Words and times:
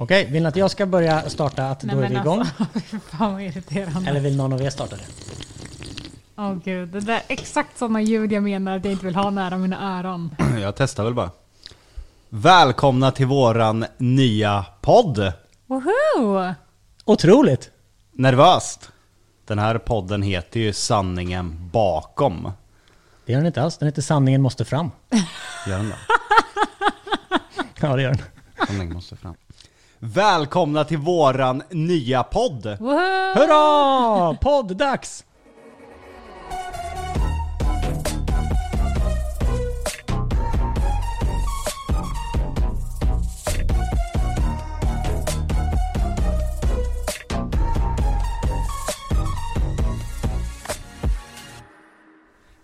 Okej, 0.00 0.28
vill 0.30 0.42
ni 0.42 0.48
att 0.48 0.56
jag 0.56 0.70
ska 0.70 0.86
börja 0.86 1.30
starta 1.30 1.64
att 1.64 1.82
Nej, 1.82 1.96
då 1.96 2.02
är 2.02 2.08
men 2.08 2.12
vi 2.12 2.18
igång? 2.18 2.38
Alltså, 2.40 2.98
fan 3.10 3.32
vad 3.32 3.42
irriterande. 3.42 4.10
Eller 4.10 4.20
vill 4.20 4.36
någon 4.36 4.52
av 4.52 4.62
er 4.62 4.70
starta 4.70 4.96
det? 4.96 5.02
Åh 6.36 6.54
gud, 6.64 6.88
det 6.88 7.00
där 7.00 7.14
är 7.14 7.22
exakt 7.28 7.78
sådana 7.78 8.00
ljud 8.00 8.32
jag 8.32 8.42
menar 8.42 8.76
att 8.76 8.84
jag 8.84 8.92
inte 8.92 9.06
vill 9.06 9.14
ha 9.14 9.30
nära 9.30 9.56
mina 9.58 9.98
öron. 9.98 10.34
Jag 10.60 10.76
testar 10.76 11.04
väl 11.04 11.14
bara. 11.14 11.30
Välkomna 12.28 13.10
till 13.10 13.26
våran 13.26 13.84
nya 13.96 14.64
podd! 14.80 15.32
Woho! 15.66 16.54
Otroligt! 17.04 17.70
Nervöst! 18.12 18.90
Den 19.46 19.58
här 19.58 19.78
podden 19.78 20.22
heter 20.22 20.60
ju 20.60 20.72
Sanningen 20.72 21.70
bakom. 21.72 22.52
Det 23.26 23.32
gör 23.32 23.38
den 23.38 23.46
inte 23.46 23.62
alls. 23.62 23.78
Den 23.78 23.88
heter 23.88 24.02
Sanningen 24.02 24.42
måste 24.42 24.64
fram. 24.64 24.90
Gör 25.66 25.76
den 25.76 25.88
det? 25.88 25.96
Ja, 27.80 27.96
det 27.96 28.02
gör 28.02 28.10
den. 28.10 28.22
Sanningen 28.66 28.94
måste 28.94 29.16
fram. 29.16 29.34
Välkomna 30.00 30.84
till 30.84 30.98
våran 30.98 31.62
nya 31.70 32.22
podd! 32.22 32.76
Woho! 32.80 33.34
Hurra! 33.34 34.34
Podd-dags! 34.34 35.24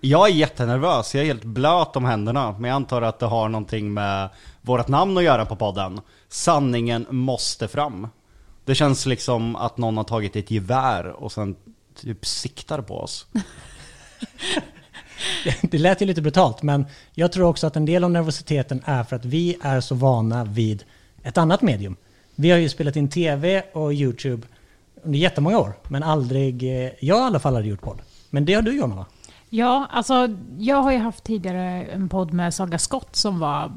Jag 0.00 0.28
är 0.28 0.32
jättenervös, 0.32 1.14
jag 1.14 1.22
är 1.22 1.26
helt 1.26 1.44
blöt 1.44 1.96
om 1.96 2.04
händerna. 2.04 2.52
Men 2.58 2.68
jag 2.68 2.76
antar 2.76 3.02
att 3.02 3.18
det 3.18 3.26
har 3.26 3.48
någonting 3.48 3.94
med 3.94 4.28
vårt 4.62 4.88
namn 4.88 5.18
att 5.18 5.24
göra 5.24 5.46
på 5.46 5.56
podden. 5.56 6.00
Sanningen 6.34 7.06
måste 7.10 7.68
fram. 7.68 8.08
Det 8.64 8.74
känns 8.74 9.06
liksom 9.06 9.56
att 9.56 9.78
någon 9.78 9.96
har 9.96 10.04
tagit 10.04 10.36
ett 10.36 10.50
gevär 10.50 11.06
och 11.06 11.32
sen 11.32 11.56
typ 11.94 12.26
siktar 12.26 12.82
på 12.82 12.98
oss. 12.98 13.26
Det 15.62 15.78
lät 15.78 16.02
ju 16.02 16.06
lite 16.06 16.22
brutalt, 16.22 16.62
men 16.62 16.86
jag 17.12 17.32
tror 17.32 17.48
också 17.48 17.66
att 17.66 17.76
en 17.76 17.84
del 17.84 18.04
av 18.04 18.10
nervositeten 18.10 18.82
är 18.84 19.04
för 19.04 19.16
att 19.16 19.24
vi 19.24 19.56
är 19.62 19.80
så 19.80 19.94
vana 19.94 20.44
vid 20.44 20.84
ett 21.22 21.38
annat 21.38 21.62
medium. 21.62 21.96
Vi 22.34 22.50
har 22.50 22.58
ju 22.58 22.68
spelat 22.68 22.96
in 22.96 23.08
tv 23.08 23.62
och 23.72 23.92
YouTube 23.92 24.46
under 25.02 25.18
jättemånga 25.18 25.58
år, 25.58 25.72
men 25.88 26.02
aldrig, 26.02 26.62
eh, 26.62 26.90
jag 27.00 27.18
i 27.18 27.22
alla 27.22 27.38
fall 27.38 27.54
hade 27.54 27.68
gjort 27.68 27.82
podd. 27.82 28.02
Men 28.30 28.44
det 28.44 28.54
har 28.54 28.62
du 28.62 28.76
Jonna 28.76 28.96
va? 28.96 29.06
Ja, 29.50 29.86
alltså 29.90 30.28
jag 30.58 30.82
har 30.82 30.92
ju 30.92 30.98
haft 30.98 31.24
tidigare 31.24 31.84
en 31.84 32.08
podd 32.08 32.32
med 32.32 32.54
Saga 32.54 32.78
Skott 32.78 33.16
som 33.16 33.38
var... 33.38 33.72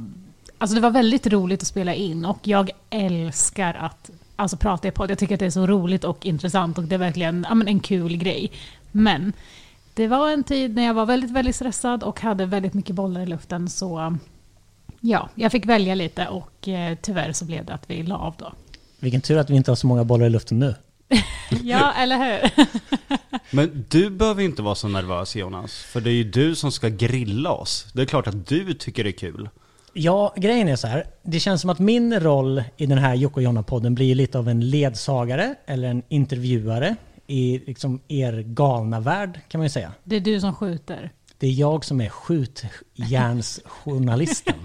Alltså 0.58 0.76
det 0.76 0.82
var 0.82 0.92
väldigt 0.92 1.28
roligt 1.28 1.62
att 1.62 1.68
spela 1.68 1.94
in 1.94 2.26
och 2.26 2.40
jag 2.44 2.70
älskar 2.90 3.74
att 3.74 4.10
alltså, 4.36 4.58
prata 4.58 4.88
i 4.88 4.92
podd. 4.92 5.12
Jag 5.12 5.18
tycker 5.18 5.34
att 5.34 5.40
det 5.40 5.46
är 5.46 5.50
så 5.50 5.68
roligt 5.68 6.04
och 6.04 6.26
intressant 6.26 6.78
och 6.78 6.84
det 6.84 6.96
är 6.96 7.00
verkligen 7.00 7.46
ja, 7.50 7.56
men 7.56 7.68
en 7.68 7.80
kul 7.80 8.18
grej. 8.18 8.52
Men 8.92 9.34
det 9.94 10.08
var 10.08 10.32
en 10.32 10.44
tid 10.44 10.76
när 10.76 10.86
jag 10.86 10.94
var 10.94 11.06
väldigt, 11.06 11.32
väldigt 11.32 11.56
stressad 11.56 12.04
och 12.04 12.22
hade 12.22 12.46
väldigt 12.46 12.74
mycket 12.74 12.96
bollar 12.96 13.22
i 13.22 13.26
luften 13.26 13.70
så 13.70 14.18
ja, 15.00 15.30
jag 15.36 15.52
fick 15.52 15.66
välja 15.66 15.96
lite 15.96 16.28
och 16.28 16.68
eh, 16.68 16.98
tyvärr 17.02 17.32
så 17.32 17.46
blev 17.46 17.66
det 17.66 17.74
att 17.74 17.90
vi 17.90 18.04
la 18.04 18.18
av 18.18 18.36
då. 18.38 18.54
Vilken 19.00 19.22
tur 19.22 19.38
att 19.38 19.50
vi 19.50 19.56
inte 19.56 19.72
har 19.72 19.76
så 19.76 19.88
många 19.88 20.04
bollar 20.04 20.26
i 20.26 20.30
luften 20.30 20.60
nu. 20.60 20.76
Ja, 21.64 21.94
eller 21.94 22.18
hur? 22.18 22.52
Men 23.56 23.86
du 23.90 24.10
behöver 24.10 24.44
inte 24.44 24.62
vara 24.62 24.76
så 24.76 24.88
nervös 24.88 25.36
Jonas, 25.36 25.84
för 25.84 26.02
det 26.02 26.10
är 26.10 26.14
ju 26.14 26.24
du 26.24 26.56
som 26.56 26.72
ska 26.72 26.90
grilla 26.90 27.52
oss. 27.52 27.88
Det 27.94 28.02
är 28.02 28.06
klart 28.06 28.28
att 28.28 28.48
du 28.48 28.74
tycker 28.74 29.04
det 29.04 29.10
är 29.10 29.12
kul. 29.12 29.50
Ja, 30.00 30.34
grejen 30.38 30.68
är 30.68 30.76
så 30.76 30.88
här. 30.88 31.04
Det 31.24 31.40
känns 31.40 31.62
som 31.62 31.70
att 31.70 31.80
min 31.80 32.20
roll 32.20 32.64
i 32.78 32.86
den 32.86 32.98
här 32.98 33.16
Jocke 33.16 33.36
och 33.36 33.42
Jonna-podden 33.42 33.96
blir 33.96 34.16
lite 34.16 34.40
av 34.40 34.50
en 34.50 34.70
ledsagare 34.70 35.56
eller 35.66 35.88
en 35.88 36.04
intervjuare 36.10 36.96
i 37.28 37.62
liksom 37.68 38.00
er 38.08 38.42
galna 38.42 39.00
värld 39.00 39.40
kan 39.48 39.60
man 39.60 39.66
ju 39.66 39.70
säga. 39.70 39.92
Det 40.04 40.16
är 40.16 40.20
du 40.20 40.40
som 40.40 40.56
skjuter. 40.56 41.12
Det 41.38 41.48
är 41.48 41.52
jag 41.52 41.86
som 41.86 42.02
är 42.02 42.10
skjutjärnsjournalisten. 42.10 44.56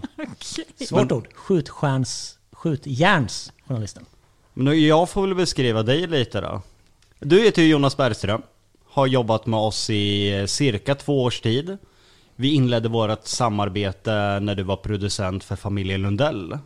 Svårt 0.88 1.12
ord. 1.12 1.28
Skjutstjärns, 1.34 2.38
skjutjärnsjournalisten. 2.52 4.06
Men 4.54 4.86
jag 4.86 5.10
får 5.10 5.26
väl 5.26 5.34
beskriva 5.34 5.82
dig 5.82 6.06
lite 6.06 6.40
då. 6.40 6.62
Du 7.18 7.42
heter 7.42 7.62
ju 7.62 7.68
Jonas 7.68 7.96
Bergström, 7.96 8.42
har 8.84 9.06
jobbat 9.06 9.46
med 9.46 9.60
oss 9.60 9.90
i 9.90 10.38
eh, 10.38 10.46
cirka 10.46 10.94
två 10.94 11.22
års 11.22 11.40
tid. 11.40 11.78
Vi 12.42 12.54
inledde 12.54 12.88
vårt 12.88 13.26
samarbete 13.26 14.10
när 14.40 14.54
du 14.54 14.62
var 14.62 14.76
producent 14.76 15.44
för 15.44 15.56
familjen 15.56 16.02
Lundell. 16.02 16.58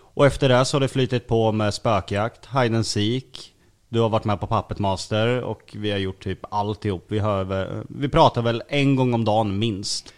Och 0.00 0.26
efter 0.26 0.48
det 0.48 0.64
så 0.64 0.76
har 0.76 0.80
det 0.80 0.88
flyttat 0.88 1.26
på 1.26 1.52
med 1.52 1.74
spökjakt, 1.74 2.46
hide 2.46 2.76
and 2.76 2.86
seek. 2.86 3.52
Du 3.88 4.00
har 4.00 4.08
varit 4.08 4.24
med 4.24 4.40
på 4.40 4.46
Puppet 4.46 4.78
Master 4.78 5.42
och 5.42 5.74
vi 5.78 5.90
har 5.90 5.98
gjort 5.98 6.24
typ 6.24 6.38
alltihop. 6.50 7.04
Vi, 7.08 7.18
väl- 7.18 7.84
vi 7.88 8.08
pratar 8.08 8.42
väl 8.42 8.62
en 8.68 8.96
gång 8.96 9.14
om 9.14 9.24
dagen 9.24 9.58
minst. 9.58 10.14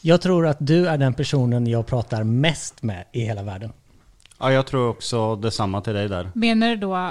Jag 0.00 0.20
tror 0.20 0.46
att 0.46 0.56
du 0.60 0.86
är 0.88 0.98
den 0.98 1.14
personen 1.14 1.66
jag 1.66 1.86
pratar 1.86 2.24
mest 2.24 2.82
med 2.82 3.04
i 3.12 3.20
hela 3.20 3.42
världen. 3.42 3.72
Ja, 4.38 4.52
jag 4.52 4.66
tror 4.66 4.88
också 4.88 5.36
detsamma 5.36 5.80
till 5.80 5.92
dig 5.94 6.08
där. 6.08 6.30
Menar 6.34 6.68
du 6.68 6.76
då 6.76 7.10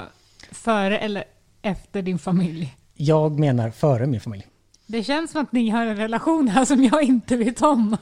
före 0.52 0.98
eller 0.98 1.24
efter 1.62 2.02
din 2.02 2.18
familj? 2.18 2.76
Jag 2.94 3.38
menar 3.38 3.70
före 3.70 4.06
min 4.06 4.20
familj. 4.20 4.46
Det 4.90 5.04
känns 5.04 5.30
som 5.30 5.42
att 5.42 5.52
ni 5.52 5.70
har 5.70 5.86
en 5.86 5.96
relation 5.96 6.48
här 6.48 6.64
som 6.64 6.84
jag 6.84 7.02
inte 7.02 7.36
vet 7.36 7.62
om. 7.62 7.96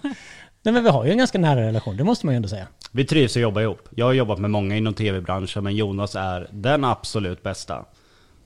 Nej 0.63 0.75
men 0.75 0.85
vi 0.85 0.91
har 0.91 1.05
ju 1.05 1.11
en 1.11 1.19
ganska 1.19 1.39
nära 1.39 1.61
relation, 1.61 1.97
det 1.97 2.05
måste 2.05 2.27
man 2.27 2.35
ju 2.35 2.37
ändå 2.37 2.49
säga. 2.49 2.67
Vi 2.93 3.05
trivs 3.05 3.37
att 3.37 3.43
jobba 3.43 3.63
ihop. 3.63 3.89
Jag 3.95 4.07
har 4.07 4.13
jobbat 4.13 4.39
med 4.39 4.51
många 4.51 4.77
inom 4.77 4.95
tv-branschen, 4.95 5.65
men 5.65 5.77
Jonas 5.77 6.17
är 6.17 6.49
den 6.53 6.85
absolut 6.85 7.43
bästa. 7.43 7.85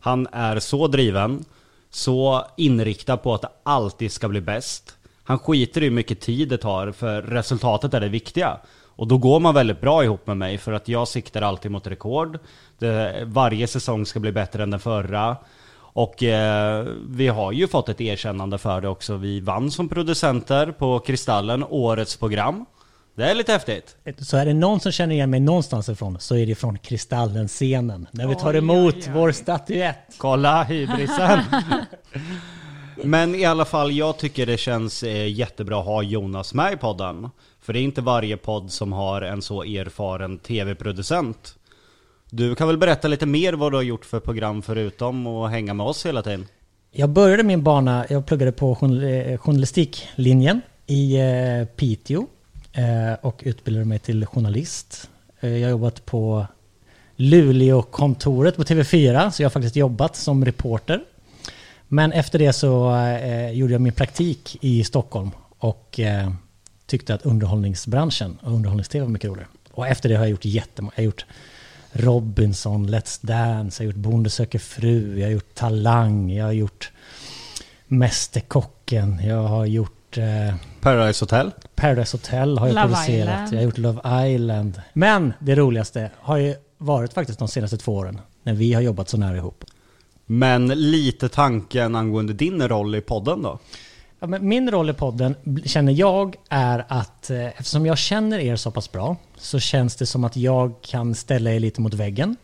Han 0.01 0.27
är 0.33 0.59
så 0.59 0.89
driven, 0.89 1.45
så 1.91 2.45
inriktad 2.57 3.17
på 3.17 3.35
att 3.35 3.43
det 3.43 3.49
alltid 3.63 4.13
ska 4.13 4.29
bli 4.29 4.41
bäst. 4.41 4.97
Han 5.25 5.39
skiter 5.39 5.81
i 5.81 5.85
hur 5.85 5.93
mycket 5.93 6.21
tid 6.21 6.49
det 6.49 6.59
tar, 6.59 6.93
för 6.93 7.23
resultatet 7.23 7.95
är 7.95 8.01
det 8.01 8.09
viktiga. 8.09 8.57
Och 8.87 9.07
då 9.09 9.19
går 9.19 9.41
man 9.41 9.55
väldigt 9.55 9.81
bra 9.81 10.05
ihop 10.05 10.27
med 10.27 10.37
mig, 10.37 10.59
för 10.59 10.73
att 10.73 10.89
jag 10.89 11.09
siktar 11.09 11.43
alltid 11.43 11.71
mot 11.71 11.87
rekord. 11.87 12.39
Det, 12.79 13.23
varje 13.25 13.67
säsong 13.67 14.07
ska 14.07 14.21
bli 14.21 14.33
bättre 14.33 14.63
än 14.63 14.71
den 14.71 14.81
förra. 14.81 15.37
Och 15.93 16.23
eh, 16.23 16.87
vi 17.09 17.29
har 17.29 17.53
ju 17.53 17.69
fått 17.69 17.89
ett 17.89 18.01
erkännande 18.01 18.59
för 18.59 18.81
det 18.81 18.89
också. 18.89 19.17
Vi 19.17 19.41
vann 19.41 19.71
som 19.71 19.89
producenter 19.89 20.73
på 20.73 20.99
Kristallen, 20.99 21.65
årets 21.69 22.17
program. 22.17 22.65
Det 23.15 23.25
är 23.25 23.35
lite 23.35 23.53
häftigt. 23.53 23.97
Så 24.19 24.37
är 24.37 24.47
det 24.47 24.55
någon 24.55 24.81
som 24.81 24.93
känner 24.93 25.15
igen 25.15 25.31
mig 25.31 25.41
någonstans 25.41 25.89
ifrån 25.89 26.21
så 26.21 26.37
är 26.37 26.47
det 26.47 26.55
från 26.55 26.79
Kristallen-scenen. 26.79 28.07
När 28.11 28.27
vi 28.27 28.35
tar 28.35 28.55
emot 28.55 28.95
oj, 28.95 29.03
oj. 29.07 29.13
vår 29.15 29.33
statyett. 29.33 30.15
Kolla 30.19 30.63
hybrisen! 30.63 31.41
Men 33.05 33.35
i 33.35 33.45
alla 33.45 33.65
fall, 33.65 33.93
jag 33.93 34.19
tycker 34.19 34.47
det 34.47 34.57
känns 34.57 35.03
eh, 35.03 35.29
jättebra 35.29 35.81
att 35.81 35.87
ha 35.87 36.03
Jonas 36.03 36.55
med 36.55 36.73
i 36.73 36.77
podden. 36.77 37.31
För 37.61 37.73
det 37.73 37.79
är 37.79 37.83
inte 37.83 38.01
varje 38.01 38.37
podd 38.37 38.73
som 38.73 38.93
har 38.93 39.23
en 39.23 39.43
så 39.43 39.63
erfaren 39.63 40.39
tv-producent. 40.39 41.55
Du 42.35 42.55
kan 42.55 42.69
väl 42.69 42.79
berätta 42.79 43.09
lite 43.09 43.27
mer 43.27 43.53
vad 43.53 43.73
du 43.73 43.77
har 43.77 43.83
gjort 43.83 44.05
för 44.05 44.21
program 44.21 44.63
förutom 44.63 45.27
att 45.27 45.51
hänga 45.51 45.75
med 45.75 45.87
oss 45.87 46.07
hela 46.07 46.23
tiden? 46.23 46.47
Jag 46.91 47.09
började 47.09 47.43
min 47.43 47.63
bana, 47.63 48.07
jag 48.09 48.27
pluggade 48.27 48.53
på 48.53 48.71
eh, 48.71 49.39
journalistiklinjen 49.39 50.61
i 50.87 51.17
eh, 51.17 51.65
Piteå 51.77 52.27
eh, 52.73 53.15
och 53.21 53.41
utbildade 53.45 53.85
mig 53.85 53.99
till 53.99 54.27
journalist. 54.27 55.11
Jag 55.41 55.51
har 55.51 55.71
jobbat 55.71 56.07
på 56.07 56.47
Luleå-kontoret 57.17 58.57
på 58.57 58.63
TV4, 58.63 59.31
så 59.31 59.43
jag 59.43 59.49
har 59.49 59.51
faktiskt 59.51 59.77
jobbat 59.77 60.17
som 60.17 60.45
reporter. 60.45 61.05
Men 61.89 62.13
efter 62.13 62.39
det 62.39 62.53
så 62.53 62.97
gjorde 63.53 63.73
jag 63.73 63.81
min 63.81 63.93
praktik 63.93 64.57
i 64.61 64.85
Stockholm 64.85 65.31
och 65.59 66.01
tyckte 66.87 67.15
att 67.15 67.27
underhållningsbranschen 67.27 68.39
och 68.43 68.53
underhållnings-TV 68.53 69.05
var 69.05 69.11
mycket 69.11 69.31
roligare. 69.31 69.49
Och 69.73 69.89
efter 69.89 70.09
det 70.09 70.15
har 70.15 70.25
jag 70.25 70.31
gjort 70.31 70.45
jättemånga, 70.45 70.93
jag 70.97 71.03
har 71.03 71.07
gjort 71.07 71.27
Robinson, 71.93 72.91
Let's 72.91 73.27
Dance, 73.27 73.83
jag 73.83 73.89
har 73.89 73.93
gjort 73.93 74.03
Bonde 74.03 74.31
söker 74.31 74.59
fru, 74.59 75.19
jag 75.19 75.27
har 75.27 75.33
gjort 75.33 75.55
Talang, 75.55 76.33
jag 76.33 76.45
har 76.45 76.53
gjort 76.53 76.91
Mästerkocken, 77.87 79.21
jag 79.27 79.43
har 79.43 79.67
gjort 79.67 80.19
eh, 80.19 80.55
Paradise 80.81 81.23
Hotel? 81.23 81.51
Paradise 81.75 82.17
Hotel 82.17 82.59
har 82.59 82.67
jag 82.67 82.75
Love 82.75 82.87
producerat, 82.87 83.09
Island. 83.19 83.53
jag 83.53 83.59
har 83.59 83.65
gjort 83.65 83.79
Love 83.79 84.29
Island. 84.35 84.83
Men 84.93 85.33
det 85.39 85.55
roligaste 85.55 86.11
har 86.17 86.37
ju 86.37 86.55
varit 86.79 87.13
faktiskt 87.13 87.39
de 87.39 87.49
senaste 87.49 87.77
två 87.77 87.95
åren, 87.95 88.21
när 88.43 88.53
vi 88.55 88.73
har 88.73 88.83
jobbat 88.83 89.09
så 89.09 89.17
nära 89.17 89.37
ihop. 89.37 89.65
Men 90.27 90.69
lite 90.69 91.29
tanken 91.29 91.95
angående 91.95 92.33
din 92.33 92.69
roll 92.69 92.95
i 92.95 93.01
podden 93.01 93.43
då? 93.43 93.59
Ja, 94.23 94.29
men 94.29 94.49
min 94.49 94.71
roll 94.71 94.91
i 94.91 94.93
podden 94.93 95.35
känner 95.65 95.93
jag 95.93 96.37
är 96.49 96.85
att 96.89 97.31
eh, 97.31 97.47
eftersom 97.47 97.87
jag 97.87 97.99
känner 97.99 98.39
er 98.39 98.57
så 98.57 98.71
pass 98.71 98.93
bra 98.93 99.17
så 99.37 99.59
känns 99.59 99.97
det 99.97 100.07
som 100.07 100.25
att 100.25 100.37
jag 100.37 100.75
kan 100.83 101.15
ställa 101.15 101.53
er 101.53 101.61
lite 101.61 101.81
mot 101.81 101.95
väggen. 101.95 102.37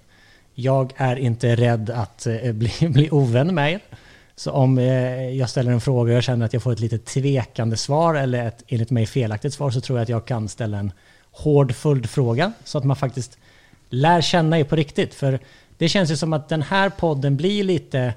Jag 0.54 0.92
är 0.96 1.16
inte 1.16 1.56
rädd 1.56 1.90
att 1.90 2.26
eh, 2.26 2.52
bli, 2.52 2.72
bli 2.88 3.10
ovän 3.10 3.54
med 3.54 3.72
er. 3.72 3.80
Så 4.36 4.50
om 4.50 4.78
eh, 4.78 5.30
jag 5.30 5.50
ställer 5.50 5.72
en 5.72 5.80
fråga 5.80 6.12
och 6.12 6.16
jag 6.16 6.24
känner 6.24 6.46
att 6.46 6.52
jag 6.52 6.62
får 6.62 6.72
ett 6.72 6.80
lite 6.80 6.98
tvekande 6.98 7.76
svar 7.76 8.14
eller 8.14 8.46
ett 8.46 8.64
enligt 8.68 8.90
mig 8.90 9.06
felaktigt 9.06 9.54
svar 9.54 9.70
så 9.70 9.80
tror 9.80 9.98
jag 9.98 10.02
att 10.02 10.08
jag 10.08 10.26
kan 10.26 10.48
ställa 10.48 10.78
en 10.78 10.92
hård 11.30 11.74
följdfråga 11.74 12.52
så 12.64 12.78
att 12.78 12.84
man 12.84 12.96
faktiskt 12.96 13.38
lär 13.90 14.20
känna 14.20 14.58
er 14.58 14.64
på 14.64 14.76
riktigt. 14.76 15.14
För 15.14 15.38
det 15.76 15.88
känns 15.88 16.10
ju 16.10 16.16
som 16.16 16.32
att 16.32 16.48
den 16.48 16.62
här 16.62 16.90
podden 16.90 17.36
blir 17.36 17.64
lite 17.64 18.14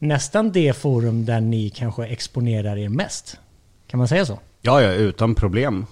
nästan 0.00 0.52
det 0.52 0.76
forum 0.76 1.24
där 1.24 1.40
ni 1.40 1.70
kanske 1.70 2.06
exponerar 2.06 2.76
er 2.76 2.88
mest. 2.88 3.38
Kan 3.86 3.98
man 3.98 4.08
säga 4.08 4.26
så? 4.26 4.38
Ja, 4.62 4.82
ja, 4.82 4.92
utan 4.92 5.34
problem. 5.34 5.86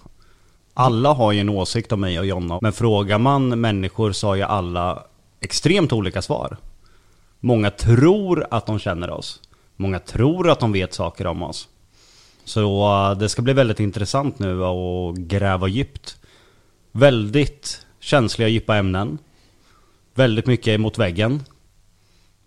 Alla 0.74 1.12
har 1.12 1.32
ju 1.32 1.40
en 1.40 1.48
åsikt 1.48 1.92
om 1.92 2.00
mig 2.00 2.18
och 2.18 2.26
Jonna, 2.26 2.58
men 2.62 2.72
frågar 2.72 3.18
man 3.18 3.60
människor 3.60 4.12
så 4.12 4.26
har 4.26 4.34
ju 4.34 4.42
alla 4.42 5.04
extremt 5.40 5.92
olika 5.92 6.22
svar. 6.22 6.56
Många 7.40 7.70
tror 7.70 8.46
att 8.50 8.66
de 8.66 8.78
känner 8.78 9.10
oss. 9.10 9.40
Många 9.76 9.98
tror 9.98 10.50
att 10.50 10.60
de 10.60 10.72
vet 10.72 10.94
saker 10.94 11.26
om 11.26 11.42
oss. 11.42 11.68
Så 12.44 12.88
eh, 13.10 13.18
det 13.18 13.28
ska 13.28 13.42
bli 13.42 13.52
väldigt 13.52 13.80
intressant 13.80 14.38
nu 14.38 14.64
att 14.64 15.16
gräva 15.16 15.68
djupt. 15.68 16.16
Väldigt 16.92 17.86
känsliga 18.00 18.48
djupa 18.48 18.76
ämnen. 18.76 19.18
Väldigt 20.14 20.46
mycket 20.46 20.80
mot 20.80 20.98
väggen. 20.98 21.42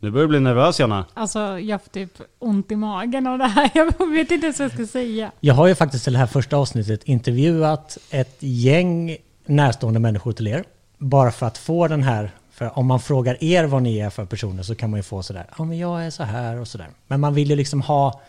Nu 0.04 0.12
börjar 0.12 0.24
du 0.24 0.28
bli 0.28 0.40
nervös 0.40 0.80
Jonna. 0.80 1.06
Alltså 1.14 1.60
jag 1.60 1.82
får 1.82 1.90
typ 1.90 2.22
ont 2.40 2.72
i 2.72 2.76
magen 2.76 3.28
av 3.28 3.38
det 3.38 3.48
här. 3.48 3.72
Jag 3.74 4.12
vet 4.12 4.32
inte 4.32 4.46
ens 4.46 4.60
vad 4.60 4.66
jag 4.66 4.74
ska 4.74 4.88
säga. 4.88 5.32
Jag 5.40 5.54
har 5.54 5.68
ju 5.68 5.76
faktiskt 5.76 6.08
i 6.08 6.12
det 6.12 6.18
här 6.18 6.28
första 6.28 6.58
avsnittet 6.58 7.04
intervjuat 7.04 7.98
ett 8.10 8.38
gäng 8.40 9.18
närstående 9.46 10.00
människor 10.00 10.34
till 10.34 10.48
er. 10.48 10.64
Bara 10.98 11.32
för 11.32 11.46
att 11.46 11.58
få 11.58 11.88
den 11.88 12.04
här, 12.04 12.32
för 12.52 12.80
om 12.80 12.86
man 12.86 13.00
frågar 13.00 13.44
er 13.44 13.64
vad 13.64 13.84
ni 13.84 14.00
är 14.00 14.10
för 14.10 14.26
personer 14.26 14.64
så 14.64 14.76
kan 14.76 14.90
man 14.90 15.00
ju 15.00 15.04
få 15.04 15.24
sådär, 15.24 15.46
ja 15.58 15.64
men 15.64 15.78
jag 15.78 16.06
är 16.06 16.10
så 16.10 16.24
här 16.24 16.60
och 16.60 16.68
sådär. 16.68 16.90
Men 17.08 17.20
man 17.20 17.34
vill 17.34 17.50
ju 17.50 17.56
liksom 17.56 17.82
ha 17.82 18.22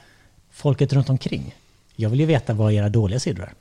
folket 0.50 0.92
runt 0.92 1.10
omkring. 1.10 1.54
Jag 1.96 2.10
vill 2.10 2.20
ju 2.20 2.26
veta 2.26 2.54
vad 2.54 2.72
era 2.72 2.88
dåliga 2.88 3.20
sidor 3.20 3.42
är. 3.42 3.52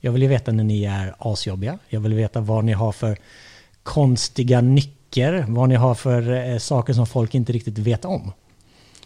Jag 0.00 0.12
vill 0.12 0.22
ju 0.22 0.28
veta 0.28 0.52
när 0.52 0.64
ni 0.64 0.84
är 0.84 1.14
asjobbiga. 1.18 1.78
Jag 1.88 2.00
vill 2.00 2.14
veta 2.14 2.40
vad 2.40 2.64
ni 2.64 2.72
har 2.72 2.92
för 2.92 3.16
konstiga 3.82 4.60
nycker. 5.08 5.44
Vad 5.48 5.68
ni 5.68 5.74
har 5.74 5.94
för 5.94 6.50
eh, 6.50 6.58
saker 6.58 6.92
som 6.92 7.06
folk 7.06 7.34
inte 7.34 7.52
riktigt 7.52 7.78
vet 7.78 8.04
om. 8.04 8.32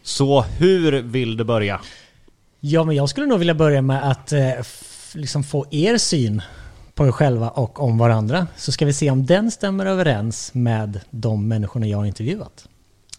Så 0.02 0.42
hur 0.42 1.02
vill 1.02 1.36
du 1.36 1.44
börja? 1.44 1.80
Ja, 2.60 2.84
men 2.84 2.96
jag 2.96 3.08
skulle 3.08 3.26
nog 3.26 3.38
vilja 3.38 3.54
börja 3.54 3.82
med 3.82 4.10
att 4.10 4.32
eh, 4.32 4.52
liksom 5.14 5.44
få 5.44 5.66
er 5.70 5.98
syn 5.98 6.42
på 6.94 7.06
er 7.06 7.12
själva 7.12 7.50
och 7.50 7.80
om 7.80 7.98
varandra. 7.98 8.46
Så 8.56 8.72
ska 8.72 8.86
vi 8.86 8.92
se 8.92 9.10
om 9.10 9.26
den 9.26 9.50
stämmer 9.50 9.86
överens 9.86 10.54
med 10.54 11.00
de 11.10 11.48
människorna 11.48 11.86
jag 11.86 11.98
har 11.98 12.04
intervjuat. 12.04 12.68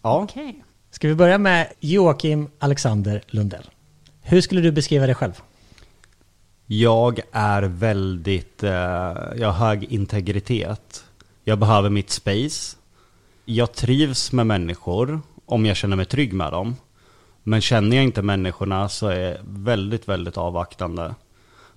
Ja, 0.04 0.22
Okej. 0.24 0.64
Ska 0.92 1.08
vi 1.08 1.16
börja 1.16 1.38
med 1.38 1.68
Joakim 1.80 2.50
Alexander 2.60 3.22
Lundell. 3.28 3.70
Hur 4.22 4.42
skulle 4.42 4.62
du 4.62 4.72
beskriva 4.72 5.06
dig 5.06 5.16
själv? 5.16 5.34
jag 6.68 7.20
är 7.32 7.62
väldigt, 7.62 8.64
eh, 8.64 8.72
jag 9.36 9.52
har 9.52 9.68
hög 9.68 9.84
integritet. 9.84 11.04
Jag 11.46 11.60
behöver 11.60 11.90
mitt 11.90 12.10
space. 12.10 12.78
Jag 13.46 13.74
trivs 13.74 14.32
med 14.32 14.48
människor 14.48 15.22
om 15.46 15.66
jag 15.66 15.78
känner 15.78 15.96
mig 15.96 16.06
trygg 16.06 16.34
med 16.34 16.52
dem. 16.52 16.76
Men 17.44 17.62
känner 17.62 17.96
jag 17.96 18.04
inte 18.04 18.22
människorna 18.22 18.90
så 18.90 19.08
är 19.08 19.20
jag 19.20 19.38
väldigt, 19.46 20.08
väldigt 20.08 20.38
avvaktande. 20.38 21.16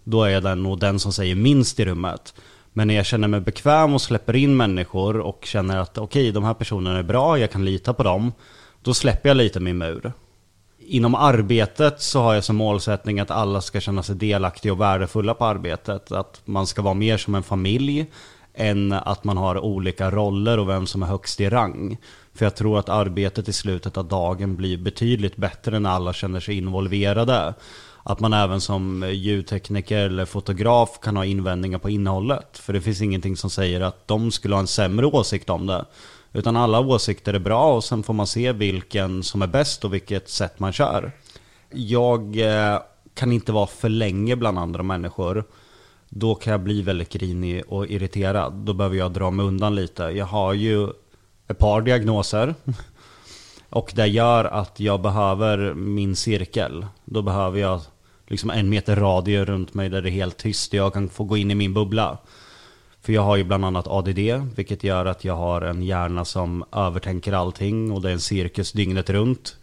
Då 0.05 0.23
är 0.23 0.29
jag 0.29 0.43
den, 0.43 0.63
nog 0.63 0.81
den 0.81 0.99
som 0.99 1.13
säger 1.13 1.35
minst 1.35 1.81
i 1.81 1.85
rummet. 1.85 2.35
Men 2.73 2.89
när 2.89 2.95
jag 2.95 3.07
känner 3.07 3.29
mig 3.29 3.41
bekväm 3.41 3.95
och 3.95 4.03
släpper 4.03 4.37
in 4.37 4.57
människor 4.57 5.21
och 5.21 5.45
känner 5.45 5.77
att 5.77 5.99
okej, 5.99 6.33
de 6.33 6.45
här 6.45 6.55
personerna 6.55 6.99
är 6.99 7.03
bra, 7.03 7.39
jag 7.39 7.51
kan 7.51 7.65
lita 7.65 7.95
på 7.95 8.03
dem. 8.03 8.33
Då 8.83 8.95
släpper 8.95 9.29
jag 9.29 9.37
lite 9.37 9.61
min 9.61 9.79
mur. 9.79 10.13
Inom 10.79 11.15
arbetet 11.15 12.03
så 12.03 12.23
har 12.23 12.35
jag 12.35 12.45
som 12.45 12.57
målsättning 12.57 13.21
att 13.21 13.31
alla 13.31 13.61
ska 13.61 13.81
känna 13.81 14.03
sig 14.03 14.17
delaktiga 14.17 14.73
och 14.73 14.81
värdefulla 14.81 15.35
på 15.35 15.45
arbetet. 15.45 16.13
Att 16.13 16.41
man 16.45 16.67
ska 16.67 16.83
vara 16.83 16.95
mer 16.95 17.17
som 17.17 17.35
en 17.35 17.43
familj 17.43 18.07
än 18.57 18.93
att 18.93 19.25
man 19.25 19.37
har 19.37 19.59
olika 19.59 20.11
roller 20.11 20.59
och 20.59 20.69
vem 20.69 20.87
som 20.87 21.03
är 21.03 21.07
högst 21.07 21.41
i 21.41 21.49
rang. 21.49 21.97
För 22.35 22.47
jag 22.47 22.57
tror 22.57 22.79
att 22.79 22.89
arbetet 22.89 23.49
i 23.49 23.53
slutet 23.53 23.97
av 23.97 24.09
dagen 24.09 24.57
blir 24.57 24.79
betydligt 24.79 25.37
bättre 25.37 25.79
när 25.79 25.91
alla 25.91 26.13
känner 26.13 26.41
sig 26.41 26.57
involverade. 26.57 27.55
Att 28.03 28.21
man 28.21 28.33
även 28.33 28.61
som 28.61 29.11
ljudtekniker 29.13 29.99
eller 29.99 30.25
fotograf 30.25 31.01
kan 31.03 31.17
ha 31.17 31.25
invändningar 31.25 31.79
på 31.79 31.91
innehållet. 31.91 32.59
För 32.59 32.73
det 32.73 32.81
finns 32.81 33.03
ingenting 33.03 33.37
som 33.37 33.51
säger 33.51 33.81
att 33.81 34.09
de 34.09 34.31
skulle 34.31 34.55
ha 34.55 34.61
en 34.61 34.67
sämre 34.67 35.07
åsikt 35.07 35.51
om 35.51 35.67
det. 35.67 35.85
Utan 36.33 36.57
alla 36.57 36.81
åsikter 36.81 37.35
är 37.35 37.39
bra 37.39 37.75
och 37.75 37.85
sen 37.85 38.03
får 38.03 38.15
man 38.15 38.27
se 38.27 38.53
vilken 38.53 39.23
som 39.23 39.43
är 39.43 39.47
bäst 39.47 39.85
och 39.85 39.95
vilket 39.95 40.29
sätt 40.29 40.59
man 40.59 40.73
kör. 40.73 41.13
Jag 41.71 42.37
eh, 42.41 42.79
kan 43.15 43.33
inte 43.33 43.53
vara 43.53 43.67
för 43.67 43.89
länge 43.89 44.37
bland 44.37 44.59
andra 44.59 44.83
människor. 44.83 45.45
Då 46.19 46.35
kan 46.35 46.51
jag 46.51 46.61
bli 46.61 46.83
väldigt 46.83 47.13
grinig 47.13 47.63
och 47.69 47.87
irriterad. 47.87 48.53
Då 48.53 48.75
behöver 48.75 48.97
jag 48.97 49.13
dra 49.13 49.31
mig 49.31 49.47
undan 49.47 49.75
lite. 49.75 50.03
Jag 50.03 50.27
har 50.27 50.53
ju 50.53 50.89
ett 51.49 51.59
par 51.59 51.81
diagnoser. 51.81 52.55
Och 53.71 53.93
det 53.95 54.07
gör 54.07 54.45
att 54.45 54.81
jag 54.81 55.01
behöver 55.01 55.75
min 55.75 56.17
cirkel. 56.17 56.87
Då 57.05 57.23
behöver 57.23 57.61
jag 57.61 57.81
liksom 58.27 58.51
en 58.51 58.69
meter 58.69 58.97
radie 58.97 59.45
runt 59.45 59.75
mig 59.75 59.89
där 59.89 60.03
det 60.03 60.09
är 60.09 60.13
helt 60.13 60.37
tyst. 60.37 60.73
Jag 60.73 60.93
kan 60.93 61.09
få 61.09 61.25
gå 61.25 61.37
in 61.37 61.51
i 61.51 61.55
min 61.55 61.75
bubbla. 61.75 62.19
För 63.01 63.13
jag 63.13 63.23
har 63.23 63.37
ju 63.37 63.45
bland 63.45 63.65
annat 63.65 63.87
ADD, 63.87 64.19
vilket 64.57 64.85
gör 64.85 65.07
att 65.07 65.25
jag 65.25 65.37
har 65.37 65.63
en 65.63 65.83
hjärna 65.83 66.25
som 66.25 66.65
övertänker 66.73 67.33
allting 67.33 67.93
och 67.93 68.03
det 68.03 68.09
är 68.09 68.13
en 68.13 68.21
cirkus 68.21 68.73
dygnet 68.73 69.11
runt. 69.11 69.57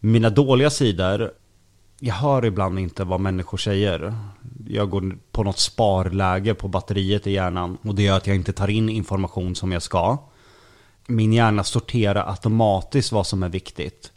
Mina 0.00 0.30
dåliga 0.30 0.70
sidor, 0.70 1.32
jag 2.00 2.14
hör 2.14 2.44
ibland 2.44 2.78
inte 2.78 3.04
vad 3.04 3.20
människor 3.20 3.58
säger. 3.58 4.14
Jag 4.66 4.90
går 4.90 5.18
på 5.32 5.42
något 5.42 5.58
sparläge 5.58 6.54
på 6.54 6.68
batteriet 6.68 7.26
i 7.26 7.30
hjärnan 7.32 7.78
och 7.82 7.94
det 7.94 8.02
gör 8.02 8.16
att 8.16 8.26
jag 8.26 8.36
inte 8.36 8.52
tar 8.52 8.68
in 8.68 8.88
information 8.88 9.54
som 9.54 9.72
jag 9.72 9.82
ska. 9.82 10.18
Min 11.06 11.32
hjärna 11.32 11.64
sorterar 11.64 12.30
automatiskt 12.30 13.12
vad 13.12 13.26
som 13.26 13.42
är 13.42 13.48
viktigt. 13.48 14.12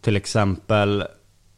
Till 0.00 0.16
exempel 0.16 1.04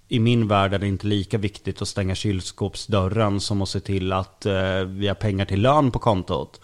i 0.08 0.18
min 0.18 0.48
värld 0.48 0.74
är 0.74 0.78
det 0.78 0.86
inte 0.86 1.06
lika 1.06 1.38
viktigt 1.38 1.82
att 1.82 1.88
stänga 1.88 2.14
kylskåpsdörren 2.14 3.40
som 3.40 3.62
att 3.62 3.68
se 3.68 3.80
till 3.80 4.12
att 4.12 4.46
eh, 4.46 4.80
vi 4.86 5.08
har 5.08 5.14
pengar 5.14 5.44
till 5.44 5.62
lön 5.62 5.90
på 5.90 5.98
kontot. 5.98 6.60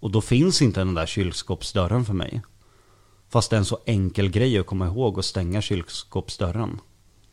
Och 0.00 0.10
då 0.10 0.20
finns 0.20 0.62
inte 0.62 0.80
den 0.80 0.94
där 0.94 1.06
kylskåpsdörren 1.06 2.04
för 2.04 2.14
mig. 2.14 2.42
Fast 3.28 3.50
det 3.50 3.56
är 3.56 3.58
en 3.58 3.64
så 3.64 3.78
enkel 3.86 4.30
grej 4.30 4.58
att 4.58 4.66
komma 4.66 4.86
ihåg 4.86 5.18
att 5.18 5.24
stänga 5.24 5.62
kylskåpsdörren. 5.62 6.80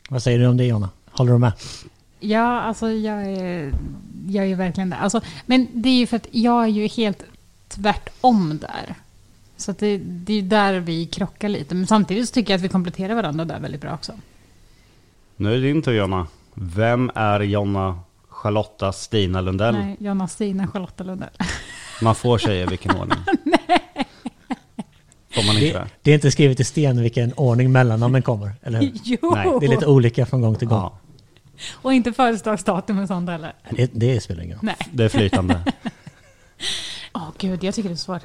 Vad 0.08 0.22
säger 0.22 0.38
du 0.38 0.46
om 0.46 0.56
det 0.56 0.64
Jonna? 0.64 0.90
Håller 1.10 1.32
du 1.32 1.38
med? 1.38 1.52
Ja, 2.20 2.60
alltså 2.60 2.90
jag 2.90 3.26
är, 3.26 3.72
jag 4.28 4.46
är 4.46 4.56
verkligen 4.56 4.90
där. 4.90 4.96
Alltså, 4.96 5.20
men 5.46 5.66
det 5.72 5.88
är 5.88 5.98
ju 5.98 6.06
för 6.06 6.16
att 6.16 6.26
jag 6.30 6.64
är 6.64 6.68
ju 6.68 6.86
helt 6.86 7.22
tvärtom 7.68 8.58
där. 8.58 8.94
Så 9.56 9.70
att 9.70 9.78
det, 9.78 9.98
det 9.98 10.32
är 10.32 10.36
ju 10.36 10.42
där 10.48 10.80
vi 10.80 11.06
krockar 11.06 11.48
lite. 11.48 11.74
Men 11.74 11.86
samtidigt 11.86 12.28
så 12.28 12.32
tycker 12.32 12.52
jag 12.52 12.58
att 12.58 12.64
vi 12.64 12.68
kompletterar 12.68 13.14
varandra 13.14 13.44
där 13.44 13.60
väldigt 13.60 13.80
bra 13.80 13.94
också. 13.94 14.12
Nu 15.36 15.48
är 15.50 15.54
det 15.54 15.60
din 15.60 15.82
tur 15.82 15.92
Jonna. 15.92 16.26
Vem 16.54 17.10
är 17.14 17.40
Jonna 17.40 17.98
Charlotta 18.28 18.92
Stina 18.92 19.40
Lundell? 19.40 19.74
Nej, 19.74 19.96
Jonna 20.00 20.28
Stina 20.28 20.66
Charlotta 20.68 21.04
Lundell. 21.04 21.28
Man 22.02 22.14
får 22.14 22.38
säga 22.38 22.66
vilken 22.66 22.96
ordning. 22.96 23.18
Får 25.34 25.46
man 25.46 25.56
inte 25.56 25.66
Det, 25.66 25.72
det? 25.78 25.88
det 26.02 26.10
är 26.10 26.14
inte 26.14 26.30
skrivet 26.30 26.60
i 26.60 26.64
sten 26.64 27.02
vilken 27.02 27.32
ordning 27.32 27.72
mellannamnen 27.72 28.22
kommer, 28.22 28.52
eller 28.62 28.80
hur? 28.80 28.92
jo! 29.04 29.32
Nej, 29.34 29.56
Det 29.60 29.66
är 29.66 29.70
lite 29.70 29.86
olika 29.86 30.26
från 30.26 30.40
gång 30.40 30.54
till 30.54 30.68
gång. 30.68 30.78
Ja, 30.78 30.98
Och 31.72 31.94
inte 31.94 32.12
födelsedagsdatum 32.12 32.98
och 32.98 33.08
sånt 33.08 33.30
heller. 33.30 33.54
Det, 33.70 33.90
det 33.94 34.20
spelar 34.20 34.42
ingen 34.42 34.56
roll. 34.56 34.64
Nej. 34.64 34.76
det 34.92 35.04
är 35.04 35.08
flytande. 35.08 35.64
Åh 37.14 37.30
gud, 37.38 37.64
jag 37.64 37.74
tycker 37.74 37.88
det 37.88 37.94
är 37.94 37.96
svårt. 37.96 38.22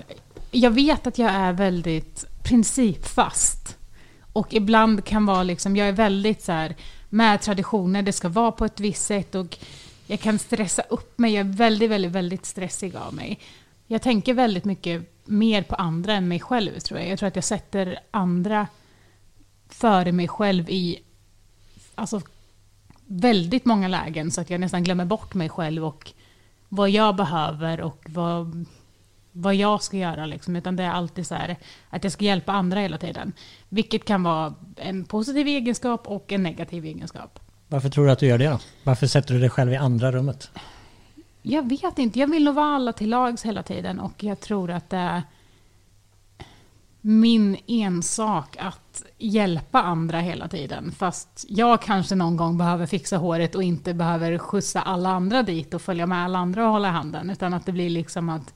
Jag 0.51 0.71
vet 0.71 1.07
att 1.07 1.17
jag 1.17 1.31
är 1.31 1.53
väldigt 1.53 2.25
principfast. 2.43 3.77
Och 4.33 4.53
ibland 4.53 5.05
kan 5.05 5.25
vara 5.25 5.43
liksom, 5.43 5.75
jag 5.75 5.87
är 5.87 5.91
väldigt 5.91 6.41
så 6.41 6.51
här 6.51 6.75
med 7.09 7.41
traditioner, 7.41 8.01
det 8.01 8.13
ska 8.13 8.29
vara 8.29 8.51
på 8.51 8.65
ett 8.65 8.79
visst 8.79 9.05
sätt 9.05 9.35
och 9.35 9.57
jag 10.07 10.19
kan 10.19 10.39
stressa 10.39 10.81
upp 10.81 11.19
mig, 11.19 11.33
jag 11.33 11.47
är 11.47 11.53
väldigt, 11.53 11.89
väldigt, 11.89 12.11
väldigt 12.11 12.45
stressig 12.45 12.95
av 12.95 13.13
mig. 13.13 13.39
Jag 13.87 14.01
tänker 14.01 14.33
väldigt 14.33 14.65
mycket 14.65 15.09
mer 15.25 15.63
på 15.63 15.75
andra 15.75 16.13
än 16.13 16.27
mig 16.27 16.39
själv 16.39 16.79
tror 16.79 16.99
jag. 16.99 17.09
Jag 17.09 17.19
tror 17.19 17.27
att 17.27 17.35
jag 17.35 17.43
sätter 17.43 17.99
andra 18.11 18.67
före 19.69 20.11
mig 20.11 20.27
själv 20.27 20.69
i 20.69 20.99
alltså, 21.95 22.21
väldigt 23.07 23.65
många 23.65 23.87
lägen 23.87 24.31
så 24.31 24.41
att 24.41 24.49
jag 24.49 24.59
nästan 24.59 24.83
glömmer 24.83 25.05
bort 25.05 25.33
mig 25.33 25.49
själv 25.49 25.85
och 25.85 26.11
vad 26.69 26.89
jag 26.89 27.15
behöver 27.15 27.81
och 27.81 28.05
vad, 28.09 28.65
vad 29.31 29.55
jag 29.55 29.83
ska 29.83 29.97
göra. 29.97 30.25
Liksom. 30.25 30.55
Utan 30.55 30.75
det 30.75 30.83
är 30.83 30.89
alltid 30.89 31.27
så 31.27 31.35
här 31.35 31.57
att 31.89 32.03
jag 32.03 32.13
ska 32.13 32.25
hjälpa 32.25 32.51
andra 32.51 32.79
hela 32.79 32.97
tiden. 32.97 33.33
Vilket 33.69 34.05
kan 34.05 34.23
vara 34.23 34.53
en 34.77 35.05
positiv 35.05 35.47
egenskap 35.47 36.07
och 36.07 36.31
en 36.31 36.43
negativ 36.43 36.85
egenskap. 36.85 37.39
Varför 37.67 37.89
tror 37.89 38.05
du 38.05 38.11
att 38.11 38.19
du 38.19 38.27
gör 38.27 38.37
det 38.37 38.49
då? 38.49 38.59
Varför 38.83 39.07
sätter 39.07 39.33
du 39.33 39.39
dig 39.39 39.49
själv 39.49 39.73
i 39.73 39.75
andra 39.75 40.11
rummet? 40.11 40.51
Jag 41.41 41.69
vet 41.69 41.99
inte, 41.99 42.19
jag 42.19 42.27
vill 42.27 42.43
nog 42.43 42.55
vara 42.55 42.75
alla 42.75 42.93
till 42.93 43.09
lags 43.09 43.45
hela 43.45 43.63
tiden 43.63 43.99
och 43.99 44.23
jag 44.23 44.39
tror 44.39 44.71
att 44.71 44.89
det 44.89 44.97
är 44.97 45.21
min 47.05 47.57
ensak 47.67 48.57
att 48.59 49.03
hjälpa 49.17 49.81
andra 49.81 50.19
hela 50.19 50.47
tiden. 50.47 50.91
Fast 50.91 51.45
jag 51.49 51.81
kanske 51.81 52.15
någon 52.15 52.37
gång 52.37 52.57
behöver 52.57 52.85
fixa 52.85 53.17
håret 53.17 53.55
och 53.55 53.63
inte 53.63 53.93
behöver 53.93 54.37
skjutsa 54.37 54.81
alla 54.81 55.09
andra 55.09 55.43
dit 55.43 55.73
och 55.73 55.81
följa 55.81 56.05
med 56.05 56.23
alla 56.23 56.39
andra 56.39 56.65
och 56.65 56.71
hålla 56.71 56.91
handen. 56.91 57.29
Utan 57.29 57.53
att 57.53 57.65
det 57.65 57.71
blir 57.71 57.89
liksom 57.89 58.29
att 58.29 58.53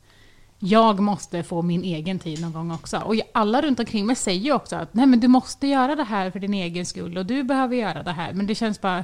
jag 0.60 1.00
måste 1.00 1.44
få 1.44 1.62
min 1.62 1.84
egen 1.84 2.20
tid 2.20 2.42
någon 2.42 2.54
gång 2.54 2.72
också. 2.72 2.98
Och 2.98 3.16
alla 3.34 3.62
runt 3.62 3.80
omkring 3.80 4.06
mig 4.06 4.16
säger 4.16 4.42
ju 4.42 4.54
också 4.54 4.75
att 4.75 4.94
nej 4.94 5.06
men 5.06 5.20
du 5.20 5.27
måste 5.27 5.68
göra 5.68 5.96
det 5.96 6.04
här 6.04 6.32
för 6.32 6.39
din 6.39 6.54
egen 6.54 6.86
skull 6.86 7.18
och 7.18 7.25
du 7.25 7.44
behöver 7.44 7.75
göra 7.75 8.04
det 8.04 8.12
här. 8.12 8.34
Men 8.34 8.48
det 8.48 8.56
känns 8.56 8.82
bara 8.82 9.04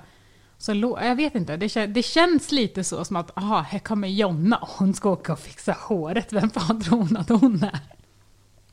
så 0.58 0.98
jag 1.02 1.16
vet 1.16 1.36
inte, 1.36 1.58
det, 1.58 1.68
kän- 1.68 1.94
det 1.94 2.04
känns 2.04 2.52
lite 2.52 2.84
så 2.84 3.06
som 3.06 3.16
att 3.16 3.38
aha, 3.38 3.62
här 3.62 3.80
kommer 3.80 4.08
Jonna 4.08 4.58
och 4.58 4.68
hon 4.68 4.94
ska 4.94 5.10
åka 5.10 5.34
och 5.34 5.40
fixa 5.40 5.76
håret. 5.80 6.34
Vem 6.34 6.50
fan 6.50 6.82
tror 6.82 6.98
hon 6.98 7.18
att 7.18 7.30
hon 7.30 7.64
är? 7.64 7.80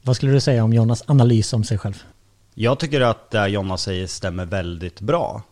Vad 0.03 0.17
skulle 0.17 0.33
du 0.33 0.41
säga 0.41 0.65
om 0.65 0.73
Jonas 0.73 1.05
analys 1.07 1.53
om 1.53 1.65
sig 1.65 1.79
själv? 1.79 2.03
Jag 2.55 2.79
tycker 2.79 3.01
att 3.01 3.31
det 3.31 3.49
Jonna 3.49 3.77
säger 3.77 4.07
stämmer 4.07 4.45
väldigt 4.45 5.01
bra. 5.01 5.43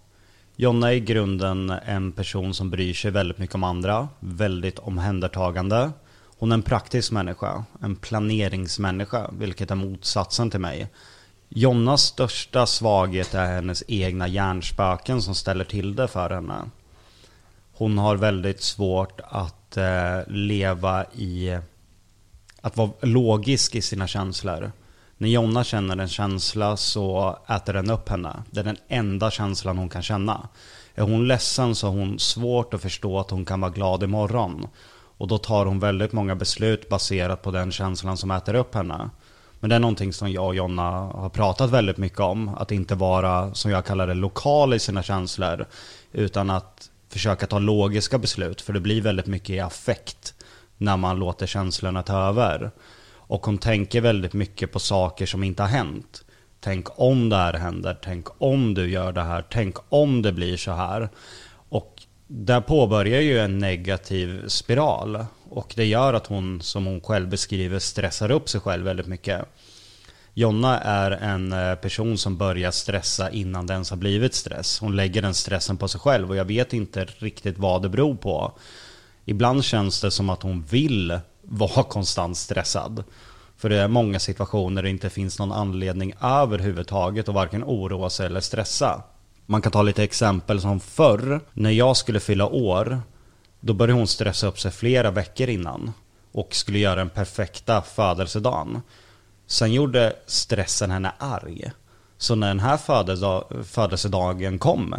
Jonna 0.56 0.92
är 0.92 0.96
i 0.96 1.00
grunden 1.00 1.70
en 1.70 2.12
person 2.12 2.54
som 2.54 2.70
bryr 2.70 2.94
sig 2.94 3.10
väldigt 3.10 3.38
mycket 3.38 3.54
om 3.54 3.64
andra, 3.64 4.08
väldigt 4.20 4.78
omhändertagande. 4.78 5.90
Hon 6.38 6.52
är 6.52 6.54
en 6.54 6.62
praktisk 6.62 7.12
människa, 7.12 7.64
en 7.82 7.96
planeringsmänniska, 7.96 9.30
vilket 9.38 9.70
är 9.70 9.74
motsatsen 9.74 10.50
till 10.50 10.60
mig. 10.60 10.88
Jonnas 11.48 12.02
största 12.02 12.66
svaghet 12.66 13.34
är 13.34 13.46
hennes 13.46 13.82
egna 13.88 14.28
hjärnspöken 14.28 15.22
som 15.22 15.34
ställer 15.34 15.64
till 15.64 15.96
det 15.96 16.08
för 16.08 16.30
henne. 16.30 16.70
Hon 17.72 17.98
har 17.98 18.16
väldigt 18.16 18.62
svårt 18.62 19.20
att 19.24 19.76
eh, 19.76 20.20
leva 20.26 21.04
i... 21.04 21.58
Att 22.60 22.76
vara 22.76 22.90
logisk 23.00 23.74
i 23.74 23.82
sina 23.82 24.06
känslor. 24.06 24.72
När 25.16 25.28
Jonna 25.28 25.64
känner 25.64 25.96
en 25.96 26.08
känsla 26.08 26.76
så 26.76 27.38
äter 27.48 27.72
den 27.72 27.90
upp 27.90 28.08
henne. 28.08 28.42
Det 28.50 28.60
är 28.60 28.64
den 28.64 28.76
enda 28.88 29.30
känslan 29.30 29.78
hon 29.78 29.88
kan 29.88 30.02
känna. 30.02 30.48
Är 30.94 31.02
hon 31.02 31.28
ledsen 31.28 31.74
så 31.74 31.86
har 31.86 31.94
hon 31.94 32.18
svårt 32.18 32.74
att 32.74 32.82
förstå 32.82 33.18
att 33.18 33.30
hon 33.30 33.44
kan 33.44 33.60
vara 33.60 33.70
glad 33.70 34.02
imorgon. 34.02 34.66
Och 35.18 35.28
då 35.28 35.38
tar 35.38 35.66
hon 35.66 35.78
väldigt 35.78 36.12
många 36.12 36.34
beslut 36.34 36.88
baserat 36.88 37.42
på 37.42 37.50
den 37.50 37.72
känslan 37.72 38.16
som 38.16 38.30
äter 38.30 38.54
upp 38.54 38.74
henne. 38.74 39.10
Men 39.60 39.70
det 39.70 39.76
är 39.76 39.80
någonting 39.80 40.12
som 40.12 40.32
jag 40.32 40.46
och 40.46 40.54
Jonna 40.54 40.90
har 40.90 41.28
pratat 41.28 41.70
väldigt 41.70 41.96
mycket 41.96 42.20
om. 42.20 42.48
Att 42.48 42.72
inte 42.72 42.94
vara, 42.94 43.54
som 43.54 43.70
jag 43.70 43.84
kallar 43.84 44.06
det, 44.06 44.14
lokal 44.14 44.74
i 44.74 44.78
sina 44.78 45.02
känslor. 45.02 45.66
Utan 46.12 46.50
att 46.50 46.90
försöka 47.08 47.46
ta 47.46 47.58
logiska 47.58 48.18
beslut. 48.18 48.60
För 48.60 48.72
det 48.72 48.80
blir 48.80 49.02
väldigt 49.02 49.26
mycket 49.26 49.50
i 49.50 49.60
affekt 49.60 50.34
när 50.78 50.96
man 50.96 51.18
låter 51.18 51.46
känslorna 51.46 52.02
ta 52.02 52.28
över. 52.28 52.70
Och 53.10 53.46
hon 53.46 53.58
tänker 53.58 54.00
väldigt 54.00 54.32
mycket 54.32 54.72
på 54.72 54.78
saker 54.78 55.26
som 55.26 55.44
inte 55.44 55.62
har 55.62 55.70
hänt. 55.70 56.24
Tänk 56.60 57.00
om 57.00 57.28
det 57.28 57.36
här 57.36 57.54
händer, 57.54 57.98
tänk 58.02 58.26
om 58.38 58.74
du 58.74 58.90
gör 58.90 59.12
det 59.12 59.22
här, 59.22 59.44
tänk 59.50 59.76
om 59.88 60.22
det 60.22 60.32
blir 60.32 60.56
så 60.56 60.72
här. 60.72 61.08
Och 61.68 62.02
där 62.26 62.60
påbörjar 62.60 63.20
ju 63.20 63.38
en 63.38 63.58
negativ 63.58 64.48
spiral. 64.48 65.24
Och 65.50 65.72
det 65.76 65.84
gör 65.84 66.14
att 66.14 66.26
hon, 66.26 66.62
som 66.62 66.86
hon 66.86 67.00
själv 67.00 67.28
beskriver, 67.28 67.78
stressar 67.78 68.30
upp 68.30 68.48
sig 68.48 68.60
själv 68.60 68.84
väldigt 68.84 69.06
mycket. 69.06 69.44
Jonna 70.34 70.80
är 70.80 71.10
en 71.10 71.52
eh, 71.52 71.74
person 71.74 72.18
som 72.18 72.36
börjar 72.36 72.70
stressa 72.70 73.30
innan 73.30 73.66
det 73.66 73.72
ens 73.72 73.90
har 73.90 73.96
blivit 73.96 74.34
stress. 74.34 74.78
Hon 74.78 74.96
lägger 74.96 75.22
den 75.22 75.34
stressen 75.34 75.76
på 75.76 75.88
sig 75.88 76.00
själv 76.00 76.30
och 76.30 76.36
jag 76.36 76.44
vet 76.44 76.72
inte 76.72 77.04
riktigt 77.04 77.58
vad 77.58 77.82
det 77.82 77.88
beror 77.88 78.14
på. 78.14 78.58
Ibland 79.28 79.64
känns 79.64 80.00
det 80.00 80.10
som 80.10 80.30
att 80.30 80.42
hon 80.42 80.62
vill 80.62 81.20
vara 81.42 81.82
konstant 81.82 82.36
stressad. 82.36 83.04
För 83.56 83.68
det 83.68 83.76
är 83.76 83.88
många 83.88 84.18
situationer 84.18 84.74
där 84.74 84.82
det 84.82 84.90
inte 84.90 85.10
finns 85.10 85.38
någon 85.38 85.52
anledning 85.52 86.14
överhuvudtaget 86.20 87.28
att 87.28 87.34
varken 87.34 87.64
oroa 87.64 88.10
sig 88.10 88.26
eller 88.26 88.40
stressa. 88.40 89.02
Man 89.46 89.62
kan 89.62 89.72
ta 89.72 89.82
lite 89.82 90.02
exempel 90.02 90.60
som 90.60 90.80
förr, 90.80 91.40
när 91.52 91.70
jag 91.70 91.96
skulle 91.96 92.20
fylla 92.20 92.46
år, 92.46 93.00
då 93.60 93.72
började 93.72 93.98
hon 93.98 94.06
stressa 94.06 94.46
upp 94.46 94.60
sig 94.60 94.70
flera 94.70 95.10
veckor 95.10 95.48
innan 95.48 95.92
och 96.32 96.54
skulle 96.54 96.78
göra 96.78 96.96
den 96.96 97.10
perfekta 97.10 97.82
födelsedagen. 97.82 98.80
Sen 99.46 99.72
gjorde 99.72 100.16
stressen 100.26 100.90
henne 100.90 101.12
arg. 101.18 101.70
Så 102.18 102.34
när 102.34 102.48
den 102.48 102.60
här 102.60 102.76
födelsedagen 103.64 104.58
kom, 104.58 104.94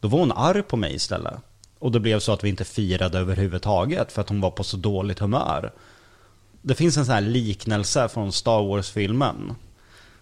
då 0.00 0.08
var 0.08 0.18
hon 0.18 0.32
arg 0.32 0.62
på 0.62 0.76
mig 0.76 0.94
istället. 0.94 1.34
Och 1.78 1.92
det 1.92 2.00
blev 2.00 2.18
så 2.18 2.32
att 2.32 2.44
vi 2.44 2.48
inte 2.48 2.64
firade 2.64 3.18
överhuvudtaget 3.18 4.12
för 4.12 4.20
att 4.20 4.28
hon 4.28 4.40
var 4.40 4.50
på 4.50 4.64
så 4.64 4.76
dåligt 4.76 5.18
humör. 5.18 5.72
Det 6.62 6.74
finns 6.74 6.96
en 6.96 7.04
sån 7.04 7.14
här 7.14 7.20
liknelse 7.20 8.08
från 8.08 8.32
Star 8.32 8.62
Wars-filmen. 8.62 9.54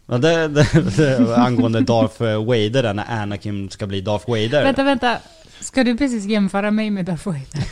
Det, 0.07 0.49
det, 0.49 0.97
det, 0.97 1.37
angående 1.37 1.81
Darth 1.81 2.23
Vader, 2.23 2.83
där 2.83 2.95
när 2.95 3.23
Anakin 3.23 3.71
ska 3.71 3.87
bli 3.87 4.01
Darth 4.01 4.31
Vader. 4.31 4.65
Vänta, 4.65 4.83
vänta. 4.83 5.19
Ska 5.61 5.85
du 5.85 5.97
precis 5.97 6.25
jämföra 6.25 6.71
mig 6.71 6.91
med 6.91 7.05
Darth 7.05 7.27
Vader? 7.27 7.69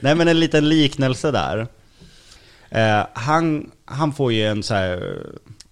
Nej 0.00 0.14
men 0.14 0.28
en 0.28 0.40
liten 0.40 0.68
liknelse 0.68 1.30
där. 1.30 1.66
Eh, 2.68 3.06
han, 3.12 3.70
han 3.84 4.12
får 4.12 4.32
ju 4.32 4.46
en 4.46 4.62
så 4.62 4.74
här 4.74 5.16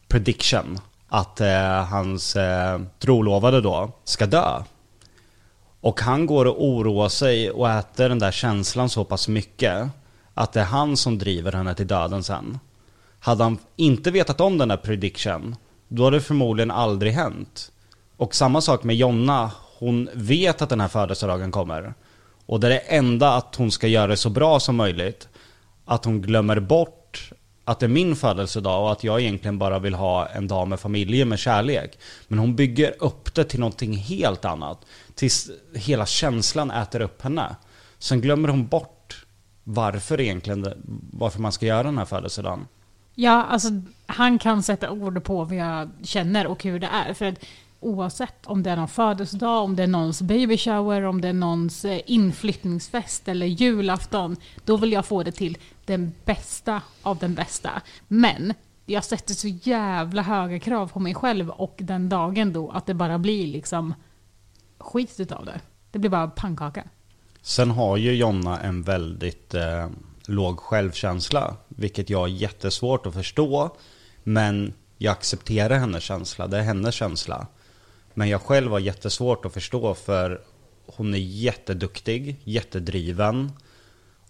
prediction 0.09 0.79
att 1.09 1.41
eh, 1.41 1.85
hans 1.85 2.37
eh, 2.37 2.81
trolovade 2.99 3.61
då 3.61 3.93
ska 4.05 4.27
dö. 4.27 4.63
Och 5.81 6.01
han 6.01 6.27
går 6.27 6.45
och 6.45 6.65
oroar 6.65 7.09
sig 7.09 7.51
och 7.51 7.71
äter 7.71 8.09
den 8.09 8.19
där 8.19 8.31
känslan 8.31 8.89
så 8.89 9.05
pass 9.05 9.29
mycket 9.29 9.89
att 10.35 10.53
det 10.53 10.61
är 10.61 10.65
han 10.65 10.97
som 10.97 11.19
driver 11.19 11.53
henne 11.53 11.75
till 11.75 11.87
döden 11.87 12.23
sen. 12.23 12.59
Hade 13.21 13.45
han 13.45 13.59
inte 13.77 14.11
vetat 14.11 14.41
om 14.41 14.59
den 14.59 14.69
där 14.69 14.77
prediction, 14.77 15.57
då 15.89 16.05
hade 16.05 16.17
det 16.17 16.21
förmodligen 16.21 16.71
aldrig 16.71 17.13
hänt. 17.13 17.73
Och 18.17 18.35
samma 18.35 18.61
sak 18.61 18.85
med 18.85 18.97
Jonna, 18.97 19.51
hon 19.79 20.09
vet 20.15 20.63
att 20.63 20.69
den 20.69 20.81
här 20.81 20.89
födelsedagen 20.89 21.51
kommer. 21.51 21.95
Och 22.47 22.61
det 22.61 22.67
är 22.67 22.71
det 22.71 22.79
enda 22.79 23.35
att 23.35 23.55
hon 23.55 23.71
ska 23.71 23.87
göra 23.87 24.07
det 24.07 24.17
så 24.17 24.31
bra 24.31 24.61
som 24.61 24.77
möjligt. 24.77 25.29
Att 25.85 26.05
hon 26.05 26.23
glömmer 26.23 26.61
bort 26.61 27.33
att 27.65 27.81
det 27.81 27.87
är 27.87 27.89
min 27.89 28.17
födelsedag 28.17 28.83
och 28.83 28.93
att 28.93 29.05
jag 29.05 29.21
egentligen 29.21 29.59
bara 29.59 29.79
vill 29.79 29.95
ha 29.95 30.27
en 30.27 30.49
dag 30.49 30.69
med 30.69 30.81
familjen 30.81 31.29
med 31.29 31.39
kärlek. 31.39 31.99
Men 32.29 32.39
hon 32.39 32.57
bygger 32.57 32.95
upp 32.99 33.35
det 33.35 33.45
till 33.45 33.61
någonting 33.61 33.97
helt 33.97 34.45
annat. 34.45 34.79
Tills 35.19 35.51
hela 35.75 36.07
känslan 36.07 36.71
äter 36.71 37.01
upp 37.01 37.23
henne. 37.23 37.57
Sen 37.99 38.21
glömmer 38.21 38.49
hon 38.49 38.67
bort 38.67 39.25
varför 39.65 40.21
egentligen, 40.21 40.63
det- 40.63 40.77
varför 41.13 41.41
man 41.41 41.53
ska 41.53 41.67
göra 41.67 41.83
den 41.83 41.99
här 41.99 42.05
födelsedagen. 42.05 42.67
Ja, 43.15 43.45
alltså 43.45 43.69
han 44.07 44.39
kan 44.39 44.63
sätta 44.63 44.91
ord 44.91 45.25
på 45.25 45.45
vad 45.45 45.57
jag 45.57 45.91
känner 46.03 46.47
och 46.47 46.65
hur 46.65 46.79
det 46.81 46.87
är. 46.87 47.15
För 47.15 47.25
att 47.25 47.45
oavsett 47.81 48.47
om 48.47 48.63
det 48.63 48.71
är 48.71 48.77
någon 48.77 48.89
födelsedag, 48.89 49.65
om 49.65 49.77
det 49.77 49.83
är 49.83 49.87
någons 49.87 50.23
baby 50.23 50.59
shower, 50.59 51.03
om 51.03 51.21
det 51.21 51.29
är 51.29 51.33
någons 51.33 51.85
eh, 51.85 52.01
inflyttningsfest 52.07 53.29
eller 53.29 53.47
julafton, 53.47 54.37
då 54.65 54.77
vill 54.77 54.93
jag 54.93 55.07
få 55.07 55.23
det 55.23 55.33
till 55.33 55.59
den 55.85 56.13
bästa 56.25 56.83
av 57.03 57.19
den 57.19 57.35
bästa. 57.35 57.71
Men 58.09 58.55
jag 58.87 59.05
sätter 59.05 59.35
så 59.35 59.49
jävla 59.49 60.23
höga 60.23 60.59
krav 60.59 60.89
på 60.89 61.01
mig 61.01 61.15
själv 61.15 61.51
och 61.51 61.75
den 61.79 62.09
dagen 62.09 62.53
då 62.53 62.71
att 62.71 62.87
det 62.87 62.95
bara 62.95 63.19
blir 63.19 63.47
liksom 63.47 63.95
skit 64.89 65.21
utav 65.21 65.45
det. 65.45 65.61
Det 65.91 65.99
blir 65.99 66.11
bara 66.11 66.29
pannkaka. 66.29 66.85
Sen 67.43 67.71
har 67.71 67.97
ju 67.97 68.15
Jonna 68.15 68.61
en 68.61 68.83
väldigt 68.83 69.55
eh, 69.55 69.89
låg 70.27 70.59
självkänsla, 70.61 71.57
vilket 71.69 72.11
jag 72.11 72.19
har 72.19 72.29
jättesvårt 72.29 73.07
att 73.07 73.15
förstå. 73.15 73.77
Men 74.25 74.73
jag 74.99 75.13
accepterar 75.13 75.79
hennes 75.79 76.03
känsla, 76.03 76.47
det 76.47 76.59
är 76.59 76.63
hennes 76.63 76.95
känsla. 76.95 77.47
Men 78.15 78.29
jag 78.29 78.43
själv 78.43 78.71
har 78.71 78.79
jättesvårt 78.79 79.45
att 79.45 79.53
förstå 79.53 79.95
för 79.95 80.41
hon 80.87 81.15
är 81.15 81.19
jätteduktig, 81.19 82.41
jättedriven 82.45 83.53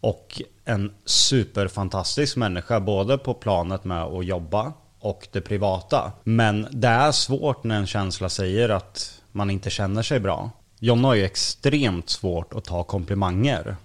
och 0.01 0.43
en 0.65 0.95
superfantastisk 1.05 2.37
människa 2.37 2.81
både 2.81 3.19
på 3.19 3.35
planet 3.35 3.85
med 3.85 4.03
att 4.03 4.27
jobba 4.27 4.73
och 5.01 5.29
det 5.33 5.41
privata. 5.41 6.13
Men 6.25 6.67
det 6.71 6.89
är 6.89 7.13
svårt 7.13 7.65
när 7.65 7.77
en 7.77 7.87
känsla 7.87 8.29
säger 8.29 8.69
att 8.69 9.18
man 9.39 9.51
inte 9.51 9.71
känner 9.71 10.03
sig 10.03 10.21
bra. 10.21 10.51
Jonna 10.81 11.09
har 11.09 11.15
ju 11.15 11.25
extremt 11.25 12.11
svårt 12.11 12.55
att 12.55 12.65
ta 12.65 12.85
komplimanger. 12.85 13.77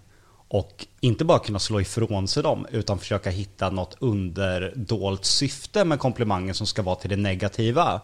Och 0.47 0.85
inte 0.99 1.25
bara 1.25 1.39
kunna 1.39 1.59
slå 1.59 1.81
ifrån 1.81 2.27
sig 2.27 2.43
dem 2.43 2.67
utan 2.71 2.99
försöka 2.99 3.29
hitta 3.29 3.69
något 3.69 3.97
underdolt 3.99 5.25
syfte 5.25 5.85
med 5.85 5.99
komplimangen 5.99 6.55
som 6.55 6.67
ska 6.67 6.81
vara 6.81 6.95
till 6.95 7.09
det 7.09 7.15
negativa. 7.15 8.01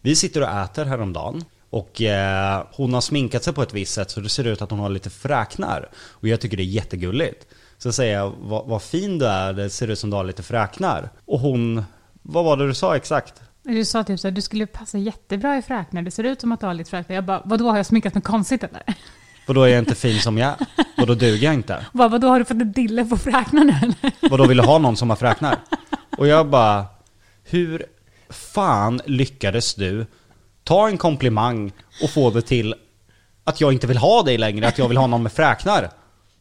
Vi 0.00 0.16
sitter 0.16 0.40
och 0.42 0.48
äter 0.48 0.84
häromdagen 0.84 1.44
och 1.70 2.02
eh, 2.02 2.64
hon 2.72 2.94
har 2.94 3.00
sminkat 3.00 3.44
sig 3.44 3.52
på 3.52 3.62
ett 3.62 3.74
visst 3.74 3.94
sätt 3.94 4.10
så 4.10 4.20
det 4.20 4.28
ser 4.28 4.46
ut 4.46 4.62
att 4.62 4.70
hon 4.70 4.80
har 4.80 4.88
lite 4.88 5.10
fräknar. 5.10 5.88
Och 5.94 6.28
jag 6.28 6.40
tycker 6.40 6.56
det 6.56 6.62
är 6.62 6.64
jättegulligt. 6.64 7.46
Så 7.78 7.92
säger 7.92 8.14
jag, 8.14 8.32
vad, 8.40 8.66
vad 8.66 8.82
fin 8.82 9.18
du 9.18 9.26
är, 9.26 9.52
det 9.52 9.70
ser 9.70 9.88
ut 9.88 9.98
som 9.98 10.10
du 10.10 10.16
har 10.16 10.24
lite 10.24 10.42
fräknar. 10.42 11.10
Och 11.24 11.40
hon, 11.40 11.84
vad 12.22 12.44
var 12.44 12.56
det 12.56 12.66
du 12.66 12.74
sa 12.74 12.96
exakt? 12.96 13.42
Du 13.64 13.84
sa 13.84 14.04
typ 14.04 14.24
här, 14.24 14.30
du 14.30 14.42
skulle 14.42 14.66
passa 14.66 14.98
jättebra 14.98 15.56
i 15.58 15.62
fräknar, 15.62 16.02
det 16.02 16.10
ser 16.10 16.24
ut 16.24 16.40
som 16.40 16.52
att 16.52 16.60
du 16.60 16.66
har 16.66 16.74
lite 16.74 16.90
fräknar. 16.90 17.14
Jag 17.14 17.24
bara, 17.24 17.42
vadå 17.44 17.70
har 17.70 17.76
jag 17.76 17.86
sminkat 17.86 18.14
mig 18.14 18.22
konstigt 18.22 18.62
eller? 18.64 18.82
Och 19.46 19.54
då 19.54 19.62
är 19.62 19.68
jag 19.68 19.78
inte 19.78 19.94
fin 19.94 20.20
som 20.20 20.38
jag 20.38 20.48
är. 20.48 20.56
Och 20.96 21.06
då 21.06 21.14
duger 21.14 21.44
jag 21.44 21.54
inte. 21.54 21.86
Bara, 21.92 22.08
vadå 22.08 22.28
har 22.28 22.38
du 22.38 22.44
fått 22.44 22.60
en 22.60 22.72
dille 22.72 23.04
på 23.04 23.16
fräknarna 23.16 23.80
eller? 23.82 24.12
Och 24.30 24.38
då 24.38 24.46
vill 24.46 24.56
du 24.56 24.62
ha 24.62 24.78
någon 24.78 24.96
som 24.96 25.10
har 25.10 25.16
fräknar? 25.16 25.58
Och 26.18 26.26
jag 26.26 26.48
bara, 26.48 26.86
hur 27.44 27.86
fan 28.30 29.00
lyckades 29.06 29.74
du 29.74 30.06
ta 30.64 30.88
en 30.88 30.98
komplimang 30.98 31.72
och 32.02 32.10
få 32.10 32.30
det 32.30 32.42
till 32.42 32.74
att 33.44 33.60
jag 33.60 33.72
inte 33.72 33.86
vill 33.86 33.96
ha 33.96 34.22
dig 34.22 34.38
längre, 34.38 34.68
att 34.68 34.78
jag 34.78 34.88
vill 34.88 34.96
ha 34.96 35.06
någon 35.06 35.22
med 35.22 35.32
fräknar? 35.32 35.90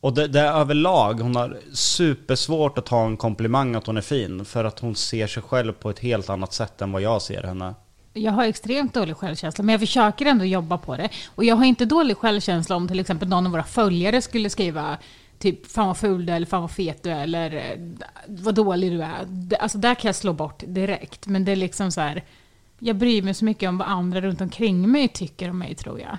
Och 0.02 0.14
det, 0.14 0.28
det 0.28 0.40
är 0.40 0.54
överlag, 0.54 1.14
hon 1.14 1.36
har 1.36 1.58
supersvårt 1.74 2.78
att 2.78 2.86
ta 2.86 3.06
en 3.06 3.18
komplimang 3.18 3.76
att 3.76 3.88
hon 3.88 3.98
är 3.98 4.02
fin. 4.02 4.46
För 4.46 4.64
att 4.64 4.80
hon 4.80 4.96
ser 4.96 5.28
sig 5.28 5.44
själv 5.44 5.74
på 5.74 5.90
ett 5.90 6.00
helt 6.00 6.30
annat 6.30 6.54
sätt 6.54 6.82
än 6.82 6.92
vad 6.92 7.02
jag 7.02 7.22
ser 7.22 7.44
henne. 7.44 7.76
Jag 8.14 8.32
har 8.32 8.46
extremt 8.46 8.94
dålig 8.94 9.16
självkänsla, 9.16 9.64
men 9.64 9.74
jag 9.74 9.80
försöker 9.80 10.26
ändå 10.26 10.46
jobba 10.46 10.78
på 10.78 10.98
det. 10.98 11.10
Och 11.36 11.44
jag 11.44 11.56
har 11.56 11.66
inte 11.66 11.86
dålig 11.86 12.18
självkänsla 12.18 12.76
om 12.76 12.88
till 12.88 13.00
exempel 13.00 13.28
någon 13.28 13.46
av 13.46 13.52
våra 13.52 13.64
följare 13.64 14.22
skulle 14.22 14.50
skriva 14.50 14.98
typ 15.40 15.72
fan 15.72 15.88
vad 15.88 15.98
ful 15.98 16.26
du 16.26 16.32
är, 16.32 16.36
eller 16.36 16.46
fan 16.46 16.62
vad 16.62 16.72
fet 16.72 17.04
du 17.04 17.10
är, 17.10 17.24
eller 17.24 17.56
eh, 17.56 18.06
vad 18.28 18.56
dålig 18.56 18.92
du 18.92 19.04
är. 19.04 19.28
Alltså 19.60 19.78
där 19.78 19.96
kan 19.96 20.10
jag 20.10 20.16
slå 20.16 20.34
bort 20.34 20.64
direkt. 20.68 21.28
Men 21.28 21.46
det 21.46 21.52
är 21.52 21.56
liksom 21.56 21.92
så 21.92 22.02
här, 22.02 22.24
jag 22.80 22.96
bryr 22.96 23.22
mig 23.22 23.34
så 23.34 23.46
mycket 23.46 23.70
om 23.70 23.78
vad 23.78 23.88
andra 23.88 24.22
runt 24.22 24.42
omkring 24.42 24.92
mig 24.92 25.08
tycker 25.08 25.50
om 25.50 25.58
mig 25.58 25.76
tror 25.76 26.00
jag. 26.00 26.18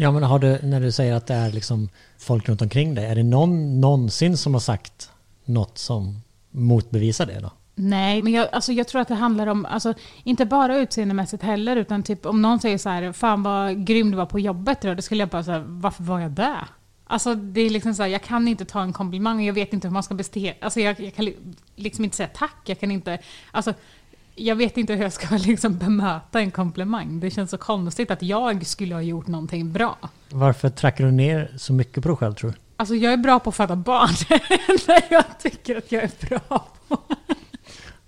Ja 0.00 0.10
men 0.10 0.22
har 0.22 0.38
du, 0.38 0.58
när 0.62 0.80
du 0.80 0.92
säger 0.92 1.14
att 1.14 1.26
det 1.26 1.34
är 1.34 1.52
liksom 1.52 1.88
folk 2.18 2.48
runt 2.48 2.62
omkring 2.62 2.94
dig, 2.94 3.06
är 3.06 3.14
det 3.14 3.22
någon 3.22 3.80
någonsin 3.80 4.36
som 4.36 4.54
har 4.54 4.60
sagt 4.60 5.10
något 5.44 5.78
som 5.78 6.20
motbevisar 6.50 7.26
det 7.26 7.40
då? 7.40 7.50
Nej, 7.74 8.22
men 8.22 8.32
jag, 8.32 8.48
alltså 8.52 8.72
jag 8.72 8.88
tror 8.88 9.00
att 9.00 9.08
det 9.08 9.14
handlar 9.14 9.46
om, 9.46 9.66
alltså, 9.66 9.94
inte 10.24 10.46
bara 10.46 10.78
utseendemässigt 10.78 11.42
heller, 11.42 11.76
utan 11.76 12.02
typ 12.02 12.26
om 12.26 12.42
någon 12.42 12.60
säger 12.60 12.78
så 12.78 12.88
här, 12.88 13.12
fan 13.12 13.42
vad 13.42 13.86
grym 13.86 14.10
du 14.10 14.16
var 14.16 14.26
på 14.26 14.40
jobbet 14.40 14.84
idag, 14.84 14.96
då 14.96 15.02
skulle 15.02 15.22
jag 15.22 15.28
bara 15.28 15.44
säga, 15.44 15.64
varför 15.66 16.02
var 16.02 16.20
jag 16.20 16.30
där? 16.30 16.68
Alltså 17.06 17.34
det 17.34 17.60
är 17.60 17.70
liksom 17.70 17.94
så 17.94 18.02
här, 18.02 18.10
jag 18.10 18.22
kan 18.22 18.48
inte 18.48 18.64
ta 18.64 18.82
en 18.82 18.92
komplimang 18.92 19.36
och 19.36 19.44
jag 19.44 19.52
vet 19.52 19.72
inte 19.72 19.88
hur 19.88 19.92
man 19.92 20.02
ska 20.02 20.14
bestämma, 20.14 20.52
Alltså 20.60 20.80
jag, 20.80 21.00
jag 21.00 21.14
kan 21.14 21.32
liksom 21.76 22.04
inte 22.04 22.16
säga 22.16 22.28
tack, 22.34 22.56
jag 22.64 22.80
kan 22.80 22.90
inte, 22.90 23.18
alltså 23.50 23.74
jag 24.38 24.56
vet 24.56 24.76
inte 24.76 24.94
hur 24.94 25.02
jag 25.02 25.12
ska 25.12 25.36
liksom 25.36 25.78
bemöta 25.78 26.40
en 26.40 26.50
komplimang. 26.50 27.20
Det 27.20 27.30
känns 27.30 27.50
så 27.50 27.58
konstigt 27.58 28.10
att 28.10 28.22
jag 28.22 28.66
skulle 28.66 28.94
ha 28.94 29.02
gjort 29.02 29.26
någonting 29.26 29.72
bra. 29.72 29.98
Varför 30.30 30.68
trackar 30.68 31.04
du 31.04 31.10
ner 31.10 31.52
så 31.56 31.72
mycket 31.72 32.02
på 32.02 32.08
dig 32.08 32.16
själv 32.16 32.34
tror 32.34 32.50
du? 32.50 32.56
Alltså 32.76 32.94
jag 32.94 33.12
är 33.12 33.16
bra 33.16 33.38
på 33.38 33.50
att 33.50 33.56
föda 33.56 33.76
barn. 33.76 34.14
Det 34.86 35.02
jag 35.10 35.24
tycker 35.38 35.76
att 35.76 35.92
jag 35.92 36.02
är 36.02 36.28
bra 36.28 36.68
på. 36.88 36.98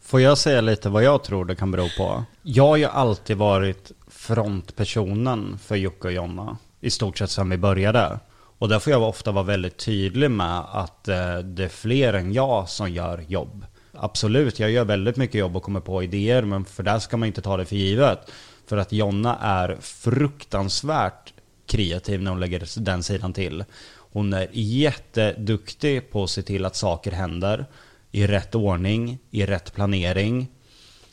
Får 0.00 0.20
jag 0.20 0.38
säga 0.38 0.60
lite 0.60 0.88
vad 0.88 1.02
jag 1.02 1.24
tror 1.24 1.44
det 1.44 1.54
kan 1.54 1.70
bero 1.70 1.88
på? 1.98 2.24
Jag 2.42 2.66
har 2.66 2.76
ju 2.76 2.84
alltid 2.84 3.36
varit 3.36 3.92
frontpersonen 4.08 5.58
för 5.58 5.76
Jocke 5.76 6.08
och 6.08 6.12
Jonna. 6.12 6.56
I 6.80 6.90
stort 6.90 7.18
sett 7.18 7.30
sedan 7.30 7.50
vi 7.50 7.56
började. 7.56 8.18
Och 8.58 8.68
där 8.68 8.78
får 8.78 8.92
jag 8.92 9.02
ofta 9.02 9.32
vara 9.32 9.44
väldigt 9.44 9.78
tydlig 9.78 10.30
med 10.30 10.58
att 10.58 11.08
eh, 11.08 11.38
det 11.38 11.64
är 11.64 11.68
fler 11.68 12.12
än 12.12 12.32
jag 12.32 12.68
som 12.68 12.90
gör 12.90 13.24
jobb. 13.28 13.64
Absolut, 14.02 14.58
jag 14.58 14.70
gör 14.70 14.84
väldigt 14.84 15.16
mycket 15.16 15.40
jobb 15.40 15.56
och 15.56 15.62
kommer 15.62 15.80
på 15.80 16.02
idéer, 16.02 16.42
men 16.42 16.64
för 16.64 16.82
det 16.82 17.00
ska 17.00 17.16
man 17.16 17.26
inte 17.26 17.42
ta 17.42 17.56
det 17.56 17.64
för 17.64 17.76
givet. 17.76 18.30
För 18.66 18.76
att 18.76 18.92
Jonna 18.92 19.36
är 19.36 19.76
fruktansvärt 19.80 21.32
kreativ 21.66 22.22
när 22.22 22.30
hon 22.30 22.40
lägger 22.40 22.80
den 22.80 23.02
sidan 23.02 23.32
till. 23.32 23.64
Hon 23.96 24.32
är 24.32 24.48
jätteduktig 24.52 26.10
på 26.10 26.22
att 26.22 26.30
se 26.30 26.42
till 26.42 26.64
att 26.64 26.76
saker 26.76 27.12
händer 27.12 27.66
i 28.10 28.26
rätt 28.26 28.54
ordning, 28.54 29.18
i 29.30 29.46
rätt 29.46 29.74
planering. 29.74 30.48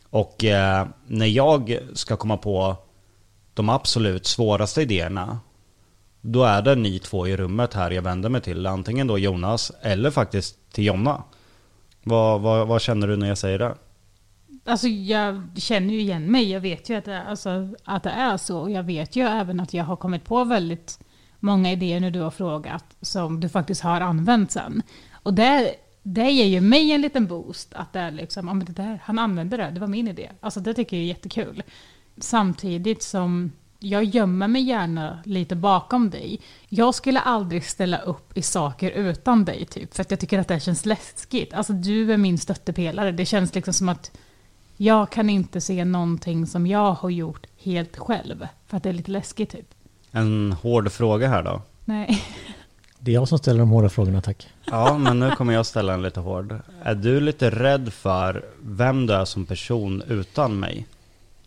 Och 0.09 0.43
eh, 0.43 0.87
när 1.07 1.25
jag 1.25 1.79
ska 1.93 2.17
komma 2.17 2.37
på 2.37 2.75
de 3.53 3.69
absolut 3.69 4.25
svåraste 4.25 4.81
idéerna, 4.81 5.39
då 6.21 6.43
är 6.43 6.61
det 6.61 6.75
ni 6.75 6.99
två 6.99 7.27
i 7.27 7.37
rummet 7.37 7.73
här 7.73 7.91
jag 7.91 8.01
vänder 8.01 8.29
mig 8.29 8.41
till. 8.41 8.65
Antingen 8.65 9.07
då 9.07 9.17
Jonas 9.17 9.71
eller 9.81 10.11
faktiskt 10.11 10.71
till 10.71 10.85
Jonna. 10.85 11.23
Vad, 12.07 12.41
vad, 12.41 12.67
vad 12.67 12.81
känner 12.81 13.07
du 13.07 13.17
när 13.17 13.27
jag 13.27 13.37
säger 13.37 13.59
det? 13.59 13.75
Alltså 14.65 14.87
jag 14.87 15.41
känner 15.55 15.93
ju 15.93 15.99
igen 15.99 16.31
mig. 16.31 16.51
Jag 16.51 16.59
vet 16.59 16.89
ju 16.89 16.95
att 16.95 17.05
det, 17.05 17.23
alltså, 17.23 17.69
att 17.83 18.03
det 18.03 18.09
är 18.09 18.37
så. 18.37 18.59
Och 18.59 18.71
jag 18.71 18.83
vet 18.83 19.15
ju 19.15 19.23
även 19.23 19.59
att 19.59 19.73
jag 19.73 19.83
har 19.83 19.95
kommit 19.95 20.25
på 20.25 20.43
väldigt 20.43 20.99
många 21.39 21.71
idéer 21.71 21.99
när 21.99 22.11
du 22.11 22.19
har 22.19 22.31
frågat 22.31 22.85
som 23.01 23.39
du 23.39 23.49
faktiskt 23.49 23.81
har 23.81 24.01
använt 24.01 24.51
sen. 24.51 24.81
Och 25.11 25.33
det, 25.33 25.75
det 26.03 26.31
ger 26.31 26.45
ju 26.45 26.61
mig 26.61 26.91
en 26.91 27.01
liten 27.01 27.27
boost. 27.27 27.73
Att 27.73 27.93
det 27.93 27.99
är 27.99 28.11
liksom, 28.11 28.47
ja, 28.47 28.53
men 28.53 28.65
det 28.65 28.73
där, 28.73 28.99
han 29.03 29.19
använde 29.19 29.57
det, 29.57 29.71
det 29.71 29.79
var 29.79 29.87
min 29.87 30.07
idé. 30.07 30.29
Alltså 30.39 30.59
det 30.59 30.73
tycker 30.73 30.97
jag 30.97 31.03
är 31.03 31.07
jättekul. 31.07 31.63
Samtidigt 32.17 33.03
som 33.03 33.51
jag 33.79 34.03
gömmer 34.03 34.47
mig 34.47 34.61
gärna 34.61 35.19
lite 35.25 35.55
bakom 35.55 36.09
dig. 36.09 36.39
Jag 36.69 36.95
skulle 36.95 37.19
aldrig 37.19 37.65
ställa 37.65 37.97
upp 37.97 38.37
i 38.37 38.41
saker 38.41 38.91
utan 38.91 39.45
dig, 39.45 39.65
typ. 39.65 39.93
För 39.93 40.01
att 40.01 40.11
jag 40.11 40.19
tycker 40.19 40.39
att 40.39 40.47
det 40.47 40.59
känns 40.59 40.85
läskigt. 40.85 41.53
Alltså 41.53 41.73
du 41.73 42.13
är 42.13 42.17
min 42.17 42.37
stöttepelare. 42.37 43.11
Det 43.11 43.25
känns 43.25 43.55
liksom 43.55 43.73
som 43.73 43.89
att 43.89 44.11
jag 44.77 45.09
kan 45.09 45.29
inte 45.29 45.61
se 45.61 45.85
någonting 45.85 46.47
som 46.47 46.67
jag 46.67 46.93
har 46.93 47.09
gjort 47.09 47.47
helt 47.57 47.97
själv. 47.97 48.47
För 48.67 48.77
att 48.77 48.83
det 48.83 48.89
är 48.89 48.93
lite 48.93 49.11
läskigt 49.11 49.49
typ. 49.49 49.73
En 50.11 50.51
hård 50.51 50.91
fråga 50.91 51.27
här 51.27 51.43
då. 51.43 51.61
Nej. 51.85 52.23
Det 52.99 53.11
är 53.11 53.15
jag 53.15 53.27
som 53.27 53.37
ställer 53.37 53.59
de 53.59 53.69
hårda 53.69 53.89
frågorna 53.89 54.21
tack. 54.21 54.47
Ja, 54.65 54.97
men 54.97 55.19
nu 55.19 55.31
kommer 55.31 55.53
jag 55.53 55.65
ställa 55.65 55.93
en 55.93 56.01
lite 56.01 56.19
hård. 56.19 56.59
Är 56.83 56.95
du 56.95 57.19
lite 57.19 57.49
rädd 57.49 57.93
för 57.93 58.45
vem 58.61 59.05
du 59.05 59.13
är 59.13 59.25
som 59.25 59.45
person 59.45 60.03
utan 60.07 60.59
mig? 60.59 60.87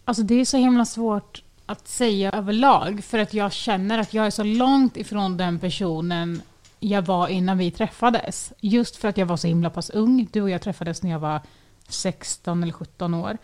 Alltså 0.04 0.22
det 0.22 0.34
är 0.34 0.44
så 0.44 0.56
himla 0.56 0.84
svårt 0.84 1.42
att 1.70 1.88
säga 1.88 2.30
överlag. 2.30 3.04
För 3.04 3.18
att 3.18 3.34
jag 3.34 3.52
känner 3.52 3.98
att 3.98 4.14
jag 4.14 4.26
är 4.26 4.30
så 4.30 4.44
långt 4.44 4.96
ifrån 4.96 5.36
den 5.36 5.58
personen 5.58 6.42
jag 6.80 7.02
var 7.02 7.28
innan 7.28 7.58
vi 7.58 7.70
träffades. 7.70 8.52
Just 8.60 8.96
för 8.96 9.08
att 9.08 9.18
jag 9.18 9.26
var 9.26 9.36
så 9.36 9.46
himla 9.46 9.70
pass 9.70 9.90
ung. 9.90 10.28
Du 10.32 10.42
och 10.42 10.50
jag 10.50 10.62
träffades 10.62 11.02
när 11.02 11.10
jag 11.10 11.18
var 11.18 11.40
16 11.88 12.62
eller 12.62 12.72
17 12.72 13.14
år. 13.14 13.38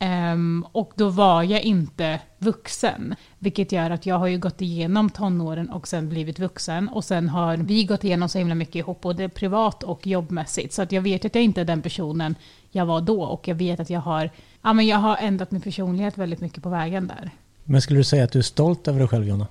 Um, 0.00 0.66
och 0.72 0.92
då 0.96 1.08
var 1.08 1.42
jag 1.42 1.62
inte 1.62 2.20
vuxen. 2.38 3.14
Vilket 3.38 3.72
gör 3.72 3.90
att 3.90 4.06
jag 4.06 4.18
har 4.18 4.26
ju 4.26 4.38
gått 4.38 4.60
igenom 4.60 5.10
tonåren 5.10 5.70
och 5.70 5.88
sen 5.88 6.08
blivit 6.08 6.38
vuxen. 6.38 6.88
Och 6.88 7.04
sen 7.04 7.28
har 7.28 7.56
vi 7.56 7.84
gått 7.84 8.04
igenom 8.04 8.28
så 8.28 8.38
himla 8.38 8.54
mycket 8.54 8.74
ihop, 8.74 9.00
både 9.00 9.28
privat 9.28 9.82
och 9.82 10.06
jobbmässigt. 10.06 10.72
Så 10.72 10.82
att 10.82 10.92
jag 10.92 11.02
vet 11.02 11.24
att 11.24 11.34
jag 11.34 11.44
inte 11.44 11.60
är 11.60 11.64
den 11.64 11.82
personen 11.82 12.34
jag 12.70 12.86
var 12.86 13.00
då. 13.00 13.22
Och 13.22 13.48
jag 13.48 13.54
vet 13.54 13.80
att 13.80 13.90
jag 13.90 14.00
har, 14.00 14.30
ja, 14.62 14.72
men 14.72 14.86
jag 14.86 14.98
har 14.98 15.16
ändrat 15.16 15.50
min 15.50 15.60
personlighet 15.60 16.18
väldigt 16.18 16.40
mycket 16.40 16.62
på 16.62 16.68
vägen 16.68 17.06
där. 17.06 17.30
Men 17.64 17.82
skulle 17.82 18.00
du 18.00 18.04
säga 18.04 18.24
att 18.24 18.32
du 18.32 18.38
är 18.38 18.42
stolt 18.42 18.88
över 18.88 18.98
dig 18.98 19.08
själv 19.08 19.28
Jonna? 19.28 19.46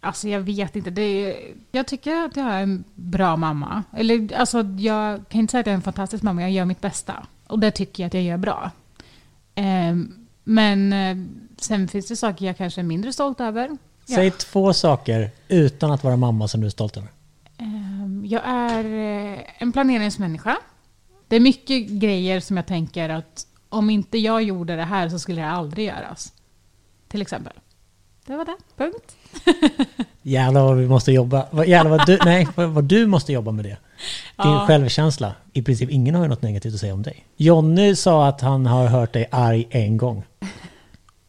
Alltså 0.00 0.28
jag 0.28 0.40
vet 0.40 0.76
inte. 0.76 0.90
Det 0.90 1.02
är, 1.02 1.54
jag 1.72 1.86
tycker 1.86 2.16
att 2.16 2.36
jag 2.36 2.46
är 2.46 2.62
en 2.62 2.84
bra 2.94 3.36
mamma. 3.36 3.82
Eller 3.96 4.34
alltså 4.34 4.62
jag 4.78 5.28
kan 5.28 5.40
inte 5.40 5.50
säga 5.50 5.60
att 5.60 5.66
jag 5.66 5.72
är 5.72 5.76
en 5.76 5.82
fantastisk 5.82 6.22
mamma. 6.22 6.42
Jag 6.42 6.50
gör 6.50 6.64
mitt 6.64 6.80
bästa. 6.80 7.26
Och 7.46 7.58
det 7.58 7.70
tycker 7.70 8.02
jag 8.02 8.06
att 8.06 8.14
jag 8.14 8.22
gör 8.22 8.36
bra. 8.36 8.70
Ehm, 9.54 10.26
men 10.44 10.92
eh, 10.92 11.16
sen 11.56 11.88
finns 11.88 12.08
det 12.08 12.16
saker 12.16 12.46
jag 12.46 12.56
kanske 12.56 12.80
är 12.80 12.84
mindre 12.84 13.12
stolt 13.12 13.40
över. 13.40 13.68
Ja. 14.06 14.14
Säg 14.14 14.30
två 14.30 14.72
saker 14.72 15.30
utan 15.48 15.90
att 15.90 16.04
vara 16.04 16.16
mamma 16.16 16.48
som 16.48 16.60
du 16.60 16.66
är 16.66 16.70
stolt 16.70 16.96
över. 16.96 17.08
Ehm, 17.58 18.24
jag 18.26 18.42
är 18.44 18.84
eh, 18.84 19.38
en 19.58 19.72
planeringsmänniska. 19.72 20.56
Det 21.28 21.36
är 21.36 21.40
mycket 21.40 21.88
grejer 21.88 22.40
som 22.40 22.56
jag 22.56 22.66
tänker 22.66 23.08
att 23.08 23.46
om 23.68 23.90
inte 23.90 24.18
jag 24.18 24.42
gjorde 24.42 24.76
det 24.76 24.84
här 24.84 25.08
så 25.08 25.18
skulle 25.18 25.40
det 25.40 25.48
aldrig 25.48 25.86
göras. 25.86 26.32
Till 27.12 27.22
exempel. 27.22 27.52
Det 28.26 28.36
var 28.36 28.44
det. 28.44 28.56
Punkt. 28.76 29.16
Jävlar 30.22 30.62
vad 30.64 30.76
vi 30.76 30.86
måste 30.88 31.12
jobba. 31.12 31.64
Jävlar 31.66 31.90
vad 31.90 32.06
du, 32.06 32.18
nej, 32.24 32.48
vad 32.54 32.84
du 32.84 33.06
måste 33.06 33.32
jobba 33.32 33.52
med 33.52 33.64
det. 33.64 33.68
Din 33.68 33.76
Ja. 34.52 34.64
självkänsla. 34.66 35.34
I 35.52 35.62
princip 35.62 35.90
ingen 35.90 36.14
har 36.14 36.22
ju 36.22 36.28
något 36.28 36.42
negativt 36.42 36.74
att 36.74 36.80
säga 36.80 36.94
om 36.94 37.02
dig. 37.02 37.26
Jonny 37.36 37.96
sa 37.96 38.26
att 38.28 38.40
han 38.40 38.66
har 38.66 38.86
hört 38.86 39.12
dig 39.12 39.28
arg 39.30 39.66
en 39.70 39.96
gång. 39.96 40.22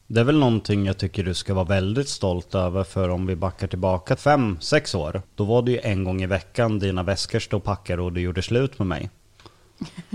Det 0.08 0.20
är 0.20 0.24
väl 0.24 0.40
någonting 0.40 0.86
jag 0.86 0.98
tycker 0.98 1.24
du 1.24 1.34
ska 1.34 1.54
vara 1.54 1.66
väldigt 1.66 2.10
stolt 2.10 2.56
över 2.56 2.84
för 2.84 3.10
om 3.10 3.26
vi 3.26 3.36
backar 3.36 3.68
tillbaka 3.68 4.16
fem, 4.16 4.58
sex 4.62 4.96
år. 4.96 5.22
Då 5.36 5.44
var 5.44 5.62
det 5.62 5.72
ju 5.72 5.80
en 5.84 6.04
gång 6.04 6.22
i 6.24 6.26
veckan 6.26 6.80
dina 6.80 7.04
väskor 7.04 7.40
stod 7.40 7.64
packade 7.64 8.02
och 8.02 8.14
du 8.14 8.22
gjorde 8.22 8.42
slut 8.42 8.80
med 8.80 8.88
mig. 8.88 9.10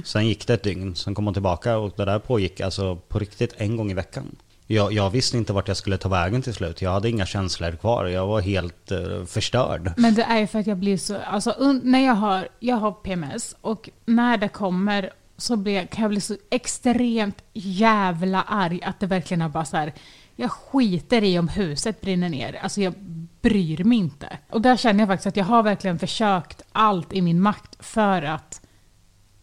Sen 0.04 0.26
gick 0.26 0.46
det 0.46 0.54
ett 0.54 0.62
dygn, 0.62 0.94
sen 0.96 1.14
kom 1.14 1.24
hon 1.24 1.34
tillbaka 1.34 1.78
och 1.78 1.92
det 1.96 2.04
där 2.04 2.18
pågick 2.18 2.60
alltså 2.60 2.96
på 2.96 3.18
riktigt 3.18 3.54
en 3.56 3.76
gång 3.76 3.90
i 3.90 3.94
veckan. 3.94 4.36
Jag, 4.70 4.92
jag 4.92 5.10
visste 5.10 5.36
inte 5.36 5.52
vart 5.52 5.68
jag 5.68 5.76
skulle 5.76 5.96
ta 5.96 6.08
vägen 6.08 6.42
till 6.42 6.54
slut. 6.54 6.82
Jag 6.82 6.90
hade 6.90 7.08
inga 7.08 7.26
känslor 7.26 7.72
kvar. 7.72 8.06
Jag 8.06 8.26
var 8.26 8.40
helt 8.40 8.92
uh, 8.92 9.24
förstörd. 9.24 9.92
Men 9.96 10.14
det 10.14 10.22
är 10.22 10.38
ju 10.38 10.46
för 10.46 10.58
att 10.58 10.66
jag 10.66 10.76
blir 10.76 10.96
så, 10.96 11.16
alltså 11.16 11.54
när 11.82 12.06
jag 12.06 12.14
har, 12.14 12.48
jag 12.58 12.76
har 12.76 12.92
PMS 12.92 13.56
och 13.60 13.90
när 14.04 14.36
det 14.36 14.48
kommer 14.48 15.10
så 15.36 15.56
blir, 15.56 15.86
kan 15.86 16.02
jag 16.02 16.10
bli 16.10 16.20
så 16.20 16.36
extremt 16.50 17.42
jävla 17.52 18.42
arg 18.42 18.82
att 18.82 19.00
det 19.00 19.06
verkligen 19.06 19.42
är 19.42 19.48
bara 19.48 19.64
så 19.64 19.76
här. 19.76 19.92
Jag 20.36 20.50
skiter 20.50 21.24
i 21.24 21.38
om 21.38 21.48
huset 21.48 22.00
brinner 22.00 22.28
ner. 22.28 22.58
Alltså 22.62 22.80
jag 22.80 22.94
bryr 23.40 23.84
mig 23.84 23.98
inte. 23.98 24.38
Och 24.50 24.60
där 24.60 24.76
känner 24.76 25.00
jag 25.00 25.08
faktiskt 25.08 25.26
att 25.26 25.36
jag 25.36 25.44
har 25.44 25.62
verkligen 25.62 25.98
försökt 25.98 26.62
allt 26.72 27.12
i 27.12 27.22
min 27.22 27.40
makt 27.40 27.76
för 27.80 28.22
att 28.22 28.60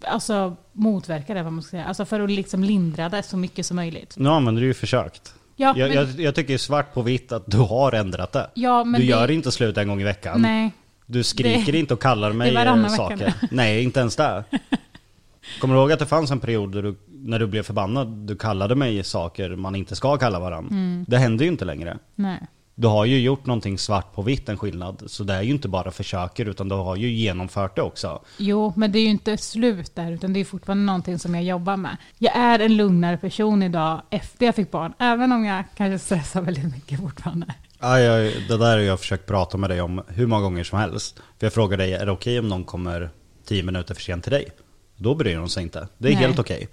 alltså 0.08 0.56
motverka 0.72 1.34
det, 1.34 1.44
vad 1.44 1.54
man 1.54 1.62
ska 1.64 1.70
säga. 1.72 1.86
Alltså 1.86 2.06
för 2.06 2.20
att 2.20 2.32
liksom 2.32 2.64
lindra 2.64 3.10
det 3.10 3.24
så 3.24 3.38
mycket 3.38 3.66
som 3.66 3.76
möjligt. 3.76 4.14
Nu 4.18 4.30
använder 4.30 4.62
du 4.62 4.68
ju 4.68 4.74
försökt. 4.74 5.34
Ja, 5.56 5.74
jag, 5.78 5.88
men, 5.88 5.98
jag, 5.98 6.20
jag 6.20 6.36
tycker 6.36 6.58
svart 6.58 6.94
på 6.94 7.02
vitt 7.02 7.32
att 7.32 7.44
du 7.52 7.58
har 7.58 7.92
ändrat 7.92 8.32
det. 8.32 8.50
ja, 8.54 8.84
men 8.84 9.02
du 9.02 9.06
det- 9.08 9.12
gör 9.12 9.32
inte 9.32 9.52
slut 9.52 9.78
en 9.78 9.88
gång 9.88 10.02
i 10.02 10.04
veckan. 10.04 10.42
Nej. 10.42 10.72
Du 11.06 11.24
skriker 11.24 11.72
Det- 11.72 11.78
inte 11.80 11.94
och 11.94 12.02
kallar 12.02 12.34
mig 12.34 12.90
saker. 12.90 13.34
Nej, 13.52 13.84
inte 13.84 14.00
ens 14.00 14.16
det. 14.16 14.44
Kommer 15.62 15.76
du 15.76 15.82
ihåg 15.82 15.92
att 15.92 16.00
det 16.00 16.06
fanns 16.06 16.32
en 16.32 16.40
period 16.40 16.72
du, 16.72 16.96
när 17.08 17.40
du 17.40 17.48
blev 17.48 17.64
förbannad, 17.64 18.08
du 18.08 18.36
kallade 18.36 18.76
mig 18.76 19.04
saker 19.04 19.50
man 19.56 19.76
inte 19.76 19.96
ska 19.96 20.18
kalla 20.18 20.40
varandra. 20.40 20.70
Mm. 20.76 21.06
Det 21.08 21.18
händer 21.18 21.46
ju 21.46 21.52
inte 21.52 21.66
längre. 21.66 21.98
Nej. 22.16 22.40
Du 22.78 22.88
har 22.88 23.06
ju 23.06 23.20
gjort 23.20 23.46
någonting 23.46 23.78
svart 23.78 24.14
på 24.14 24.22
vitt 24.22 24.50
en 24.50 24.58
skillnad. 24.58 25.04
Så 25.08 25.24
det 25.24 25.34
är 25.34 25.42
ju 25.42 25.52
inte 25.52 25.68
bara 25.68 25.92
försöker 25.92 26.46
utan 26.46 26.70
du 26.70 26.76
har 26.76 26.96
ju 26.96 27.10
genomfört 27.10 27.76
det 27.76 27.82
också. 27.82 28.22
Jo, 28.38 28.74
men 28.76 28.92
det 28.92 29.00
är 29.00 29.04
ju 29.04 29.10
inte 29.10 29.38
slut 29.38 29.96
där, 29.96 30.12
utan 30.12 30.34
det 30.34 30.40
är 30.40 30.46
fortfarande 30.46 30.84
någonting 30.84 31.20
som 31.20 31.36
jag 31.36 31.44
jobbar 31.44 31.78
med. 31.78 31.98
Jag 32.18 32.36
är 32.36 32.60
en 32.60 32.78
lugnare 32.78 33.18
person 33.18 33.64
idag 33.64 34.02
efter 34.10 34.46
jag 34.46 34.56
fick 34.56 34.72
barn, 34.72 34.94
även 35.00 35.32
om 35.32 35.46
jag 35.46 35.64
kanske 35.76 36.06
stressar 36.06 36.42
väldigt 36.42 36.72
mycket 36.74 37.00
fortfarande. 37.00 37.54
Ja, 37.80 38.00
jag, 38.00 38.34
det 38.48 38.58
där 38.58 38.72
har 38.72 38.78
jag 38.78 39.00
försökt 39.00 39.26
prata 39.26 39.58
med 39.58 39.70
dig 39.70 39.82
om 39.82 40.02
hur 40.08 40.28
många 40.28 40.42
gånger 40.42 40.64
som 40.64 40.80
helst. 40.80 41.20
För 41.40 41.46
jag 41.46 41.54
frågar 41.54 41.78
dig, 41.78 41.94
är 41.94 42.06
det 42.06 42.12
okej 42.12 42.40
om 42.40 42.50
någon 42.50 42.64
kommer 42.64 43.10
tio 43.46 43.64
minuter 43.64 43.96
för 43.96 44.02
sent 44.02 44.24
till 44.24 44.32
dig? 44.32 44.50
Då 44.98 45.16
bryr 45.16 45.36
de 45.36 45.50
sig 45.50 45.64
inte. 45.64 45.88
Det 45.98 46.08
är 46.08 46.14
Nej. 46.14 46.22
helt 46.24 46.40
okej. 46.40 46.68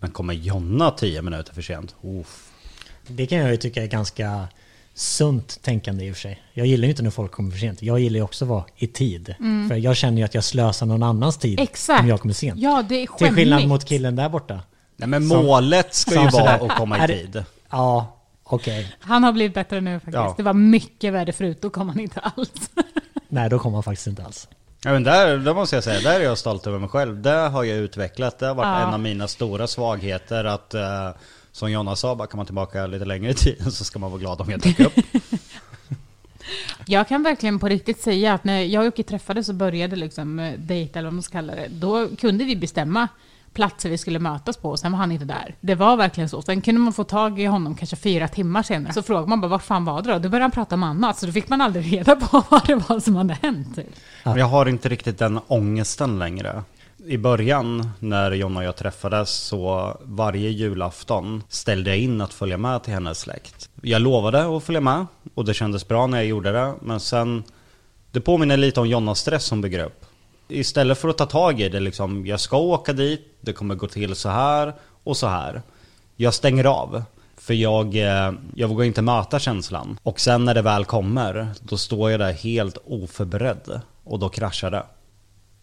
Men 0.00 0.10
kommer 0.10 0.34
Jonna 0.34 0.90
tio 0.90 1.22
minuter 1.22 1.54
för 1.54 1.62
sent? 1.62 1.94
Uff. 2.02 2.50
Det 3.06 3.26
kan 3.26 3.38
jag 3.38 3.50
ju 3.50 3.56
tycka 3.56 3.82
är 3.82 3.86
ganska 3.86 4.48
sunt 4.94 5.62
tänkande 5.62 6.04
i 6.04 6.10
och 6.10 6.14
för 6.14 6.20
sig. 6.20 6.42
Jag 6.52 6.66
gillar 6.66 6.84
ju 6.84 6.90
inte 6.90 7.02
när 7.02 7.10
folk 7.10 7.32
kommer 7.32 7.50
för 7.50 7.58
sent. 7.58 7.82
Jag 7.82 8.00
gillar 8.00 8.16
ju 8.16 8.22
också 8.22 8.44
att 8.44 8.48
vara 8.48 8.64
i 8.76 8.86
tid. 8.86 9.34
För 9.68 9.76
jag 9.76 9.96
känner 9.96 10.18
ju 10.18 10.24
att 10.24 10.34
jag 10.34 10.44
slösar 10.44 10.86
någon 10.86 11.02
annans 11.02 11.36
tid 11.38 11.60
Exakt. 11.60 12.00
om 12.00 12.08
jag 12.08 12.20
kommer 12.20 12.34
sent. 12.34 12.60
Ja, 12.60 12.84
det 12.88 12.94
är 12.94 12.98
Till 12.98 13.08
skämmigt. 13.08 13.34
skillnad 13.34 13.66
mot 13.68 13.84
killen 13.84 14.16
där 14.16 14.28
borta. 14.28 14.60
Nej 14.96 15.08
men 15.08 15.28
Som- 15.28 15.46
målet 15.46 15.94
ska 15.94 16.10
ju 16.10 16.18
vara 16.18 16.30
sådär, 16.30 16.66
att 16.70 16.76
komma 16.78 17.04
i 17.04 17.08
tid. 17.08 17.44
Ja, 17.70 18.16
okej. 18.44 18.96
Han 19.00 19.24
har 19.24 19.32
blivit 19.32 19.54
bättre 19.54 19.80
nu 19.80 19.94
faktiskt. 20.00 20.14
Ja. 20.14 20.34
Det 20.36 20.42
var 20.42 20.52
mycket 20.52 21.12
värre 21.12 21.32
förut, 21.32 21.58
då 21.62 21.70
kom 21.70 21.88
han 21.88 22.00
inte 22.00 22.20
alls. 22.20 22.50
Nej, 23.28 23.50
då 23.50 23.58
kommer 23.58 23.72
man 23.76 23.82
faktiskt 23.82 24.06
inte 24.06 24.24
alls. 24.24 24.48
Ja, 24.84 24.92
men 24.92 25.02
där, 25.04 25.38
där 25.38 25.54
måste 25.54 25.76
jag 25.76 25.84
säga, 25.84 26.00
där 26.00 26.20
är 26.20 26.24
jag 26.24 26.38
stolt 26.38 26.66
över 26.66 26.78
mig 26.78 26.88
själv. 26.88 27.22
Det 27.22 27.30
har 27.30 27.64
jag 27.64 27.78
utvecklat. 27.78 28.38
Det 28.38 28.46
har 28.46 28.54
varit 28.54 28.66
Ja. 28.82 28.88
en 28.88 28.94
av 28.94 29.00
mina 29.00 29.28
stora 29.28 29.66
svagheter. 29.66 30.44
Att, 30.44 30.74
eh, 30.74 31.10
som 31.54 31.70
Jonna 31.70 31.96
sa, 31.96 32.14
bara 32.14 32.28
kan 32.28 32.36
man 32.36 32.46
tillbaka 32.46 32.86
lite 32.86 33.04
längre 33.04 33.30
i 33.30 33.34
tiden 33.34 33.72
så 33.72 33.84
ska 33.84 33.98
man 33.98 34.10
vara 34.10 34.20
glad 34.20 34.40
om 34.40 34.50
jag 34.50 34.60
dök 34.60 34.80
upp. 34.80 34.92
Jag 36.86 37.08
kan 37.08 37.22
verkligen 37.22 37.58
på 37.58 37.68
riktigt 37.68 38.00
säga 38.00 38.34
att 38.34 38.44
när 38.44 38.60
jag 38.62 38.80
och 38.80 38.86
Jocke 38.86 39.02
träffades 39.02 39.48
och 39.48 39.54
började 39.54 39.96
liksom 39.96 40.38
eh, 40.38 40.52
dejta, 40.58 40.98
eller 40.98 41.06
vad 41.06 41.14
man 41.14 41.22
ska 41.22 41.32
kalla 41.32 41.54
det, 41.54 41.68
då 41.68 42.08
kunde 42.16 42.44
vi 42.44 42.56
bestämma 42.56 43.08
platser 43.52 43.90
vi 43.90 43.98
skulle 43.98 44.18
mötas 44.18 44.56
på 44.56 44.70
och 44.70 44.78
sen 44.78 44.92
var 44.92 44.98
han 44.98 45.12
inte 45.12 45.24
där. 45.24 45.54
Det 45.60 45.74
var 45.74 45.96
verkligen 45.96 46.28
så. 46.28 46.42
Sen 46.42 46.60
kunde 46.60 46.80
man 46.80 46.92
få 46.92 47.04
tag 47.04 47.40
i 47.40 47.44
honom 47.44 47.74
kanske 47.74 47.96
fyra 47.96 48.28
timmar 48.28 48.62
senare. 48.62 48.92
Så 48.92 49.02
frågade 49.02 49.28
man 49.28 49.40
bara, 49.40 49.48
vart 49.48 49.62
fan 49.62 49.84
var 49.84 50.02
det 50.02 50.12
då? 50.12 50.18
Då 50.18 50.28
började 50.28 50.44
han 50.44 50.50
prata 50.50 50.74
om 50.74 50.82
annat, 50.82 51.18
så 51.18 51.26
då 51.26 51.32
fick 51.32 51.48
man 51.48 51.60
aldrig 51.60 51.92
reda 51.92 52.16
på 52.16 52.44
vad 52.50 52.66
det 52.66 52.74
var 52.74 53.00
som 53.00 53.16
hade 53.16 53.34
hänt. 53.34 53.76
typ. 53.76 53.96
Men 54.24 54.36
jag 54.36 54.46
har 54.46 54.66
inte 54.66 54.88
riktigt 54.88 55.18
den 55.18 55.40
ångesten 55.46 56.18
längre. 56.18 56.62
I 57.06 57.18
början 57.18 57.90
när 57.98 58.32
Jonna 58.32 58.60
och 58.60 58.66
jag 58.66 58.76
träffades 58.76 59.30
så 59.30 59.96
varje 60.02 60.50
julafton 60.50 61.42
ställde 61.48 61.90
jag 61.90 61.98
in 61.98 62.20
att 62.20 62.34
följa 62.34 62.58
med 62.58 62.82
till 62.82 62.92
hennes 62.92 63.18
släkt. 63.18 63.70
Jag 63.82 64.02
lovade 64.02 64.56
att 64.56 64.64
följa 64.64 64.80
med 64.80 65.06
och 65.34 65.44
det 65.44 65.54
kändes 65.54 65.88
bra 65.88 66.06
när 66.06 66.18
jag 66.18 66.26
gjorde 66.26 66.52
det. 66.52 66.74
Men 66.80 67.00
sen, 67.00 67.44
det 68.10 68.20
påminner 68.20 68.56
lite 68.56 68.80
om 68.80 68.88
Jonnas 68.88 69.18
stress 69.18 69.44
som 69.44 69.60
bygger 69.60 69.84
upp. 69.84 70.06
Istället 70.48 70.98
för 70.98 71.08
att 71.08 71.18
ta 71.18 71.26
tag 71.26 71.60
i 71.60 71.68
det 71.68 71.80
liksom, 71.80 72.26
jag 72.26 72.40
ska 72.40 72.56
åka 72.58 72.92
dit, 72.92 73.36
det 73.40 73.52
kommer 73.52 73.74
gå 73.74 73.86
till 73.86 74.14
så 74.14 74.28
här 74.28 74.72
och 75.04 75.16
så 75.16 75.26
här. 75.26 75.62
Jag 76.16 76.34
stänger 76.34 76.64
av. 76.64 77.02
För 77.36 77.54
jag, 77.54 77.96
eh, 77.96 78.32
jag 78.54 78.68
vågar 78.68 78.84
inte 78.84 79.02
möta 79.02 79.38
känslan. 79.38 79.98
Och 80.02 80.20
sen 80.20 80.44
när 80.44 80.54
det 80.54 80.62
väl 80.62 80.84
kommer, 80.84 81.48
då 81.60 81.76
står 81.76 82.10
jag 82.10 82.20
där 82.20 82.32
helt 82.32 82.78
oförberedd. 82.84 83.80
Och 84.04 84.18
då 84.18 84.28
kraschar 84.28 84.70
det. 84.70 84.82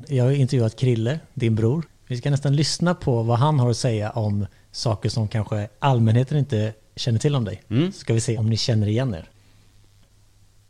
Jag 0.08 0.24
har 0.24 0.32
intervjuat 0.32 0.80
Krille, 0.80 1.20
din 1.34 1.56
bror. 1.56 1.84
Vi 2.10 2.18
ska 2.18 2.30
nästan 2.30 2.56
lyssna 2.56 2.96
på 2.96 3.24
vad 3.24 3.38
han 3.38 3.60
har 3.60 3.70
att 3.70 3.78
säga 3.78 4.10
om 4.10 4.46
saker 4.72 5.10
som 5.10 5.28
kanske 5.28 5.68
allmänheten 5.80 6.38
inte 6.38 6.74
känner 6.96 7.20
till 7.20 7.36
om 7.36 7.46
dig. 7.46 7.62
Mm. 7.70 7.92
Så 7.92 8.00
ska 8.00 8.14
vi 8.14 8.22
se 8.22 8.38
om 8.38 8.50
ni 8.50 8.58
känner 8.58 8.88
igen 8.88 9.14
er. 9.14 9.26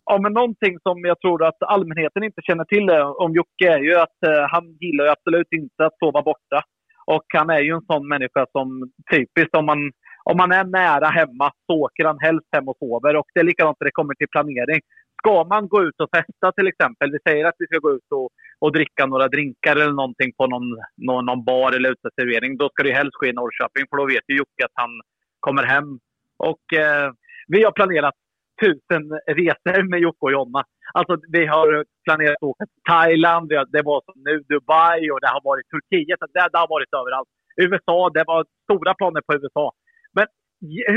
Ja, 0.05 0.19
men 0.21 0.33
någonting 0.33 0.79
som 0.83 1.05
jag 1.05 1.19
tror 1.19 1.45
att 1.47 1.63
allmänheten 1.63 2.23
inte 2.23 2.41
känner 2.47 2.65
till 2.65 2.89
om 3.23 3.33
Jocke 3.33 3.67
är 3.77 3.79
ju 3.79 3.95
att 3.95 4.19
eh, 4.27 4.43
han 4.53 4.65
gillar 4.79 5.03
ju 5.05 5.11
absolut 5.11 5.51
inte 5.51 5.85
att 5.85 5.97
sova 5.99 6.21
borta. 6.21 6.59
Och 7.05 7.25
han 7.37 7.49
är 7.49 7.59
ju 7.59 7.71
en 7.75 7.85
sån 7.91 8.07
människa 8.07 8.45
som 8.51 8.91
typiskt 9.13 9.55
om 9.55 9.65
man, 9.65 9.91
om 10.23 10.37
man 10.37 10.51
är 10.51 10.63
nära 10.63 11.07
hemma 11.07 11.51
så 11.65 11.73
åker 11.85 12.05
han 12.05 12.19
helst 12.19 12.47
hem 12.51 12.67
och 12.67 12.77
sover. 12.79 13.15
Och 13.15 13.27
det 13.33 13.39
är 13.39 13.43
likadant 13.43 13.77
när 13.79 13.85
det 13.85 13.99
kommer 13.99 14.13
till 14.13 14.33
planering. 14.35 14.81
Ska 15.21 15.43
man 15.43 15.67
gå 15.67 15.83
ut 15.83 15.99
och 16.01 16.09
festa 16.17 16.51
till 16.51 16.67
exempel, 16.67 17.11
vi 17.11 17.19
säger 17.27 17.45
att 17.45 17.55
vi 17.59 17.65
ska 17.65 17.77
gå 17.77 17.91
ut 17.91 18.07
och, 18.09 18.29
och 18.59 18.71
dricka 18.71 19.05
några 19.05 19.27
drinkar 19.27 19.75
eller 19.75 19.97
någonting 20.01 20.31
på 20.37 20.47
någon, 20.47 20.67
någon, 21.07 21.25
någon 21.25 21.45
bar 21.45 21.71
eller 21.71 21.91
uteservering, 21.91 22.57
då 22.57 22.69
ska 22.69 22.83
det 22.83 22.93
helst 22.93 23.15
ske 23.15 23.29
i 23.29 23.33
Norrköping 23.33 23.85
för 23.89 23.97
då 23.97 24.05
vet 24.05 24.23
ju 24.27 24.37
Jocke 24.37 24.65
att 24.65 24.81
han 24.83 24.91
kommer 25.39 25.63
hem. 25.63 25.99
Och 26.37 26.65
eh, 26.73 27.11
vi 27.47 27.63
har 27.63 27.71
planerat 27.71 28.15
tusen 28.61 29.03
resor 29.41 29.83
med 29.89 29.99
Jocke 29.99 30.25
och 30.25 30.31
Jonna. 30.31 30.63
Alltså 30.93 31.17
vi 31.27 31.45
har 31.45 31.85
planerat 32.03 32.35
att 32.35 32.43
åka 32.51 32.65
till 32.65 32.83
Thailand, 32.91 33.53
har, 33.53 33.65
det 33.65 33.81
var 33.81 34.01
som 34.05 34.17
nu 34.27 34.35
Dubai 34.49 35.11
och 35.11 35.21
det 35.21 35.27
har 35.35 35.43
varit 35.43 35.69
Turkiet. 35.73 36.19
Det, 36.19 36.49
det 36.51 36.57
har 36.63 36.73
varit 36.75 36.93
överallt. 37.01 37.29
USA, 37.63 38.09
det 38.09 38.23
var 38.27 38.45
stora 38.63 38.93
planer 38.93 39.21
på 39.21 39.33
USA. 39.33 39.71
Men 40.13 40.27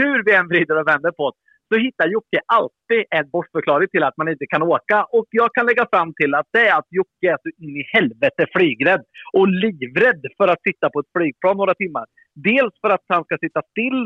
hur 0.00 0.24
vi 0.24 0.34
än 0.34 0.48
vrider 0.48 0.76
och 0.80 0.88
vänder 0.88 1.10
på 1.10 1.26
det 1.30 1.36
så 1.74 1.78
hittar 1.86 2.08
Jocke 2.16 2.40
alltid 2.58 3.02
en 3.18 3.26
bortförklaring 3.34 3.88
till 3.88 4.04
att 4.08 4.16
man 4.16 4.28
inte 4.28 4.46
kan 4.46 4.62
åka. 4.62 4.98
Och 5.16 5.28
jag 5.30 5.48
kan 5.54 5.66
lägga 5.66 5.86
fram 5.92 6.10
till 6.20 6.34
att 6.34 6.48
det 6.52 6.64
är 6.68 6.74
att 6.78 6.88
Jocke 6.98 7.26
är 7.34 7.38
så 7.44 7.48
in 7.64 7.74
i 7.82 7.84
helvete 7.94 8.42
flygrädd 8.54 9.02
och 9.38 9.48
livrädd 9.48 10.22
för 10.38 10.48
att 10.52 10.62
sitta 10.68 10.86
på 10.90 10.98
ett 11.00 11.12
flygplan 11.16 11.56
några 11.56 11.74
timmar. 11.74 12.06
Dels 12.34 12.74
för 12.82 12.90
att 12.90 13.04
han 13.14 13.24
ska 13.24 13.34
sitta 13.46 13.60
still 13.70 14.02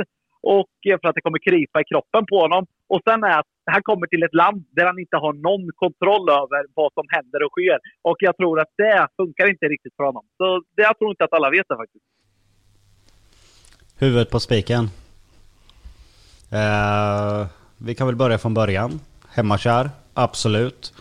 och 0.57 0.75
för 1.01 1.09
att 1.09 1.17
det 1.19 1.27
kommer 1.27 1.41
krypa 1.49 1.81
i 1.81 1.85
kroppen 1.93 2.23
på 2.33 2.37
honom. 2.45 2.63
Och 2.93 3.01
sen 3.09 3.21
är 3.31 3.39
att 3.41 3.51
han 3.75 3.83
kommer 3.83 4.07
till 4.07 4.23
ett 4.23 4.39
land 4.43 4.65
där 4.77 4.87
han 4.91 4.99
inte 5.05 5.17
har 5.25 5.33
någon 5.49 5.65
kontroll 5.83 6.27
över 6.41 6.61
vad 6.79 6.91
som 6.99 7.07
händer 7.17 7.41
och 7.47 7.53
sker. 7.55 7.79
Och 8.09 8.19
jag 8.29 8.37
tror 8.37 8.61
att 8.61 8.73
det 8.77 9.09
funkar 9.21 9.47
inte 9.55 9.67
riktigt 9.75 9.97
för 9.97 10.05
honom. 10.05 10.25
Så 10.39 10.47
det, 10.77 10.83
jag 10.91 10.99
tror 10.99 11.11
inte 11.11 11.25
att 11.25 11.33
alla 11.33 11.51
vet 11.51 11.69
det 11.69 11.77
faktiskt. 11.83 12.07
Huvudet 13.99 14.31
på 14.31 14.41
spiken. 14.41 14.85
Eh, 16.53 17.41
vi 17.79 17.95
kan 17.95 18.07
väl 18.07 18.17
börja 18.17 18.39
från 18.39 18.55
början. 18.55 19.01
Hemmakär, 19.29 19.91
absolut. 20.15 20.93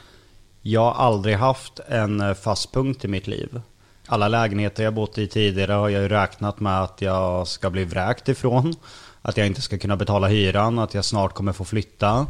Jag 0.61 0.81
har 0.81 1.05
aldrig 1.05 1.35
haft 1.35 1.79
en 1.87 2.21
eh, 2.21 2.33
fast 2.33 2.73
punkt 2.73 3.05
i 3.05 3.07
mitt 3.07 3.27
liv. 3.27 3.61
Alla 4.07 4.27
lägenheter 4.27 4.83
jag 4.83 4.93
bott 4.93 5.17
i 5.17 5.27
tidigare 5.27 5.73
har 5.73 5.89
jag 5.89 6.01
ju 6.01 6.09
räknat 6.09 6.59
med 6.59 6.81
att 6.81 7.01
jag 7.01 7.47
ska 7.47 7.69
bli 7.69 7.85
vräkt 7.85 8.29
ifrån. 8.29 8.73
Att 9.21 9.37
jag 9.37 9.47
inte 9.47 9.61
ska 9.61 9.77
kunna 9.77 9.95
betala 9.95 10.27
hyran, 10.27 10.79
att 10.79 10.93
jag 10.93 11.05
snart 11.05 11.33
kommer 11.33 11.53
få 11.53 11.65
flytta. 11.65 12.27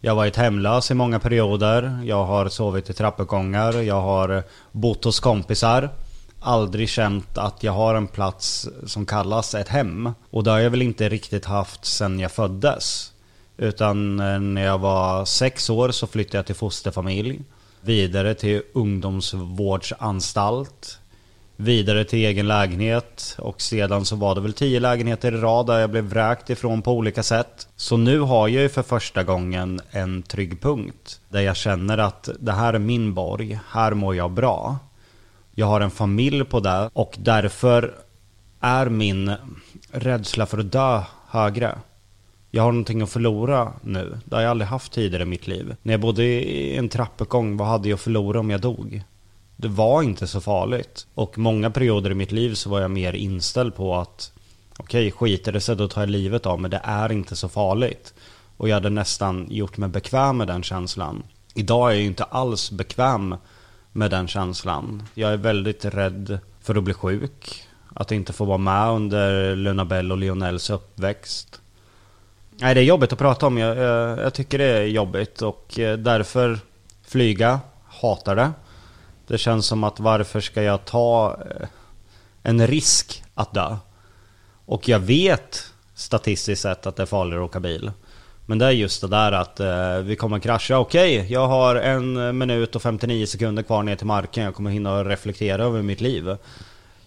Jag 0.00 0.12
har 0.12 0.16
varit 0.16 0.36
hemlös 0.36 0.90
i 0.90 0.94
många 0.94 1.18
perioder. 1.18 2.00
Jag 2.04 2.24
har 2.24 2.48
sovit 2.48 2.90
i 2.90 2.92
trappuppgångar. 2.92 3.72
Jag 3.72 4.00
har 4.00 4.28
eh, 4.28 4.42
bott 4.72 5.04
hos 5.04 5.20
kompisar. 5.20 5.90
Aldrig 6.40 6.88
känt 6.88 7.38
att 7.38 7.62
jag 7.62 7.72
har 7.72 7.94
en 7.94 8.06
plats 8.06 8.68
som 8.86 9.06
kallas 9.06 9.54
ett 9.54 9.68
hem. 9.68 10.12
Och 10.30 10.44
det 10.44 10.50
har 10.50 10.58
jag 10.58 10.70
väl 10.70 10.82
inte 10.82 11.08
riktigt 11.08 11.44
haft 11.44 11.84
sedan 11.84 12.20
jag 12.20 12.32
föddes. 12.32 13.11
Utan 13.62 14.20
eh, 14.20 14.40
när 14.40 14.64
jag 14.64 14.78
var 14.78 15.24
sex 15.24 15.70
år 15.70 15.90
så 15.90 16.06
flyttade 16.06 16.38
jag 16.38 16.46
till 16.46 16.54
fosterfamilj. 16.54 17.40
Vidare 17.80 18.34
till 18.34 18.62
ungdomsvårdsanstalt. 18.72 20.98
Vidare 21.56 22.04
till 22.04 22.18
egen 22.18 22.48
lägenhet 22.48 23.36
och 23.38 23.60
sedan 23.60 24.04
så 24.04 24.16
var 24.16 24.34
det 24.34 24.40
väl 24.40 24.52
tio 24.52 24.80
lägenheter 24.80 25.32
i 25.32 25.36
rad 25.36 25.66
där 25.66 25.78
jag 25.78 25.90
blev 25.90 26.04
vräkt 26.04 26.50
ifrån 26.50 26.82
på 26.82 26.92
olika 26.92 27.22
sätt. 27.22 27.68
Så 27.76 27.96
nu 27.96 28.20
har 28.20 28.48
jag 28.48 28.62
ju 28.62 28.68
för 28.68 28.82
första 28.82 29.22
gången 29.22 29.80
en 29.90 30.22
trygg 30.22 30.62
punkt. 30.62 31.20
Där 31.28 31.40
jag 31.40 31.56
känner 31.56 31.98
att 31.98 32.28
det 32.40 32.52
här 32.52 32.74
är 32.74 32.78
min 32.78 33.14
borg, 33.14 33.58
här 33.70 33.94
mår 33.94 34.16
jag 34.16 34.30
bra. 34.30 34.78
Jag 35.54 35.66
har 35.66 35.80
en 35.80 35.90
familj 35.90 36.44
på 36.44 36.60
det 36.60 36.90
och 36.92 37.16
därför 37.18 37.94
är 38.60 38.88
min 38.88 39.32
rädsla 39.92 40.46
för 40.46 40.58
att 40.58 40.72
dö 40.72 41.02
högre. 41.28 41.78
Jag 42.54 42.62
har 42.62 42.72
någonting 42.72 43.02
att 43.02 43.10
förlora 43.10 43.72
nu. 43.82 44.18
Det 44.24 44.36
har 44.36 44.42
jag 44.42 44.50
aldrig 44.50 44.68
haft 44.68 44.92
tidigare 44.92 45.22
i 45.22 45.26
mitt 45.26 45.46
liv. 45.46 45.76
När 45.82 45.92
jag 45.92 46.00
bodde 46.00 46.24
i 46.24 46.76
en 46.76 46.88
trappuppgång, 46.88 47.56
vad 47.56 47.68
hade 47.68 47.88
jag 47.88 47.96
att 47.96 48.00
förlora 48.00 48.40
om 48.40 48.50
jag 48.50 48.60
dog? 48.60 49.02
Det 49.56 49.68
var 49.68 50.02
inte 50.02 50.26
så 50.26 50.40
farligt. 50.40 51.06
Och 51.14 51.38
många 51.38 51.70
perioder 51.70 52.10
i 52.10 52.14
mitt 52.14 52.32
liv 52.32 52.54
så 52.54 52.70
var 52.70 52.80
jag 52.80 52.90
mer 52.90 53.12
inställd 53.12 53.74
på 53.74 53.94
att 53.96 54.32
okej, 54.76 55.10
skiter 55.10 55.52
det 55.52 55.60
sig 55.60 55.76
då 55.76 55.88
tar 55.88 56.02
jag 56.02 56.10
livet 56.10 56.46
av 56.46 56.60
men 56.60 56.70
det 56.70 56.80
är 56.84 57.12
inte 57.12 57.36
så 57.36 57.48
farligt. 57.48 58.14
Och 58.56 58.68
jag 58.68 58.74
hade 58.74 58.90
nästan 58.90 59.46
gjort 59.50 59.76
mig 59.76 59.88
bekväm 59.88 60.36
med 60.36 60.46
den 60.46 60.62
känslan. 60.62 61.22
Idag 61.54 61.88
är 61.90 61.94
jag 61.94 62.00
ju 62.00 62.06
inte 62.06 62.24
alls 62.24 62.70
bekväm 62.70 63.36
med 63.92 64.10
den 64.10 64.28
känslan. 64.28 65.02
Jag 65.14 65.32
är 65.32 65.36
väldigt 65.36 65.84
rädd 65.84 66.38
för 66.60 66.74
att 66.74 66.84
bli 66.84 66.94
sjuk. 66.94 67.66
Att 67.94 68.12
inte 68.12 68.32
få 68.32 68.44
vara 68.44 68.58
med 68.58 68.90
under 68.90 69.56
Luna 69.56 69.84
Bell 69.84 70.12
och 70.12 70.18
Lionels 70.18 70.70
uppväxt. 70.70 71.61
Nej, 72.60 72.74
det 72.74 72.80
är 72.80 72.84
jobbigt 72.84 73.12
att 73.12 73.18
prata 73.18 73.46
om. 73.46 73.58
Jag, 73.58 73.76
jag, 73.76 74.18
jag 74.18 74.34
tycker 74.34 74.58
det 74.58 74.64
är 74.64 74.82
jobbigt 74.82 75.42
och 75.42 75.78
eh, 75.78 75.98
därför 75.98 76.58
flyga, 77.06 77.60
hatar 77.88 78.36
det. 78.36 78.50
Det 79.26 79.38
känns 79.38 79.66
som 79.66 79.84
att 79.84 80.00
varför 80.00 80.40
ska 80.40 80.62
jag 80.62 80.84
ta 80.84 81.38
eh, 81.50 81.66
en 82.42 82.66
risk 82.66 83.22
att 83.34 83.54
dö? 83.54 83.76
Och 84.66 84.88
jag 84.88 84.98
vet 84.98 85.72
statistiskt 85.94 86.62
sett 86.62 86.86
att 86.86 86.96
det 86.96 87.02
är 87.02 87.06
farligare 87.06 87.44
att 87.44 87.50
åka 87.50 87.60
bil. 87.60 87.90
Men 88.46 88.58
det 88.58 88.66
är 88.66 88.70
just 88.70 89.00
det 89.00 89.08
där 89.08 89.32
att 89.32 89.60
eh, 89.60 89.96
vi 89.98 90.16
kommer 90.16 90.38
krascha. 90.38 90.78
Okej, 90.78 91.26
jag 91.30 91.46
har 91.46 91.76
en 91.76 92.38
minut 92.38 92.76
och 92.76 92.82
59 92.82 93.26
sekunder 93.26 93.62
kvar 93.62 93.82
ner 93.82 93.96
till 93.96 94.06
marken. 94.06 94.44
Jag 94.44 94.54
kommer 94.54 94.70
hinna 94.70 95.04
reflektera 95.04 95.64
över 95.64 95.82
mitt 95.82 96.00
liv. 96.00 96.36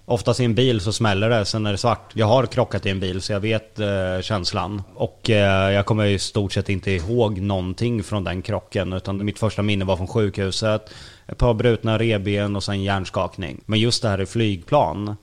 Oftast 0.07 0.39
i 0.39 0.43
en 0.43 0.55
bil 0.55 0.81
så 0.81 0.93
smäller 0.93 1.29
det, 1.29 1.45
sen 1.45 1.65
är 1.65 1.71
det 1.71 1.77
svart. 1.77 2.11
Jag 2.13 2.25
har 2.25 2.45
krockat 2.45 2.85
i 2.85 2.89
en 2.89 2.99
bil 2.99 3.21
så 3.21 3.33
jag 3.33 3.39
vet 3.39 3.79
eh, 3.79 4.21
känslan. 4.21 4.81
Och 4.95 5.29
eh, 5.29 5.71
jag 5.71 5.85
kommer 5.85 6.05
i 6.05 6.19
stort 6.19 6.53
sett 6.53 6.69
inte 6.69 6.91
ihåg 6.91 7.39
någonting 7.41 8.03
från 8.03 8.23
den 8.23 8.41
krocken. 8.41 8.93
Utan 8.93 9.25
mitt 9.25 9.39
första 9.39 9.61
minne 9.61 9.85
var 9.85 9.97
från 9.97 10.07
sjukhuset. 10.07 10.89
Ett 11.27 11.37
par 11.37 11.53
brutna 11.53 11.97
reben 11.97 12.55
och 12.55 12.63
sen 12.63 12.83
hjärnskakning. 12.83 13.61
Men 13.65 13.79
just 13.79 14.01
det 14.01 14.09
här 14.09 14.21
i 14.21 14.25
flygplan. 14.25 15.15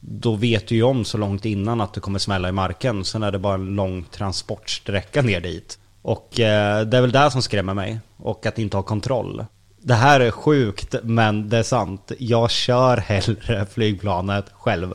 Då 0.00 0.34
vet 0.34 0.68
du 0.68 0.74
ju 0.74 0.82
om 0.82 1.04
så 1.04 1.18
långt 1.18 1.44
innan 1.44 1.80
att 1.80 1.94
det 1.94 2.00
kommer 2.00 2.18
smälla 2.18 2.48
i 2.48 2.52
marken. 2.52 3.04
Sen 3.04 3.22
är 3.22 3.32
det 3.32 3.38
bara 3.38 3.54
en 3.54 3.76
lång 3.76 4.04
transportsträcka 4.04 5.22
ner 5.22 5.40
dit. 5.40 5.78
Och 6.02 6.40
eh, 6.40 6.86
det 6.86 6.96
är 6.96 7.00
väl 7.00 7.12
det 7.12 7.30
som 7.30 7.42
skrämmer 7.42 7.74
mig. 7.74 8.00
Och 8.16 8.46
att 8.46 8.58
inte 8.58 8.76
ha 8.76 8.82
kontroll. 8.82 9.44
Det 9.86 9.94
här 9.94 10.20
är 10.20 10.30
sjukt, 10.30 10.94
men 11.02 11.48
det 11.48 11.58
är 11.58 11.62
sant. 11.62 12.12
Jag 12.18 12.50
kör 12.50 12.96
hellre 12.96 13.66
flygplanet 13.72 14.44
själv. 14.52 14.94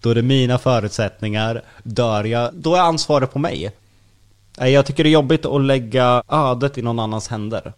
Då 0.00 0.10
är 0.10 0.14
det 0.14 0.22
mina 0.22 0.58
förutsättningar. 0.58 1.62
Dör 1.82 2.24
jag, 2.24 2.54
då 2.54 2.74
är 2.74 2.80
ansvaret 2.80 3.32
på 3.32 3.38
mig. 3.38 3.72
Eh, 4.58 4.68
jag 4.68 4.86
tycker 4.86 5.04
det 5.04 5.10
är 5.10 5.12
jobbigt 5.12 5.46
att 5.46 5.62
lägga 5.62 6.22
ödet 6.28 6.78
i 6.78 6.82
någon 6.82 6.98
annans 6.98 7.28
händer. 7.28 7.72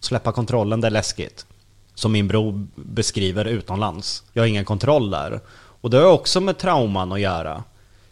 Släppa 0.00 0.32
kontrollen, 0.32 0.80
det 0.80 0.86
är 0.86 0.90
läskigt. 0.90 1.46
Som 1.94 2.12
min 2.12 2.28
bror 2.28 2.66
beskriver 2.74 3.44
utomlands. 3.44 4.22
Jag 4.32 4.42
har 4.42 4.46
ingen 4.48 4.64
kontroll 4.64 5.10
där. 5.10 5.40
Och 5.80 5.90
det 5.90 5.96
har 5.96 6.12
också 6.12 6.40
med 6.40 6.58
trauman 6.58 7.12
att 7.12 7.20
göra. 7.20 7.64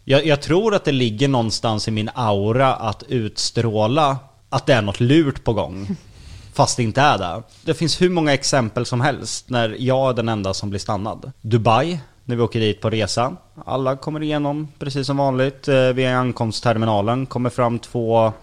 Jag, 0.03 0.25
jag 0.25 0.41
tror 0.41 0.75
att 0.75 0.85
det 0.85 0.91
ligger 0.91 1.27
någonstans 1.27 1.87
i 1.87 1.91
min 1.91 2.09
aura 2.13 2.73
att 2.73 3.03
utstråla 3.03 4.17
att 4.49 4.65
det 4.65 4.73
är 4.73 4.81
något 4.81 4.99
lurt 4.99 5.43
på 5.43 5.53
gång. 5.53 5.97
Fast 6.57 6.77
det 6.77 6.83
inte 6.83 7.01
är 7.01 7.17
det. 7.17 7.43
Det 7.65 7.73
finns 7.73 8.01
hur 8.01 8.09
många 8.09 8.33
exempel 8.33 8.85
som 8.85 9.01
helst 9.01 9.49
när 9.49 9.75
jag 9.79 10.09
är 10.09 10.13
den 10.13 10.29
enda 10.29 10.53
som 10.53 10.69
blir 10.69 10.79
stannad. 10.79 11.31
Dubai, 11.41 11.99
när 12.23 12.35
vi 12.35 12.41
åker 12.41 12.59
dit 12.59 12.81
på 12.81 12.89
resa. 12.89 13.35
Alla 13.65 13.97
kommer 13.97 14.23
igenom 14.23 14.67
precis 14.79 15.07
som 15.07 15.17
vanligt. 15.17 15.67
Eh, 15.67 15.73
via 15.73 15.93
Vid 15.93 16.07
ankomstterminalen 16.07 17.25
kommer 17.25 17.49
fram 17.49 17.79
två, 17.79 18.33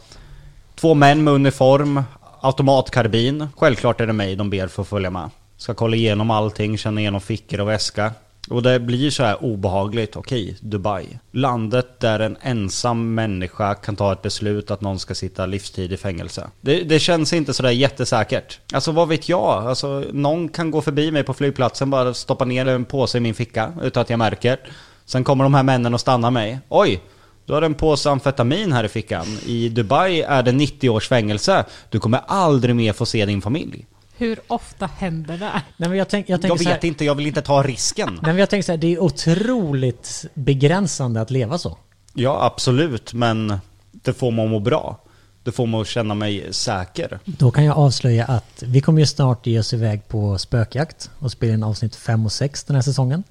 två 0.74 0.94
män 0.94 1.24
med 1.24 1.34
uniform, 1.34 2.02
automatkarbin. 2.40 3.48
Självklart 3.56 4.00
är 4.00 4.06
det 4.06 4.12
mig 4.12 4.36
de 4.36 4.50
ber 4.50 4.66
för 4.66 4.82
att 4.82 4.88
följa 4.88 5.10
med. 5.10 5.30
Ska 5.56 5.74
kolla 5.74 5.96
igenom 5.96 6.30
allting, 6.30 6.78
känna 6.78 7.00
igenom 7.00 7.20
fickor 7.20 7.60
och 7.60 7.68
väska. 7.68 8.12
Och 8.50 8.62
det 8.62 8.80
blir 8.80 9.10
så 9.10 9.22
här 9.22 9.44
obehagligt. 9.44 10.16
Okej, 10.16 10.56
Dubai. 10.60 11.06
Landet 11.30 12.00
där 12.00 12.20
en 12.20 12.36
ensam 12.40 13.14
människa 13.14 13.74
kan 13.74 13.96
ta 13.96 14.12
ett 14.12 14.22
beslut 14.22 14.70
att 14.70 14.80
någon 14.80 14.98
ska 14.98 15.14
sitta 15.14 15.46
livstid 15.46 15.92
i 15.92 15.96
fängelse. 15.96 16.50
Det, 16.60 16.80
det 16.80 16.98
känns 16.98 17.32
inte 17.32 17.54
sådär 17.54 17.70
jättesäkert. 17.70 18.60
Alltså 18.72 18.92
vad 18.92 19.08
vet 19.08 19.28
jag? 19.28 19.66
Alltså 19.66 20.04
någon 20.12 20.48
kan 20.48 20.70
gå 20.70 20.82
förbi 20.82 21.10
mig 21.10 21.22
på 21.22 21.34
flygplatsen, 21.34 21.90
bara 21.90 22.14
stoppa 22.14 22.44
ner 22.44 22.68
en 22.68 22.84
påse 22.84 23.18
i 23.18 23.20
min 23.20 23.34
ficka 23.34 23.72
utan 23.82 24.00
att 24.00 24.10
jag 24.10 24.18
märker. 24.18 24.58
Sen 25.04 25.24
kommer 25.24 25.44
de 25.44 25.54
här 25.54 25.62
männen 25.62 25.94
och 25.94 26.00
stannar 26.00 26.30
mig. 26.30 26.58
Oj! 26.68 27.00
Du 27.46 27.52
har 27.52 27.62
en 27.62 27.74
påse 27.74 28.10
amfetamin 28.10 28.72
här 28.72 28.84
i 28.84 28.88
fickan. 28.88 29.26
I 29.46 29.68
Dubai 29.68 30.22
är 30.22 30.42
det 30.42 30.52
90 30.52 30.90
års 30.90 31.08
fängelse. 31.08 31.64
Du 31.88 32.00
kommer 32.00 32.20
aldrig 32.26 32.76
mer 32.76 32.92
få 32.92 33.06
se 33.06 33.26
din 33.26 33.42
familj. 33.42 33.86
Hur 34.16 34.40
ofta 34.46 34.86
händer 34.86 35.38
det? 35.38 35.62
Nej, 35.76 35.88
men 35.88 35.98
jag, 35.98 36.08
tänk, 36.08 36.28
jag, 36.28 36.44
Jag 36.44 36.58
så 36.58 36.64
här, 36.64 36.74
vet 36.74 36.84
inte, 36.84 37.04
jag 37.04 37.14
vill 37.14 37.26
inte 37.26 37.42
ta 37.42 37.62
risken. 37.62 38.08
Nej, 38.08 38.20
men 38.22 38.36
jag 38.36 38.50
tänker 38.50 38.64
så 38.64 38.72
här, 38.72 38.76
det 38.76 38.94
är 38.94 39.02
otroligt 39.02 40.26
begränsande 40.34 41.20
att 41.20 41.30
leva 41.30 41.58
så. 41.58 41.78
Ja, 42.14 42.44
absolut, 42.44 43.14
men 43.14 43.58
det 43.92 44.12
får 44.12 44.28
att 44.28 44.50
må 44.50 44.60
bra. 44.60 45.00
Det 45.42 45.52
får 45.52 45.66
mig 45.66 45.80
att 45.80 45.86
känna 45.86 46.14
mig 46.14 46.52
säker. 46.52 47.18
Då 47.24 47.50
kan 47.50 47.64
jag 47.64 47.78
avslöja 47.78 48.24
att 48.24 48.62
vi 48.66 48.80
kommer 48.80 49.00
ju 49.00 49.06
snart 49.06 49.46
ge 49.46 49.58
oss 49.58 49.72
iväg 49.72 50.08
på 50.08 50.38
spökjakt 50.38 51.10
och 51.18 51.32
spela 51.32 51.54
in 51.54 51.62
avsnitt 51.62 51.96
5 51.96 52.26
och 52.26 52.32
6 52.32 52.64
den 52.64 52.74
här 52.74 52.82
säsongen. 52.82 53.24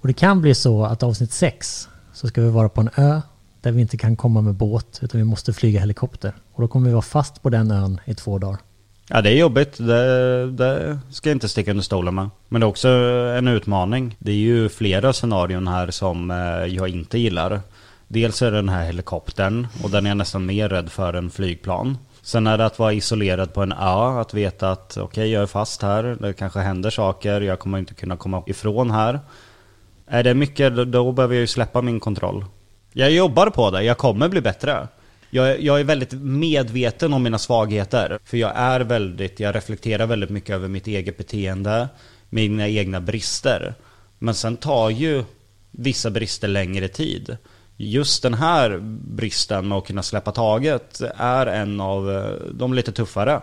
Och 0.00 0.08
det 0.08 0.14
kan 0.14 0.40
bli 0.40 0.54
så 0.54 0.84
att 0.84 1.02
avsnitt 1.02 1.32
6 1.32 1.88
så 2.12 2.28
ska 2.28 2.40
vi 2.40 2.50
vara 2.50 2.68
på 2.68 2.80
en 2.80 2.90
ö 2.96 3.20
där 3.60 3.72
vi 3.72 3.80
inte 3.80 3.96
kan 3.96 4.16
komma 4.16 4.40
med 4.40 4.54
båt 4.54 4.98
utan 5.02 5.18
vi 5.18 5.24
måste 5.24 5.52
flyga 5.52 5.80
helikopter. 5.80 6.34
Och 6.52 6.62
då 6.62 6.68
kommer 6.68 6.86
vi 6.86 6.92
vara 6.92 7.02
fast 7.02 7.42
på 7.42 7.50
den 7.50 7.70
ön 7.70 8.00
i 8.04 8.14
två 8.14 8.38
dagar. 8.38 8.58
Ja, 9.08 9.22
det 9.22 9.30
är 9.30 9.34
jobbigt. 9.34 9.76
Det, 9.78 10.50
det 10.50 10.98
ska 11.10 11.28
jag 11.28 11.36
inte 11.36 11.48
sticka 11.48 11.70
under 11.70 11.84
stolen 11.84 12.14
med. 12.14 12.30
Men 12.48 12.60
det 12.60 12.64
är 12.64 12.68
också 12.68 12.88
en 13.38 13.48
utmaning. 13.48 14.16
Det 14.18 14.30
är 14.30 14.36
ju 14.36 14.68
flera 14.68 15.12
scenarion 15.12 15.68
här 15.68 15.90
som 15.90 16.30
eh, 16.30 16.74
jag 16.74 16.88
inte 16.88 17.18
gillar. 17.18 17.60
Dels 18.08 18.42
är 18.42 18.50
det 18.50 18.56
den 18.56 18.68
här 18.68 18.84
helikoptern 18.84 19.66
och 19.82 19.90
den 19.90 20.06
är 20.06 20.10
jag 20.10 20.16
nästan 20.16 20.46
mer 20.46 20.68
rädd 20.68 20.92
för 20.92 21.14
än 21.14 21.30
flygplan. 21.30 21.98
Sen 22.22 22.46
är 22.46 22.58
det 22.58 22.66
att 22.66 22.78
vara 22.78 22.92
isolerad 22.92 23.54
på 23.54 23.62
en 23.62 23.72
ö, 23.72 24.20
att 24.20 24.34
veta 24.34 24.70
att 24.70 24.96
okej, 24.96 25.30
jag 25.30 25.42
är 25.42 25.46
fast 25.46 25.82
här, 25.82 26.16
det 26.20 26.32
kanske 26.32 26.58
händer 26.58 26.90
saker, 26.90 27.40
jag 27.40 27.58
kommer 27.58 27.78
inte 27.78 27.94
kunna 27.94 28.16
komma 28.16 28.42
ifrån 28.46 28.90
här. 28.90 29.20
Är 30.06 30.22
det 30.22 30.34
mycket, 30.34 30.92
då 30.92 31.12
behöver 31.12 31.34
jag 31.34 31.40
ju 31.40 31.46
släppa 31.46 31.82
min 31.82 32.00
kontroll. 32.00 32.44
Jag 32.92 33.10
jobbar 33.10 33.50
på 33.50 33.70
det, 33.70 33.82
jag 33.82 33.98
kommer 33.98 34.28
bli 34.28 34.40
bättre. 34.40 34.88
Jag, 35.30 35.60
jag 35.60 35.80
är 35.80 35.84
väldigt 35.84 36.12
medveten 36.12 37.12
om 37.12 37.22
mina 37.22 37.38
svagheter. 37.38 38.18
För 38.24 38.36
jag 38.36 38.52
är 38.54 38.80
väldigt, 38.80 39.40
jag 39.40 39.54
reflekterar 39.54 40.06
väldigt 40.06 40.30
mycket 40.30 40.54
över 40.54 40.68
mitt 40.68 40.86
eget 40.86 41.16
beteende, 41.16 41.88
mina 42.28 42.68
egna 42.68 43.00
brister. 43.00 43.74
Men 44.18 44.34
sen 44.34 44.56
tar 44.56 44.90
ju 44.90 45.24
vissa 45.70 46.10
brister 46.10 46.48
längre 46.48 46.88
tid. 46.88 47.36
Just 47.76 48.22
den 48.22 48.34
här 48.34 48.78
bristen 49.16 49.68
med 49.68 49.78
att 49.78 49.86
kunna 49.86 50.02
släppa 50.02 50.32
taget 50.32 51.00
är 51.16 51.46
en 51.46 51.80
av 51.80 52.10
eh, 52.12 52.30
de 52.52 52.74
lite 52.74 52.92
tuffare. 52.92 53.40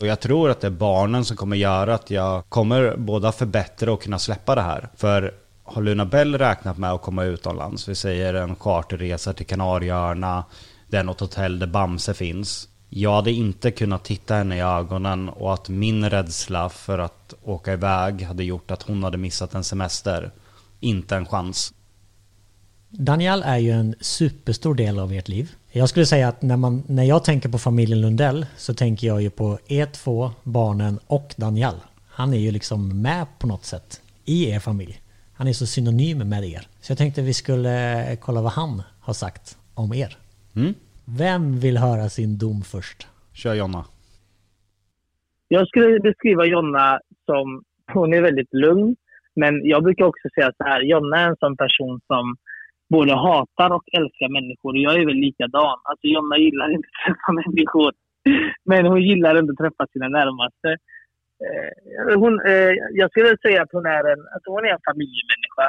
Och 0.00 0.06
jag 0.06 0.20
tror 0.20 0.50
att 0.50 0.60
det 0.60 0.66
är 0.66 0.70
barnen 0.70 1.24
som 1.24 1.36
kommer 1.36 1.56
göra 1.56 1.94
att 1.94 2.10
jag 2.10 2.48
kommer 2.48 2.96
båda 2.96 3.32
förbättra 3.32 3.92
och 3.92 4.02
kunna 4.02 4.18
släppa 4.18 4.54
det 4.54 4.60
här. 4.60 4.88
För 4.96 5.34
har 5.64 5.82
Luna 5.82 6.06
Bell 6.06 6.38
räknat 6.38 6.78
med 6.78 6.92
att 6.92 7.02
komma 7.02 7.24
utomlands, 7.24 7.88
vi 7.88 7.94
säger 7.94 8.34
en 8.34 8.56
charterresa 8.56 9.32
till 9.32 9.46
Kanarieöarna, 9.46 10.44
det 10.90 10.98
är 10.98 11.04
något 11.04 11.20
hotell 11.20 11.58
där 11.58 11.66
Bamse 11.66 12.14
finns. 12.14 12.68
Jag 12.88 13.14
hade 13.14 13.32
inte 13.32 13.70
kunnat 13.70 14.04
titta 14.04 14.34
henne 14.34 14.56
i 14.56 14.60
ögonen 14.60 15.28
och 15.28 15.54
att 15.54 15.68
min 15.68 16.10
rädsla 16.10 16.68
för 16.68 16.98
att 16.98 17.34
åka 17.42 17.72
iväg 17.72 18.22
hade 18.22 18.44
gjort 18.44 18.70
att 18.70 18.82
hon 18.82 19.04
hade 19.04 19.18
missat 19.18 19.54
en 19.54 19.64
semester. 19.64 20.30
Inte 20.80 21.16
en 21.16 21.26
chans. 21.26 21.72
Daniel 22.88 23.42
är 23.42 23.58
ju 23.58 23.70
en 23.70 23.94
superstor 24.00 24.74
del 24.74 24.98
av 24.98 25.12
ert 25.12 25.28
liv. 25.28 25.52
Jag 25.72 25.88
skulle 25.88 26.06
säga 26.06 26.28
att 26.28 26.42
när, 26.42 26.56
man, 26.56 26.82
när 26.86 27.04
jag 27.04 27.24
tänker 27.24 27.48
på 27.48 27.58
familjen 27.58 28.00
Lundell 28.00 28.46
så 28.56 28.74
tänker 28.74 29.06
jag 29.06 29.22
ju 29.22 29.30
på 29.30 29.58
er 29.66 29.86
två, 29.86 30.30
barnen 30.42 30.98
och 31.06 31.34
Daniel. 31.36 31.74
Han 32.08 32.34
är 32.34 32.38
ju 32.38 32.50
liksom 32.50 33.02
med 33.02 33.26
på 33.38 33.46
något 33.46 33.64
sätt 33.64 34.00
i 34.24 34.50
er 34.50 34.60
familj. 34.60 35.00
Han 35.32 35.48
är 35.48 35.52
så 35.52 35.66
synonym 35.66 36.18
med 36.18 36.44
er. 36.44 36.68
Så 36.80 36.90
jag 36.90 36.98
tänkte 36.98 37.22
vi 37.22 37.34
skulle 37.34 38.04
eh, 38.10 38.16
kolla 38.16 38.42
vad 38.42 38.52
han 38.52 38.82
har 39.00 39.14
sagt 39.14 39.56
om 39.74 39.94
er. 39.94 40.18
Mm? 40.60 40.74
Vem 41.18 41.60
vill 41.60 41.78
höra 41.78 42.08
sin 42.08 42.38
dom 42.38 42.62
först? 42.72 43.08
Kör 43.32 43.54
Jonna. 43.54 43.84
Jag 45.48 45.68
skulle 45.68 46.00
beskriva 46.00 46.44
Jonna 46.44 47.00
som, 47.26 47.62
hon 47.92 48.14
är 48.14 48.22
väldigt 48.22 48.54
lugn. 48.54 48.96
Men 49.34 49.52
jag 49.64 49.82
brukar 49.82 50.04
också 50.04 50.28
säga 50.34 50.52
så 50.56 50.64
här, 50.64 50.80
Jonna 50.80 51.20
är 51.20 51.28
en 51.28 51.36
sån 51.36 51.56
person 51.56 52.00
som 52.06 52.36
både 52.88 53.12
hatar 53.14 53.70
och 53.76 53.84
älskar 53.98 54.28
människor. 54.38 54.76
Jag 54.76 54.94
är 55.00 55.06
väl 55.06 55.16
likadan. 55.26 55.78
Alltså 55.88 56.06
Jonna 56.06 56.36
gillar 56.38 56.68
inte 56.74 56.88
att 56.88 57.04
träffa 57.06 57.32
människor. 57.42 57.92
Men 58.64 58.86
hon 58.86 59.02
gillar 59.02 59.34
ändå 59.34 59.52
att 59.52 59.58
träffa 59.58 59.86
sina 59.92 60.08
närmaste. 60.08 60.70
Eh, 61.44 62.18
Hon, 62.22 62.34
eh, 62.46 62.72
jag 63.00 63.10
skulle 63.10 63.36
säga 63.44 63.62
att 63.62 63.72
hon 63.72 63.86
är 63.86 64.04
en, 64.12 64.22
alltså 64.34 64.48
hon 64.54 64.64
är 64.64 64.72
en 64.76 64.86
familjemänniska. 64.88 65.66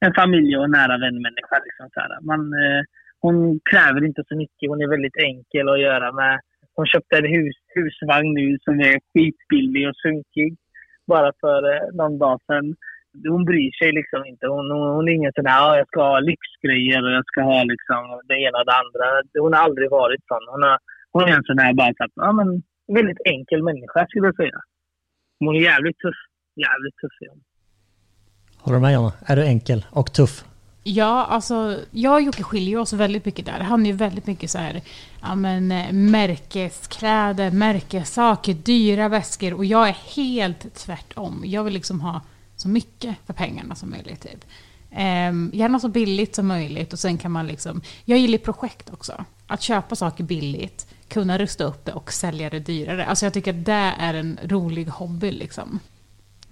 En 0.00 0.14
familje 0.14 0.56
och 0.58 0.70
nära 0.70 0.98
vänmänniska. 0.98 1.56
Liksom 1.66 1.86
så 1.94 2.00
här. 2.00 2.12
Man, 2.30 2.40
eh, 2.62 2.82
hon 3.20 3.60
kräver 3.70 4.04
inte 4.04 4.22
så 4.28 4.36
mycket. 4.36 4.70
Hon 4.70 4.82
är 4.82 4.88
väldigt 4.96 5.16
enkel 5.16 5.68
att 5.68 5.80
göra 5.80 6.12
med. 6.12 6.40
Hon 6.74 6.86
köpte 6.86 7.16
en 7.16 7.32
hus, 7.36 7.56
husvagn 7.74 8.34
nu 8.34 8.58
som 8.64 8.74
är 8.80 8.96
skitbillig 9.10 9.88
och 9.88 9.96
sunkig. 10.04 10.56
Bara 11.06 11.32
för 11.40 11.58
eh, 11.74 11.88
någon 11.92 12.18
dag 12.18 12.40
sedan. 12.46 12.76
Hon 13.32 13.44
bryr 13.44 13.72
sig 13.80 13.92
liksom 13.92 14.20
inte. 14.30 14.46
Hon, 14.46 14.70
hon, 14.70 14.90
hon 14.96 15.08
är 15.08 15.12
ingen 15.12 15.32
sån 15.34 15.46
här, 15.46 15.60
"Ja, 15.60 15.76
jag 15.76 15.86
ska 15.86 16.00
ha 16.02 16.20
lyxgrejer 16.20 17.04
och 17.06 17.12
jag 17.18 17.26
ska 17.26 17.40
ha 17.42 17.64
liksom 17.72 18.02
det 18.28 18.38
ena 18.46 18.58
och 18.58 18.66
det 18.70 18.80
andra. 18.82 19.04
Hon 19.44 19.52
har 19.54 19.62
aldrig 19.66 19.90
varit 19.90 20.22
sån. 20.30 20.44
Hon, 20.52 20.62
har, 20.62 20.78
hon 21.12 21.22
är 21.28 21.36
en 21.36 21.48
sån 21.50 21.58
här 21.58 21.74
bara 21.74 21.94
så 21.96 22.04
att, 22.04 22.12
ja 22.14 22.32
men, 22.32 22.62
väldigt 22.98 23.20
enkel 23.24 23.62
människa 23.62 24.06
skulle 24.08 24.26
jag 24.26 24.36
säga. 24.36 24.58
Hon 25.40 25.56
är 25.56 25.60
jävligt 25.60 25.98
tuff. 25.98 26.20
Jävligt 26.56 26.96
tuff 27.02 27.16
är 27.20 27.28
hon. 27.28 27.40
Håller 28.62 28.78
du 28.78 28.82
med 28.82 28.94
Jonna? 28.94 29.12
Är 29.26 29.36
du 29.36 29.42
enkel 29.44 29.84
och 29.90 30.12
tuff? 30.12 30.44
Ja, 30.82 31.24
alltså 31.24 31.80
jag 31.90 32.14
och 32.14 32.22
Jocke 32.22 32.42
skiljer 32.42 32.78
oss 32.78 32.92
väldigt 32.92 33.24
mycket 33.24 33.46
där. 33.46 33.60
Han 33.60 33.82
är 33.82 33.90
ju 33.90 33.96
väldigt 33.96 34.26
mycket 34.26 34.50
så 34.50 34.58
här, 34.58 34.82
ja 35.22 35.34
men 35.34 35.72
eh, 35.72 35.92
märkeskläder, 35.92 37.50
märkessaker, 37.50 38.54
dyra 38.54 39.08
väskor 39.08 39.54
och 39.54 39.64
jag 39.64 39.88
är 39.88 39.96
helt 40.14 40.74
tvärtom. 40.74 41.42
Jag 41.46 41.64
vill 41.64 41.74
liksom 41.74 42.00
ha 42.00 42.20
så 42.56 42.68
mycket 42.68 43.16
för 43.26 43.32
pengarna 43.32 43.74
som 43.74 43.90
möjligt 43.90 44.20
typ. 44.20 44.44
Ehm, 44.90 45.50
gärna 45.54 45.80
så 45.80 45.88
billigt 45.88 46.34
som 46.34 46.46
möjligt 46.46 46.92
och 46.92 46.98
sen 46.98 47.18
kan 47.18 47.32
man 47.32 47.46
liksom... 47.46 47.80
Jag 48.04 48.18
gillar 48.18 48.38
projekt 48.38 48.90
också. 48.92 49.24
Att 49.46 49.62
köpa 49.62 49.96
saker 49.96 50.24
billigt, 50.24 50.86
kunna 51.08 51.38
rusta 51.38 51.64
upp 51.64 51.84
det 51.84 51.92
och 51.92 52.12
sälja 52.12 52.50
det 52.50 52.60
dyrare. 52.60 53.06
Alltså 53.06 53.26
jag 53.26 53.32
tycker 53.32 53.50
att 53.58 53.64
det 53.64 53.94
är 53.98 54.14
en 54.14 54.38
rolig 54.42 54.86
hobby 54.86 55.30
liksom. 55.30 55.80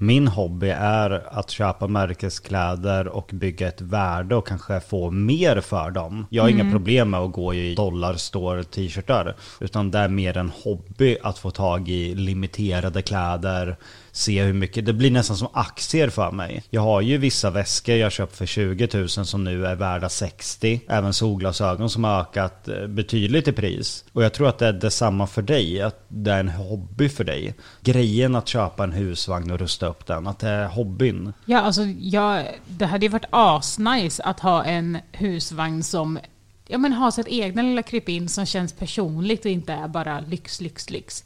Min 0.00 0.28
hobby 0.28 0.68
är 0.78 1.38
att 1.38 1.50
köpa 1.50 1.86
märkeskläder 1.86 3.08
och 3.08 3.30
bygga 3.32 3.68
ett 3.68 3.80
värde 3.80 4.36
och 4.36 4.46
kanske 4.46 4.80
få 4.80 5.10
mer 5.10 5.60
för 5.60 5.90
dem. 5.90 6.26
Jag 6.30 6.42
har 6.42 6.50
mm. 6.50 6.60
inga 6.60 6.72
problem 6.72 7.10
med 7.10 7.20
att 7.20 7.32
gå 7.32 7.54
i 7.54 7.74
dollarstore 7.74 8.64
t-shirtar. 8.64 9.36
Utan 9.60 9.90
det 9.90 9.98
är 9.98 10.08
mer 10.08 10.36
en 10.36 10.52
hobby 10.64 11.16
att 11.22 11.38
få 11.38 11.50
tag 11.50 11.88
i 11.88 12.14
limiterade 12.14 13.02
kläder, 13.02 13.76
se 14.18 14.42
hur 14.42 14.52
mycket, 14.52 14.86
det 14.86 14.92
blir 14.92 15.10
nästan 15.10 15.36
som 15.36 15.48
aktier 15.52 16.08
för 16.08 16.30
mig. 16.30 16.62
Jag 16.70 16.80
har 16.80 17.00
ju 17.00 17.18
vissa 17.18 17.50
väskor 17.50 17.94
jag 17.94 18.12
köpt 18.12 18.36
för 18.36 18.46
20 18.46 18.88
000 18.94 19.08
som 19.08 19.44
nu 19.44 19.66
är 19.66 19.74
värda 19.74 20.08
60. 20.08 20.80
Även 20.88 21.12
solglasögon 21.12 21.90
som 21.90 22.04
har 22.04 22.20
ökat 22.20 22.68
eh, 22.68 22.86
betydligt 22.86 23.48
i 23.48 23.52
pris. 23.52 24.04
Och 24.12 24.24
jag 24.24 24.32
tror 24.32 24.48
att 24.48 24.58
det 24.58 24.66
är 24.66 24.72
detsamma 24.72 25.26
för 25.26 25.42
dig, 25.42 25.82
att 25.82 26.04
det 26.08 26.32
är 26.32 26.40
en 26.40 26.48
hobby 26.48 27.08
för 27.08 27.24
dig. 27.24 27.54
Grejen 27.80 28.34
att 28.34 28.48
köpa 28.48 28.84
en 28.84 28.92
husvagn 28.92 29.50
och 29.50 29.58
rusta 29.58 29.86
upp 29.86 30.06
den, 30.06 30.26
att 30.26 30.38
det 30.38 30.48
är 30.48 30.68
hobbyn. 30.68 31.32
Ja, 31.44 31.60
alltså 31.60 31.82
jag, 32.00 32.46
det 32.66 32.86
hade 32.86 33.06
ju 33.06 33.12
varit 33.12 33.28
asnice 33.30 34.22
att 34.22 34.40
ha 34.40 34.64
en 34.64 34.98
husvagn 35.12 35.82
som 35.82 36.18
ja, 36.66 36.78
men 36.78 36.92
har 36.92 37.10
sitt 37.10 37.28
egna 37.28 37.62
lilla 37.62 37.82
krypin 37.82 38.28
som 38.28 38.46
känns 38.46 38.72
personligt 38.72 39.44
och 39.44 39.50
inte 39.50 39.72
är 39.72 39.88
bara 39.88 40.20
lyx, 40.20 40.60
lyx, 40.60 40.90
lyx 40.90 41.24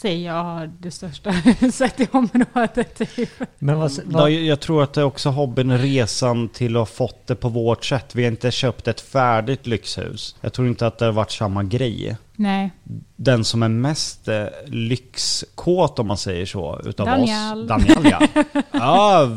säger 0.00 0.34
jag 0.34 0.68
det 0.68 0.90
största 0.90 1.30
huset 1.60 2.00
i 2.00 2.08
området. 2.12 3.14
Typ. 3.16 3.30
Men 3.58 3.78
vad, 3.78 3.92
vad... 4.04 4.30
Jag 4.30 4.60
tror 4.60 4.82
att 4.82 4.92
det 4.92 5.00
är 5.00 5.04
också 5.04 5.28
hobbyn, 5.28 5.78
resan 5.78 6.48
till 6.48 6.76
att 6.76 6.80
ha 6.80 6.86
fått 6.86 7.26
det 7.26 7.34
på 7.34 7.48
vårt 7.48 7.84
sätt. 7.84 8.14
Vi 8.14 8.22
har 8.22 8.30
inte 8.30 8.50
köpt 8.50 8.88
ett 8.88 9.00
färdigt 9.00 9.66
lyxhus. 9.66 10.36
Jag 10.40 10.52
tror 10.52 10.68
inte 10.68 10.86
att 10.86 10.98
det 10.98 11.04
har 11.04 11.12
varit 11.12 11.32
samma 11.32 11.62
grej. 11.62 12.16
Nej. 12.36 12.70
Den 13.16 13.44
som 13.44 13.62
är 13.62 13.68
mest 13.68 14.28
eh, 14.28 14.44
lyxkåt 14.66 15.98
om 15.98 16.06
man 16.06 16.16
säger 16.16 16.46
så 16.46 16.80
utav 16.84 17.06
Daniel. 17.06 17.62
oss. 17.62 17.68
Daniel. 17.68 17.98
ja. 18.10 18.42
ja, 18.70 19.28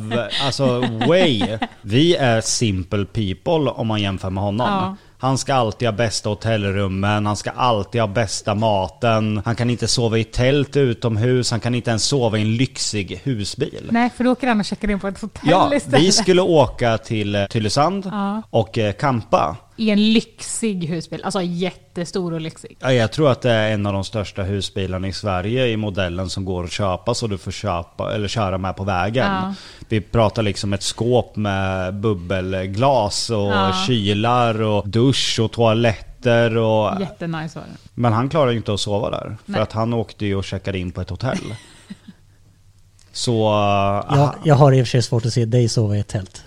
alltså 0.45 0.80
way. 1.08 1.58
Vi 1.82 2.15
är 2.15 2.41
simple 2.41 3.06
people 3.06 3.71
om 3.71 3.88
man 3.88 4.02
jämför 4.02 4.30
med 4.30 4.43
honom. 4.43 4.67
Ja. 4.67 4.95
Han 5.23 5.38
ska 5.38 5.53
alltid 5.53 5.88
ha 5.88 5.93
bästa 5.93 6.29
hotellrummen, 6.29 7.25
han 7.25 7.36
ska 7.36 7.51
alltid 7.51 8.01
ha 8.01 8.07
bästa 8.07 8.55
maten. 8.55 9.41
Han 9.45 9.55
kan 9.55 9.69
inte 9.69 9.88
sova 9.88 10.17
i 10.17 10.23
tält 10.23 10.77
utomhus, 10.77 11.51
han 11.51 11.59
kan 11.59 11.75
inte 11.75 11.89
ens 11.89 12.03
sova 12.03 12.38
i 12.38 12.41
en 12.41 12.55
lyxig 12.55 13.21
husbil. 13.23 13.89
Nej, 13.91 14.09
för 14.09 14.23
då 14.23 14.31
åker 14.31 14.47
han 14.47 14.59
och 14.59 14.65
checkar 14.65 14.91
in 14.91 14.99
på 14.99 15.07
ett 15.07 15.21
hotell 15.21 15.49
ja, 15.49 15.75
istället. 15.75 16.01
Vi 16.01 16.12
skulle 16.12 16.41
åka 16.41 16.97
till 16.97 17.36
eh, 17.36 17.45
Tylösand 17.45 18.05
ja. 18.12 18.41
och 18.49 18.77
eh, 18.77 18.93
campa. 18.93 19.57
I 19.84 19.89
en 19.89 20.13
lyxig 20.13 20.86
husbil, 20.86 21.22
alltså 21.24 21.41
jättestor 21.41 22.34
och 22.34 22.41
lyxig. 22.41 22.78
Ja, 22.80 22.93
jag 22.93 23.12
tror 23.12 23.32
att 23.32 23.41
det 23.41 23.52
är 23.52 23.74
en 23.74 23.86
av 23.86 23.93
de 23.93 24.04
största 24.04 24.43
husbilarna 24.43 25.08
i 25.08 25.13
Sverige 25.13 25.67
i 25.67 25.78
modellen 25.78 26.30
som 26.30 26.46
går 26.46 26.63
att 26.63 26.72
köpa 26.72 27.13
så 27.13 27.28
du 27.28 27.38
får 27.38 27.52
köpa 27.52 28.15
eller 28.15 28.28
köra 28.28 28.58
med 28.58 28.76
på 28.76 28.84
vägen. 28.84 29.26
Ja. 29.26 29.54
Vi 29.89 30.02
pratar 30.02 30.43
liksom 30.43 30.74
ett 30.74 30.84
skåp 30.84 31.36
med 31.36 31.93
bubbelglas 31.93 33.30
och 33.30 33.38
ja. 33.38 33.84
kylar 33.88 34.62
och 34.62 34.88
dusch 34.88 35.39
och 35.43 35.52
toaletter 35.52 36.58
och... 36.58 37.02
Jättenice 37.02 37.60
var 37.60 37.65
det. 37.65 37.78
Men 37.93 38.13
han 38.13 38.30
klarar 38.30 38.52
ju 38.52 38.58
inte 38.58 38.74
att 38.74 38.80
sova 38.80 39.10
där. 39.10 39.38
Nej. 39.46 39.56
För 39.56 39.63
att 39.63 39.72
han 39.72 39.93
åkte 39.93 40.26
ju 40.26 40.36
och 40.36 40.46
checkade 40.46 40.80
in 40.80 40.91
på 40.91 41.02
ett 41.02 41.10
hotell. 41.10 41.56
så... 43.12 43.34
Jag, 44.10 44.36
jag 44.43 44.56
har 44.56 44.72
i 44.72 44.82
och 44.82 44.86
för 44.86 44.91
sig 44.91 45.02
svårt 45.02 45.26
att 45.26 45.34
se 45.34 45.46
dig 45.46 45.69
sova 45.69 45.98
i 45.98 46.00
ett 46.00 46.08
tält. 46.08 46.43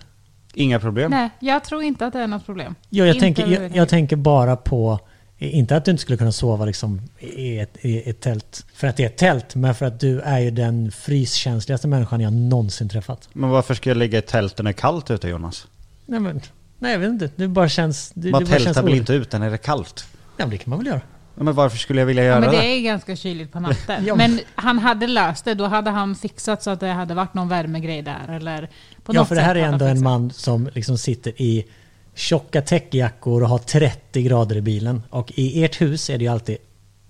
Inga 0.59 0.81
problem. 0.81 1.11
Nej, 1.11 1.31
jag 1.41 1.65
tror 1.65 1.83
inte 1.83 2.07
att 2.07 2.13
det 2.13 2.19
är 2.19 2.27
något 2.27 2.47
problem. 2.47 2.75
Jo, 2.91 3.05
jag, 3.05 3.19
tänker, 3.19 3.47
jag, 3.47 3.77
jag, 3.77 3.89
tänker 3.89 4.17
bara 4.17 4.57
på, 4.57 5.01
inte 5.39 5.77
att 5.77 5.85
du 5.85 5.91
inte 5.91 6.01
skulle 6.01 6.19
kunna 6.19 6.33
sova 6.33 6.65
liksom 6.65 7.01
i, 7.19 7.59
ett, 7.59 7.77
i 7.81 8.11
ett 8.11 8.21
tält 8.21 8.67
för 8.75 8.87
att 8.87 8.97
det 8.97 9.03
är 9.03 9.07
ett 9.07 9.17
tält, 9.17 9.55
men 9.55 9.75
för 9.75 9.87
att 9.87 10.01
du 10.01 10.21
är 10.21 10.39
ju 10.39 10.51
den 10.51 10.93
fryskänsligaste 10.93 11.89
människan 11.89 12.21
jag 12.21 12.33
någonsin 12.33 12.89
träffat. 12.89 13.29
Men 13.33 13.51
varför 13.51 13.75
ska 13.75 13.91
jag 13.91 13.97
ligga 13.97 14.19
i 14.19 14.23
tält 14.23 14.59
när 14.59 14.65
det 14.65 14.71
är 14.71 14.73
kallt 14.73 15.11
ute 15.11 15.29
Jonas? 15.29 15.67
Nej 16.07 16.21
men, 16.21 16.41
nej 16.79 16.93
jag 16.93 16.99
vet 16.99 17.09
inte. 17.09 17.31
Det 17.37 17.49
bara 17.49 17.69
känns... 17.69 18.13
Det, 18.15 18.31
man 18.31 18.47
tältar 18.47 18.83
väl 18.83 18.95
inte 18.95 19.13
ute 19.13 19.39
när 19.39 19.49
det 19.49 19.55
är 19.55 19.59
kallt? 19.59 20.07
Ja 20.37 20.45
men 20.45 20.51
det 20.51 20.59
kan 20.59 20.71
man 20.71 20.79
väl 20.79 20.87
göra. 20.87 21.01
Men 21.37 21.55
varför 21.55 21.79
skulle 21.79 22.01
jag 22.01 22.07
vilja 22.07 22.25
göra 22.25 22.41
det? 22.41 22.47
Ja, 22.47 22.53
men 22.53 22.61
det 22.61 22.67
är 22.67 22.81
ganska 22.81 23.17
kyligt 23.17 23.53
på 23.53 23.61
natten. 23.61 24.05
ja, 24.07 24.15
men 24.15 24.41
han 24.55 24.79
hade 24.79 25.07
löst 25.07 25.45
det. 25.45 25.55
Då 25.55 25.65
hade 25.65 25.91
han 25.91 26.15
fixat 26.15 26.63
så 26.63 26.71
att 26.71 26.81
det 26.81 26.89
hade 26.89 27.15
varit 27.15 27.35
någon 27.35 27.49
värmegrej 27.49 28.03
där. 28.03 28.37
Eller 28.37 28.69
på 29.05 29.15
ja, 29.15 29.25
för 29.25 29.35
det 29.35 29.41
här 29.41 29.55
är 29.55 29.63
ändå 29.63 29.85
en 29.85 30.03
man 30.03 30.31
som 30.31 30.69
liksom 30.75 30.99
sitter 30.99 31.43
i 31.43 31.67
tjocka 32.15 32.63
täckjackor 32.63 33.43
och 33.43 33.49
har 33.49 33.59
30 33.59 34.23
grader 34.23 34.57
i 34.57 34.61
bilen. 34.61 35.03
Och 35.11 35.33
i 35.35 35.65
ert 35.65 35.81
hus 35.81 36.11
är 36.11 36.19
det 36.19 36.25
ju 36.25 36.31
alltid 36.31 36.57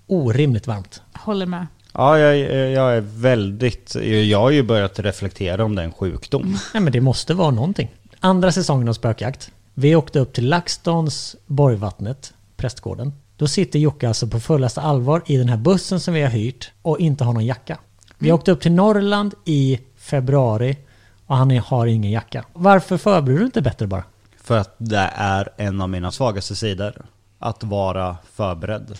orimligt 0.07 0.67
varmt. 0.67 1.01
Håller 1.13 1.45
med. 1.45 1.67
Ja, 1.93 2.19
jag, 2.19 2.37
jag 2.71 2.97
är 2.97 3.01
väldigt... 3.01 3.95
Jag 4.03 4.39
har 4.39 4.49
ju 4.49 4.63
börjat 4.63 4.99
reflektera 4.99 5.65
om 5.65 5.75
det 5.75 5.81
är 5.81 5.85
en 5.85 5.91
sjukdom. 5.91 6.57
Nej, 6.73 6.83
men 6.83 6.93
det 6.93 7.01
måste 7.01 7.33
vara 7.33 7.51
någonting. 7.51 7.91
Andra 8.19 8.51
säsongen 8.51 8.89
av 8.89 8.93
Spökjakt. 8.93 9.51
Vi 9.73 9.95
åkte 9.95 10.19
upp 10.19 10.33
till 10.33 10.49
LaxTons, 10.49 11.35
Borgvattnet, 11.45 12.33
prästgården. 12.57 13.13
Då 13.37 13.47
sitter 13.47 13.79
Jocke 13.79 14.07
alltså 14.07 14.27
på 14.27 14.39
fullaste 14.39 14.81
allvar 14.81 15.23
i 15.25 15.37
den 15.37 15.49
här 15.49 15.57
bussen 15.57 15.99
som 15.99 16.13
vi 16.13 16.21
har 16.21 16.29
hyrt 16.29 16.71
och 16.81 16.99
inte 16.99 17.23
har 17.23 17.33
någon 17.33 17.45
jacka. 17.45 17.77
Vi 18.17 18.29
mm. 18.29 18.35
åkte 18.35 18.51
upp 18.51 18.61
till 18.61 18.71
Norrland 18.71 19.33
i 19.45 19.79
februari 19.95 20.77
och 21.25 21.37
han 21.37 21.57
har 21.57 21.87
ingen 21.87 22.11
jacka. 22.11 22.45
Varför 22.53 22.97
förbereder 22.97 23.39
du 23.39 23.45
inte 23.45 23.61
bättre 23.61 23.87
bara? 23.87 24.03
För 24.43 24.57
att 24.57 24.75
det 24.77 25.09
är 25.15 25.49
en 25.57 25.81
av 25.81 25.89
mina 25.89 26.11
svagaste 26.11 26.55
sidor. 26.55 27.05
Att 27.39 27.63
vara 27.63 28.17
förberedd. 28.33 28.97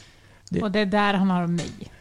Det... 0.50 0.62
Och 0.62 0.72
det 0.72 0.80
är 0.80 0.86
där 0.86 1.14
han 1.14 1.30
har 1.30 1.48
mig. 1.48 1.92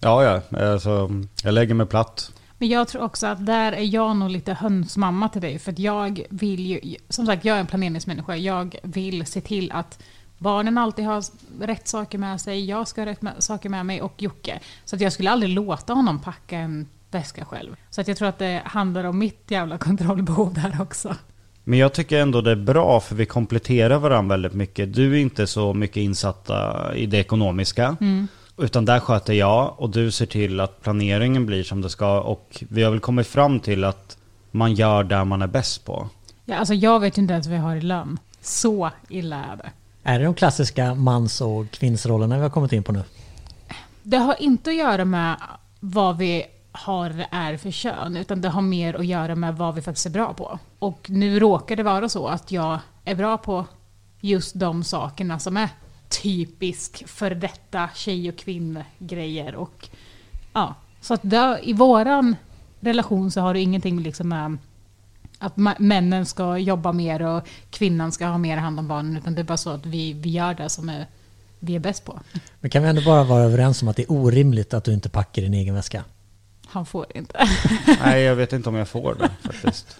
ja, 0.00 0.42
ja. 0.50 0.58
Alltså, 0.72 1.10
jag 1.42 1.54
lägger 1.54 1.74
mig 1.74 1.86
platt. 1.86 2.32
Men 2.58 2.68
jag 2.68 2.88
tror 2.88 3.02
också 3.02 3.26
att 3.26 3.46
där 3.46 3.72
är 3.72 3.94
jag 3.94 4.16
nog 4.16 4.30
lite 4.30 4.52
hönsmamma 4.52 5.28
till 5.28 5.40
dig. 5.40 5.58
För 5.58 5.72
att 5.72 5.78
jag 5.78 6.22
vill 6.30 6.66
ju, 6.66 6.96
som 7.08 7.26
sagt 7.26 7.44
jag 7.44 7.56
är 7.56 7.60
en 7.60 7.66
planeringsmänniska. 7.66 8.36
Jag 8.36 8.76
vill 8.82 9.26
se 9.26 9.40
till 9.40 9.72
att 9.72 9.98
barnen 10.38 10.78
alltid 10.78 11.04
har 11.04 11.24
rätt 11.60 11.88
saker 11.88 12.18
med 12.18 12.40
sig, 12.40 12.64
jag 12.64 12.88
ska 12.88 13.00
ha 13.00 13.06
rätt 13.06 13.20
saker 13.38 13.68
med 13.68 13.86
mig 13.86 14.02
och 14.02 14.22
Jocke. 14.22 14.60
Så 14.84 14.96
att 14.96 15.02
jag 15.02 15.12
skulle 15.12 15.30
aldrig 15.30 15.50
låta 15.50 15.92
honom 15.92 16.18
packa 16.18 16.58
en 16.58 16.88
väska 17.10 17.44
själv. 17.44 17.76
Så 17.90 18.00
att 18.00 18.08
jag 18.08 18.16
tror 18.16 18.28
att 18.28 18.38
det 18.38 18.62
handlar 18.64 19.04
om 19.04 19.18
mitt 19.18 19.50
jävla 19.50 19.78
kontrollbehov 19.78 20.54
där 20.54 20.76
också. 20.80 21.14
Men 21.64 21.78
jag 21.78 21.92
tycker 21.92 22.20
ändå 22.20 22.40
det 22.40 22.50
är 22.50 22.56
bra 22.56 23.00
för 23.00 23.14
vi 23.14 23.26
kompletterar 23.26 23.98
varandra 23.98 24.34
väldigt 24.34 24.54
mycket. 24.54 24.94
Du 24.94 25.12
är 25.12 25.16
inte 25.16 25.46
så 25.46 25.74
mycket 25.74 25.96
insatta 25.96 26.90
i 26.94 27.06
det 27.06 27.18
ekonomiska. 27.18 27.96
Mm. 28.00 28.28
Utan 28.58 28.84
där 28.84 29.00
sköter 29.00 29.32
jag 29.32 29.74
och 29.78 29.90
du 29.90 30.10
ser 30.10 30.26
till 30.26 30.60
att 30.60 30.82
planeringen 30.82 31.46
blir 31.46 31.64
som 31.64 31.82
det 31.82 31.90
ska. 31.90 32.20
Och 32.20 32.64
vi 32.68 32.82
har 32.82 32.90
väl 32.90 33.00
kommit 33.00 33.26
fram 33.26 33.60
till 33.60 33.84
att 33.84 34.18
man 34.50 34.74
gör 34.74 35.04
där 35.04 35.24
man 35.24 35.42
är 35.42 35.46
bäst 35.46 35.84
på. 35.84 36.08
Ja, 36.44 36.56
alltså 36.56 36.74
jag 36.74 37.00
vet 37.00 37.18
inte 37.18 37.32
ens 37.32 37.46
vad 37.46 37.56
jag 37.56 37.62
har 37.62 37.76
i 37.76 37.80
lön. 37.80 38.18
Så 38.40 38.90
illa 39.08 39.36
är 39.36 39.56
det. 39.56 39.70
Är 40.08 40.18
det 40.18 40.24
de 40.24 40.34
klassiska 40.34 40.94
mans 40.94 41.40
och 41.40 41.70
kvinnsrollerna 41.70 42.36
vi 42.36 42.42
har 42.42 42.50
kommit 42.50 42.72
in 42.72 42.82
på 42.82 42.92
nu? 42.92 43.02
Det 44.02 44.16
har 44.16 44.42
inte 44.42 44.70
att 44.70 44.76
göra 44.76 45.04
med 45.04 45.36
vad 45.80 46.18
vi 46.18 46.46
har 46.72 47.26
är 47.30 47.56
för 47.56 47.70
kön, 47.70 48.16
utan 48.16 48.40
det 48.40 48.48
har 48.48 48.62
mer 48.62 48.94
att 48.94 49.06
göra 49.06 49.34
med 49.34 49.56
vad 49.56 49.74
vi 49.74 49.82
faktiskt 49.82 50.06
är 50.06 50.10
bra 50.10 50.34
på. 50.34 50.58
Och 50.78 51.10
nu 51.10 51.40
råkar 51.40 51.76
det 51.76 51.82
vara 51.82 52.08
så 52.08 52.26
att 52.26 52.52
jag 52.52 52.78
är 53.04 53.14
bra 53.14 53.38
på 53.38 53.64
just 54.20 54.54
de 54.54 54.84
sakerna 54.84 55.38
som 55.38 55.56
är 55.56 55.68
typisk 56.08 57.08
för 57.08 57.30
detta 57.30 57.88
tjej 57.94 58.28
och 58.28 58.36
kvinngrejer. 58.36 59.54
Och, 59.54 59.88
ja, 60.52 60.74
så 61.00 61.14
att 61.14 61.20
det, 61.22 61.60
i 61.62 61.72
våran 61.72 62.36
relation 62.80 63.30
så 63.30 63.40
har 63.40 63.54
det 63.54 63.60
ingenting 63.60 64.00
liksom 64.00 64.28
med 64.28 64.58
att 65.38 65.56
männen 65.78 66.26
ska 66.26 66.58
jobba 66.58 66.92
mer 66.92 67.22
och 67.22 67.48
kvinnan 67.70 68.12
ska 68.12 68.26
ha 68.26 68.38
mer 68.38 68.56
hand 68.56 68.78
om 68.78 68.88
barnen. 68.88 69.16
Utan 69.16 69.34
det 69.34 69.40
är 69.40 69.44
bara 69.44 69.56
så 69.56 69.70
att 69.70 69.86
vi, 69.86 70.12
vi 70.12 70.30
gör 70.30 70.54
det 70.54 70.68
som 70.68 70.88
är, 70.88 71.06
vi 71.58 71.74
är 71.74 71.80
bäst 71.80 72.04
på. 72.04 72.20
Men 72.60 72.70
kan 72.70 72.82
vi 72.82 72.88
ändå 72.88 73.02
bara 73.02 73.24
vara 73.24 73.42
överens 73.42 73.82
om 73.82 73.88
att 73.88 73.96
det 73.96 74.02
är 74.02 74.12
orimligt 74.12 74.74
att 74.74 74.84
du 74.84 74.92
inte 74.92 75.08
packar 75.08 75.42
din 75.42 75.54
egen 75.54 75.74
väska? 75.74 76.04
Han 76.66 76.86
får 76.86 77.06
inte. 77.14 77.48
Nej, 78.04 78.22
jag 78.22 78.36
vet 78.36 78.52
inte 78.52 78.68
om 78.68 78.74
jag 78.74 78.88
får 78.88 79.14
det 79.14 79.30
faktiskt. 79.42 79.96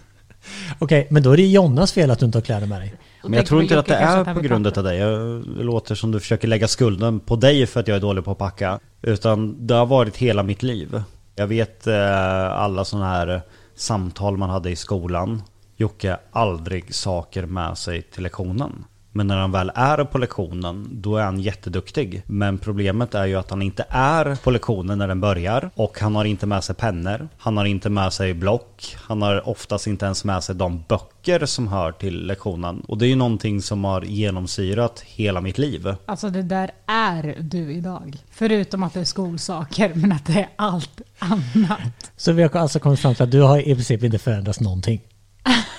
Okej, 0.79 0.99
okay, 0.99 1.13
men 1.13 1.23
då 1.23 1.31
är 1.31 1.37
det 1.37 1.47
Jonnas 1.47 1.93
fel 1.93 2.11
att 2.11 2.19
du 2.19 2.25
inte 2.25 2.37
har 2.37 2.43
kläder 2.43 2.67
med 2.67 2.81
dig. 2.81 2.93
Men 3.23 3.33
jag 3.33 3.45
tror 3.45 3.61
inte 3.61 3.79
att 3.79 3.85
det 3.85 3.95
är 3.95 4.33
på 4.33 4.39
grund 4.39 4.67
av 4.67 4.83
dig. 4.83 4.97
Jag 4.97 5.45
låter 5.47 5.95
som 5.95 6.11
du 6.11 6.19
försöker 6.19 6.47
lägga 6.47 6.67
skulden 6.67 7.19
på 7.19 7.35
dig 7.35 7.67
för 7.67 7.79
att 7.79 7.87
jag 7.87 7.95
är 7.95 8.01
dålig 8.01 8.25
på 8.25 8.31
att 8.31 8.37
packa. 8.37 8.79
Utan 9.01 9.67
det 9.67 9.73
har 9.73 9.85
varit 9.85 10.17
hela 10.17 10.43
mitt 10.43 10.63
liv. 10.63 11.01
Jag 11.35 11.47
vet 11.47 11.87
eh, 11.87 12.51
alla 12.51 12.85
sådana 12.85 13.09
här 13.09 13.41
samtal 13.77 14.37
man 14.37 14.49
hade 14.49 14.71
i 14.71 14.75
skolan. 14.75 15.43
Jocke 15.75 16.19
aldrig 16.31 16.95
saker 16.95 17.45
med 17.45 17.77
sig 17.77 18.01
till 18.01 18.23
lektionen. 18.23 18.85
Men 19.17 19.27
när 19.27 19.37
han 19.37 19.51
väl 19.51 19.71
är 19.75 20.03
på 20.03 20.17
lektionen, 20.17 20.87
då 20.91 21.17
är 21.17 21.23
han 21.23 21.39
jätteduktig. 21.39 22.23
Men 22.25 22.57
problemet 22.57 23.15
är 23.15 23.25
ju 23.25 23.35
att 23.35 23.49
han 23.49 23.61
inte 23.61 23.85
är 23.89 24.35
på 24.43 24.51
lektionen 24.51 24.97
när 24.97 25.07
den 25.07 25.21
börjar. 25.21 25.69
Och 25.75 25.99
han 25.99 26.15
har 26.15 26.25
inte 26.25 26.45
med 26.45 26.63
sig 26.63 26.75
pennor. 26.75 27.27
Han 27.37 27.57
har 27.57 27.65
inte 27.65 27.89
med 27.89 28.13
sig 28.13 28.33
block. 28.33 28.95
Han 28.99 29.21
har 29.21 29.49
oftast 29.49 29.87
inte 29.87 30.05
ens 30.05 30.23
med 30.23 30.43
sig 30.43 30.55
de 30.55 30.83
böcker 30.87 31.45
som 31.45 31.67
hör 31.67 31.91
till 31.91 32.25
lektionen. 32.27 32.79
Och 32.87 32.97
det 32.97 33.05
är 33.05 33.09
ju 33.09 33.15
någonting 33.15 33.61
som 33.61 33.83
har 33.83 34.01
genomsyrat 34.01 34.99
hela 34.99 35.41
mitt 35.41 35.57
liv. 35.57 35.95
Alltså 36.05 36.29
det 36.29 36.41
där 36.41 36.71
är 36.85 37.37
du 37.39 37.73
idag. 37.73 38.17
Förutom 38.31 38.83
att 38.83 38.93
det 38.93 38.99
är 38.99 39.05
skolsaker, 39.05 39.91
men 39.95 40.11
att 40.11 40.25
det 40.25 40.39
är 40.39 40.49
allt 40.55 41.01
annat. 41.19 42.11
Så 42.17 42.31
vi 42.31 42.43
har 42.43 42.55
alltså 42.55 42.79
kommit 42.79 42.99
fram 42.99 43.15
till 43.15 43.23
att 43.23 43.31
du 43.31 43.41
har 43.41 43.59
i 43.59 43.75
princip 43.75 44.03
inte 44.03 44.19
förändrats 44.19 44.59
någonting. 44.59 45.01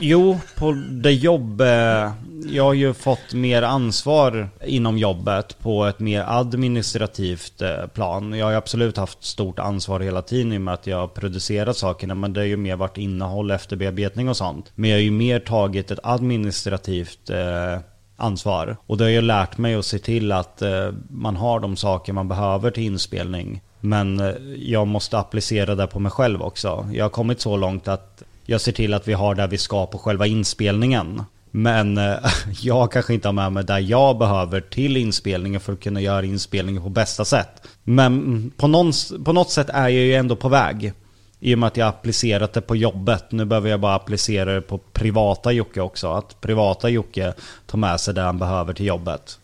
Jo, 0.00 0.40
på 0.56 0.72
det 0.90 1.12
jobb... 1.12 1.60
Eh, 1.60 2.12
jag 2.50 2.64
har 2.64 2.74
ju 2.74 2.94
fått 2.94 3.34
mer 3.34 3.62
ansvar 3.62 4.48
inom 4.66 4.98
jobbet 4.98 5.58
på 5.58 5.84
ett 5.84 6.00
mer 6.00 6.24
administrativt 6.28 7.62
eh, 7.62 7.86
plan. 7.86 8.32
Jag 8.32 8.46
har 8.46 8.50
ju 8.50 8.58
absolut 8.58 8.96
haft 8.96 9.24
stort 9.24 9.58
ansvar 9.58 10.00
hela 10.00 10.22
tiden 10.22 10.52
i 10.52 10.56
och 10.56 10.60
med 10.60 10.74
att 10.74 10.86
jag 10.86 10.96
har 10.96 11.08
producerat 11.08 11.76
sakerna. 11.76 12.14
Men 12.14 12.32
det 12.32 12.40
har 12.40 12.46
ju 12.46 12.56
mer 12.56 12.76
varit 12.76 12.98
innehåll, 12.98 13.50
efterbearbetning 13.50 14.28
och 14.28 14.36
sånt. 14.36 14.72
Men 14.74 14.90
jag 14.90 14.96
har 14.96 15.02
ju 15.02 15.10
mer 15.10 15.40
tagit 15.40 15.90
ett 15.90 15.98
administrativt 16.02 17.30
eh, 17.30 17.80
ansvar. 18.16 18.76
Och 18.86 18.96
det 18.96 19.04
har 19.04 19.10
ju 19.10 19.20
lärt 19.20 19.58
mig 19.58 19.74
att 19.74 19.86
se 19.86 19.98
till 19.98 20.32
att 20.32 20.62
man 21.10 21.36
har 21.36 21.60
de 21.60 21.76
saker 21.76 22.12
man 22.12 22.28
behöver 22.28 22.70
till 22.70 22.82
inspelning. 22.82 23.62
Men 23.80 24.34
jag 24.56 24.86
måste 24.86 25.18
applicera 25.18 25.74
det 25.74 25.86
på 25.86 26.00
mig 26.00 26.12
själv 26.12 26.42
också. 26.42 26.88
Jag 26.92 27.04
har 27.04 27.10
kommit 27.10 27.40
så 27.40 27.56
långt 27.56 27.88
att 27.88 28.22
jag 28.50 28.60
ser 28.60 28.72
till 28.72 28.94
att 28.94 29.08
vi 29.08 29.12
har 29.12 29.34
där 29.34 29.48
vi 29.48 29.58
ska 29.58 29.86
på 29.86 29.98
själva 29.98 30.26
inspelningen. 30.26 31.22
Men 31.50 31.98
eh, 31.98 32.16
jag 32.60 32.92
kanske 32.92 33.14
inte 33.14 33.28
har 33.28 33.32
med 33.32 33.52
mig 33.52 33.64
där 33.64 33.78
jag 33.78 34.18
behöver 34.18 34.60
till 34.60 34.96
inspelningen 34.96 35.60
för 35.60 35.72
att 35.72 35.80
kunna 35.80 36.00
göra 36.00 36.26
inspelningen 36.26 36.82
på 36.82 36.88
bästa 36.88 37.24
sätt. 37.24 37.66
Men 37.84 38.06
mm, 38.06 38.50
på, 38.56 38.66
någon, 38.66 38.92
på 39.24 39.32
något 39.32 39.50
sätt 39.50 39.68
är 39.68 39.88
jag 39.88 39.90
ju 39.90 40.14
ändå 40.14 40.36
på 40.36 40.48
väg. 40.48 40.92
I 41.40 41.54
och 41.54 41.58
med 41.58 41.66
att 41.66 41.76
jag 41.76 41.84
har 41.84 41.90
applicerat 41.90 42.52
det 42.52 42.60
på 42.60 42.76
jobbet. 42.76 43.24
Nu 43.30 43.44
behöver 43.44 43.70
jag 43.70 43.80
bara 43.80 43.94
applicera 43.94 44.54
det 44.54 44.60
på 44.60 44.78
privata 44.78 45.52
Jocke 45.52 45.80
också. 45.80 46.12
Att 46.12 46.40
privata 46.40 46.88
Jocke 46.88 47.34
tar 47.66 47.78
med 47.78 48.00
sig 48.00 48.14
det 48.14 48.22
han 48.22 48.38
behöver 48.38 48.74
till 48.74 48.86
jobbet. 48.86 49.38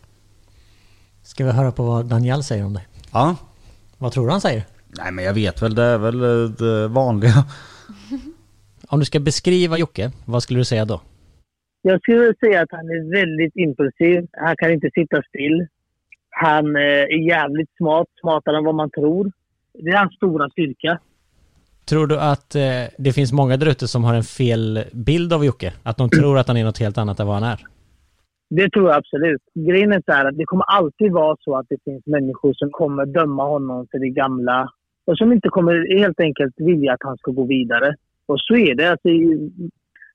Ska 1.23 1.45
vi 1.45 1.51
höra 1.51 1.71
på 1.71 1.83
vad 1.83 2.05
Daniel 2.05 2.43
säger 2.43 2.65
om 2.65 2.73
det? 2.73 2.81
Ja. 3.11 3.35
Vad 3.97 4.11
tror 4.11 4.25
du 4.25 4.31
han 4.31 4.41
säger? 4.41 4.65
Nej 4.87 5.11
men 5.11 5.25
jag 5.25 5.33
vet 5.33 5.61
väl, 5.61 5.75
det 5.75 5.83
är 5.83 5.97
väl 5.97 6.23
eh, 6.23 6.49
det 6.49 6.87
vanliga. 6.87 7.45
Om 8.89 8.99
du 8.99 9.05
ska 9.05 9.19
beskriva 9.19 9.77
Jocke, 9.77 10.11
vad 10.25 10.43
skulle 10.43 10.59
du 10.59 10.65
säga 10.65 10.85
då? 10.85 11.01
Jag 11.81 12.01
skulle 12.01 12.33
säga 12.39 12.61
att 12.61 12.71
han 12.71 12.85
är 12.85 13.19
väldigt 13.19 13.55
impulsiv. 13.55 14.27
Han 14.31 14.55
kan 14.57 14.71
inte 14.71 14.89
sitta 14.93 15.21
still. 15.29 15.67
Han 16.29 16.75
eh, 16.75 16.81
är 16.81 17.27
jävligt 17.27 17.69
smart, 17.77 18.07
smartare 18.21 18.57
än 18.57 18.63
vad 18.63 18.75
man 18.75 18.89
tror. 18.89 19.31
Det 19.73 19.89
är 19.89 19.97
hans 19.97 20.15
stora 20.15 20.49
styrka. 20.49 20.99
Tror 21.89 22.07
du 22.07 22.19
att 22.19 22.55
eh, 22.55 22.61
det 22.97 23.13
finns 23.13 23.31
många 23.33 23.57
där 23.57 23.71
ute 23.71 23.87
som 23.87 24.03
har 24.03 24.13
en 24.13 24.23
fel 24.23 24.83
bild 24.93 25.33
av 25.33 25.45
Jocke? 25.45 25.73
Att 25.83 25.97
de 25.97 26.09
tror 26.09 26.37
att 26.37 26.47
han 26.47 26.57
är 26.57 26.63
något 26.63 26.79
helt 26.79 26.97
annat 26.97 27.19
än 27.19 27.27
vad 27.27 27.35
han 27.35 27.51
är? 27.53 27.59
Det 28.49 28.69
tror 28.69 28.89
jag 28.89 28.97
absolut. 28.97 29.41
Grejen 29.55 29.91
är 29.93 30.01
så 30.05 30.11
här 30.11 30.25
att 30.25 30.37
det 30.37 30.45
kommer 30.45 30.65
alltid 30.65 31.11
vara 31.11 31.37
så 31.39 31.55
att 31.57 31.65
det 31.69 31.77
finns 31.83 32.05
människor 32.05 32.53
som 32.53 32.69
kommer 32.71 33.05
döma 33.05 33.43
honom 33.43 33.87
för 33.91 33.99
det 33.99 34.09
gamla 34.09 34.69
och 35.07 35.17
som 35.17 35.33
inte 35.33 35.49
kommer 35.49 35.97
helt 35.99 36.19
enkelt 36.19 36.53
vilja 36.57 36.93
att 36.93 37.03
han 37.03 37.17
ska 37.17 37.31
gå 37.31 37.45
vidare. 37.45 37.95
Och 38.25 38.39
så 38.39 38.55
är 38.55 38.75
det. 38.75 38.91
Alltså, 38.91 39.07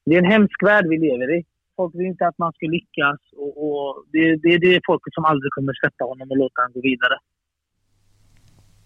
det 0.05 0.15
är 0.15 0.19
en 0.19 0.33
hemsk 0.35 0.63
värld 0.63 0.87
vi 0.89 0.99
lever 0.99 1.39
i. 1.39 1.45
Folk 1.77 1.95
vill 1.95 2.07
inte 2.07 2.27
att 2.27 2.39
man 2.39 2.53
ska 2.53 2.67
lyckas 2.67 3.21
och, 3.37 3.53
och 3.65 4.05
det, 4.13 4.37
det 4.37 4.49
är 4.49 4.59
det 4.59 4.81
folket 4.87 5.15
som 5.15 5.25
aldrig 5.25 5.53
kommer 5.53 5.73
släppa 5.75 6.05
honom 6.05 6.31
och 6.31 6.37
låta 6.37 6.63
honom 6.63 6.73
gå 6.73 6.81
vidare. 6.81 7.19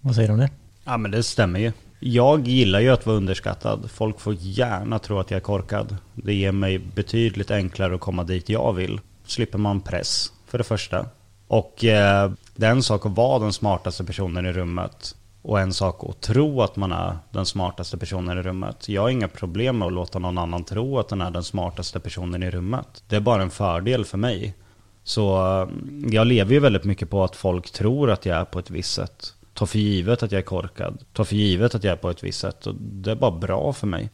Vad 0.01 0.15
säger 0.15 0.29
du 0.29 0.35
om 0.35 0.41
det? 0.41 0.51
Ja 0.85 0.97
men 0.97 1.11
det 1.11 1.23
stämmer 1.23 1.61
ju. 1.61 1.73
Jag 2.01 2.41
gillar 2.41 2.81
ju 2.81 2.89
att 2.89 3.07
vara 3.07 3.17
underskattad. 3.17 3.91
Folk 3.91 4.21
får 4.21 4.35
gärna 4.39 4.99
tro 4.99 5.19
att 5.19 5.31
jag 5.31 5.37
är 5.37 5.43
korkad. 5.43 5.97
Det 6.15 6.35
ger 6.35 6.53
mig 6.53 6.79
betydligt 6.79 7.51
enklare 7.51 7.95
att 7.95 8.01
komma 8.01 8.25
dit 8.25 8.49
jag 8.49 8.73
vill. 8.73 9.01
Slipper 9.27 9.59
man 9.59 9.81
press, 9.81 10.33
för 10.47 10.59
det 10.59 10.65
första. 10.65 11.07
Och 11.47 11.85
eh, 11.85 12.33
det 12.57 12.67
är 12.67 12.71
en 12.71 12.83
sak 12.83 13.07
att 13.07 13.17
vara 13.17 13.39
den 13.39 13.53
smartaste 13.53 14.05
personen 14.05 14.47
i 14.47 14.53
rummet. 14.53 15.17
Och 15.45 15.61
en 15.61 15.73
sak 15.73 16.05
att 16.09 16.21
tro 16.21 16.63
att 16.63 16.77
man 16.77 16.93
är 16.93 17.19
den 17.31 17.47
smartaste 17.47 17.99
personen 17.99 18.39
i 18.39 18.43
rummet. 18.43 18.89
Jag 18.89 19.03
har 19.03 19.09
inga 19.09 19.29
problem 19.29 19.79
med 19.79 19.87
att 19.87 19.93
låta 19.93 20.19
någon 20.19 20.39
annan 20.39 20.65
tro 20.65 20.99
att 20.99 21.09
den 21.09 21.21
är 21.21 21.31
den 21.31 21.45
smartaste 21.45 22.01
personen 22.01 22.43
i 22.43 22.51
rummet. 22.51 23.05
Det 23.09 23.17
är 23.17 23.21
bara 23.21 23.43
en 23.43 23.51
fördel 23.51 24.05
för 24.05 24.19
mig. 24.19 24.55
Så 25.03 25.37
eh, 25.37 25.69
jag 26.11 26.27
lever 26.27 26.53
ju 26.55 26.61
väldigt 26.61 26.85
mycket 26.85 27.11
på 27.11 27.25
att 27.25 27.37
folk 27.37 27.71
tror 27.71 28.11
att 28.11 28.27
jag 28.27 28.37
är 28.37 28.45
på 28.45 28.59
ett 28.59 28.71
visst 28.71 28.93
sätt. 28.93 29.35
Tar 29.55 29.67
för 29.67 29.79
givet 29.79 30.23
att 30.23 30.33
jag 30.33 30.39
är 30.39 30.43
korkad. 30.45 31.05
Tar 31.13 31.25
för 31.25 31.37
givet 31.37 31.75
att 31.75 31.85
jag 31.85 31.93
är 31.93 31.97
på 31.97 32.11
ett 32.11 32.25
visst 32.25 32.41
sätt. 32.41 32.67
Och 32.67 32.75
det 32.75 33.11
är 33.11 33.17
bara 33.17 33.39
bra 33.39 33.73
för 33.73 33.87
mig. 33.87 34.11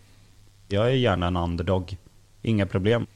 Jag 0.69 0.87
är 0.87 0.95
gärna 0.95 1.27
en 1.27 1.37
underdog. 1.37 1.97
Inga 2.43 2.67
problem. 2.67 3.07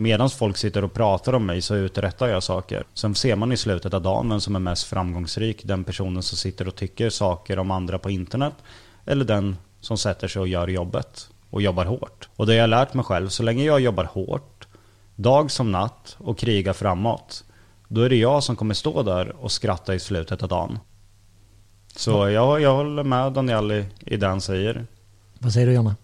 Medan 0.00 0.30
folk 0.30 0.56
sitter 0.56 0.84
och 0.84 0.92
pratar 0.92 1.32
om 1.32 1.46
mig 1.46 1.62
så 1.62 1.74
uträttar 1.74 2.28
jag 2.28 2.42
saker. 2.42 2.84
Sen 2.94 3.14
ser 3.14 3.36
man 3.36 3.52
i 3.52 3.56
slutet 3.56 3.94
av 3.94 4.02
dagen 4.02 4.28
vem 4.28 4.40
som 4.40 4.56
är 4.56 4.60
mest 4.60 4.84
framgångsrik. 4.84 5.62
Den 5.64 5.84
personen 5.84 6.22
som 6.22 6.38
sitter 6.38 6.68
och 6.68 6.74
tycker 6.76 7.10
saker 7.10 7.58
om 7.58 7.70
andra 7.70 7.98
på 7.98 8.10
internet. 8.10 8.54
Eller 9.04 9.24
den 9.24 9.56
som 9.80 9.98
sätter 9.98 10.28
sig 10.28 10.40
och 10.40 10.48
gör 10.48 10.68
jobbet. 10.68 11.30
Och 11.50 11.62
jobbar 11.62 11.84
hårt. 11.84 12.28
Och 12.36 12.46
det 12.46 12.52
har 12.52 12.58
jag 12.58 12.70
lärt 12.70 12.94
mig 12.94 13.04
själv. 13.04 13.28
Så 13.28 13.42
länge 13.42 13.64
jag 13.64 13.80
jobbar 13.80 14.04
hårt. 14.04 14.66
Dag 15.16 15.50
som 15.50 15.72
natt 15.72 16.16
och 16.18 16.38
krigar 16.38 16.72
framåt. 16.72 17.44
Då 17.88 18.00
är 18.00 18.08
det 18.08 18.16
jag 18.16 18.44
som 18.44 18.56
kommer 18.56 18.74
stå 18.74 19.02
där 19.02 19.36
och 19.36 19.52
skratta 19.52 19.94
i 19.94 20.00
slutet 20.00 20.42
av 20.42 20.48
dagen. 20.48 20.78
Så 21.96 22.28
jag, 22.28 22.60
jag 22.60 22.74
håller 22.74 23.04
med 23.04 23.32
Daniel 23.32 23.72
i, 23.72 23.86
i 24.00 24.16
det 24.16 24.26
han 24.26 24.40
säger. 24.40 24.86
Vad 25.38 25.52
säger 25.52 25.66
du 25.66 25.72
Jonna? 25.72 25.96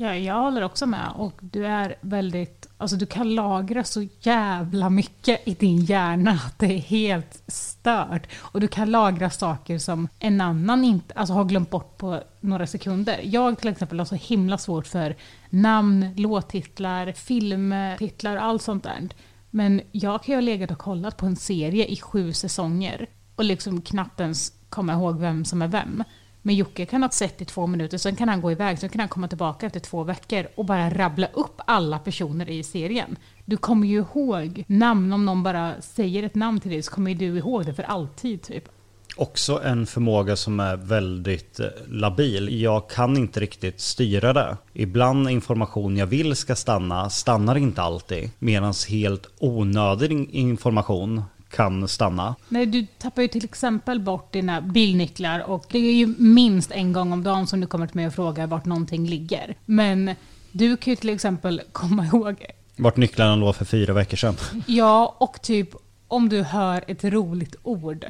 Ja, 0.00 0.14
jag 0.14 0.34
håller 0.34 0.62
också 0.62 0.86
med. 0.86 1.12
Och 1.16 1.32
du 1.40 1.66
är 1.66 1.94
väldigt... 2.00 2.68
Alltså 2.78 2.96
du 2.96 3.06
kan 3.06 3.34
lagra 3.34 3.84
så 3.84 4.06
jävla 4.20 4.90
mycket 4.90 5.48
i 5.48 5.54
din 5.54 5.84
hjärna 5.84 6.30
att 6.30 6.58
det 6.58 6.66
är 6.66 6.78
helt 6.78 7.42
stört. 7.46 8.26
Och 8.38 8.60
du 8.60 8.68
kan 8.68 8.90
lagra 8.90 9.30
saker 9.30 9.78
som 9.78 10.08
en 10.18 10.40
annan 10.40 10.84
inte 10.84 11.14
alltså 11.14 11.34
har 11.34 11.44
glömt 11.44 11.70
bort 11.70 11.98
på 11.98 12.22
några 12.40 12.66
sekunder. 12.66 13.20
Jag 13.24 13.58
till 13.58 13.68
exempel 13.68 13.98
har 13.98 14.06
så 14.06 14.14
himla 14.14 14.58
svårt 14.58 14.86
för 14.86 15.16
namn, 15.50 16.14
låttitlar, 16.16 17.12
filmtitlar 17.12 18.36
och 18.36 18.44
allt 18.44 18.62
sånt 18.62 18.84
där. 18.84 19.08
Men 19.50 19.80
jag 19.92 20.22
kan 20.22 20.32
ju 20.32 20.36
ha 20.36 20.40
legat 20.40 20.70
och 20.70 20.78
kollat 20.78 21.16
på 21.16 21.26
en 21.26 21.36
serie 21.36 21.86
i 21.86 21.96
sju 21.96 22.32
säsonger 22.32 23.06
och 23.36 23.44
liksom 23.44 23.82
knappt 23.82 24.20
ens 24.20 24.52
komma 24.68 24.92
ihåg 24.92 25.20
vem 25.20 25.44
som 25.44 25.62
är 25.62 25.68
vem. 25.68 26.04
Men 26.42 26.54
Jocke 26.54 26.86
kan 26.86 27.02
ha 27.02 27.10
sett 27.10 27.42
i 27.42 27.44
två 27.44 27.66
minuter, 27.66 27.98
sen 27.98 28.16
kan 28.16 28.28
han 28.28 28.40
gå 28.40 28.52
iväg, 28.52 28.78
sen 28.78 28.88
kan 28.88 29.00
han 29.00 29.08
komma 29.08 29.28
tillbaka 29.28 29.66
efter 29.66 29.80
två 29.80 30.04
veckor 30.04 30.46
och 30.54 30.64
bara 30.64 30.90
rabbla 30.90 31.26
upp 31.26 31.60
alla 31.66 31.98
personer 31.98 32.50
i 32.50 32.62
serien. 32.62 33.16
Du 33.44 33.56
kommer 33.56 33.86
ju 33.86 33.98
ihåg 33.98 34.64
namn, 34.66 35.12
om 35.12 35.24
någon 35.24 35.42
bara 35.42 35.80
säger 35.80 36.22
ett 36.22 36.34
namn 36.34 36.60
till 36.60 36.70
dig 36.70 36.82
så 36.82 36.92
kommer 36.92 37.14
du 37.14 37.26
ihåg 37.26 37.66
det 37.66 37.74
för 37.74 37.82
alltid 37.82 38.42
typ. 38.42 38.68
Också 39.16 39.62
en 39.64 39.86
förmåga 39.86 40.36
som 40.36 40.60
är 40.60 40.76
väldigt 40.76 41.60
eh, 41.60 41.66
labil. 41.88 42.62
Jag 42.62 42.90
kan 42.90 43.16
inte 43.16 43.40
riktigt 43.40 43.80
styra 43.80 44.32
det. 44.32 44.56
Ibland 44.72 45.30
information 45.30 45.96
jag 45.96 46.06
vill 46.06 46.36
ska 46.36 46.56
stanna, 46.56 47.10
stannar 47.10 47.56
inte 47.56 47.82
alltid. 47.82 48.30
Medan 48.38 48.74
helt 48.88 49.30
onödig 49.38 50.30
information 50.30 51.22
kan 51.50 51.88
stanna. 51.88 52.34
Nej, 52.48 52.66
du 52.66 52.86
tappar 52.98 53.22
ju 53.22 53.28
till 53.28 53.44
exempel 53.44 54.00
bort 54.00 54.32
dina 54.32 54.60
bilnycklar 54.60 55.40
och 55.40 55.66
det 55.70 55.78
är 55.78 55.92
ju 55.94 56.14
minst 56.18 56.70
en 56.70 56.92
gång 56.92 57.12
om 57.12 57.22
dagen 57.24 57.46
som 57.46 57.60
du 57.60 57.66
kommer 57.66 57.86
till 57.86 57.96
mig 57.96 58.06
och 58.06 58.14
frågar 58.14 58.46
vart 58.46 58.64
någonting 58.64 59.06
ligger. 59.06 59.54
Men 59.64 60.14
du 60.52 60.76
kan 60.76 60.90
ju 60.90 60.96
till 60.96 61.08
exempel 61.08 61.62
komma 61.72 62.06
ihåg... 62.06 62.46
Vart 62.76 62.96
nycklarna 62.96 63.36
låg 63.36 63.56
för 63.56 63.64
fyra 63.64 63.92
veckor 63.92 64.16
sedan. 64.16 64.36
Ja, 64.66 65.16
och 65.18 65.42
typ 65.42 65.68
om 66.08 66.28
du 66.28 66.42
hör 66.42 66.84
ett 66.86 67.04
roligt 67.04 67.56
ord. 67.62 68.06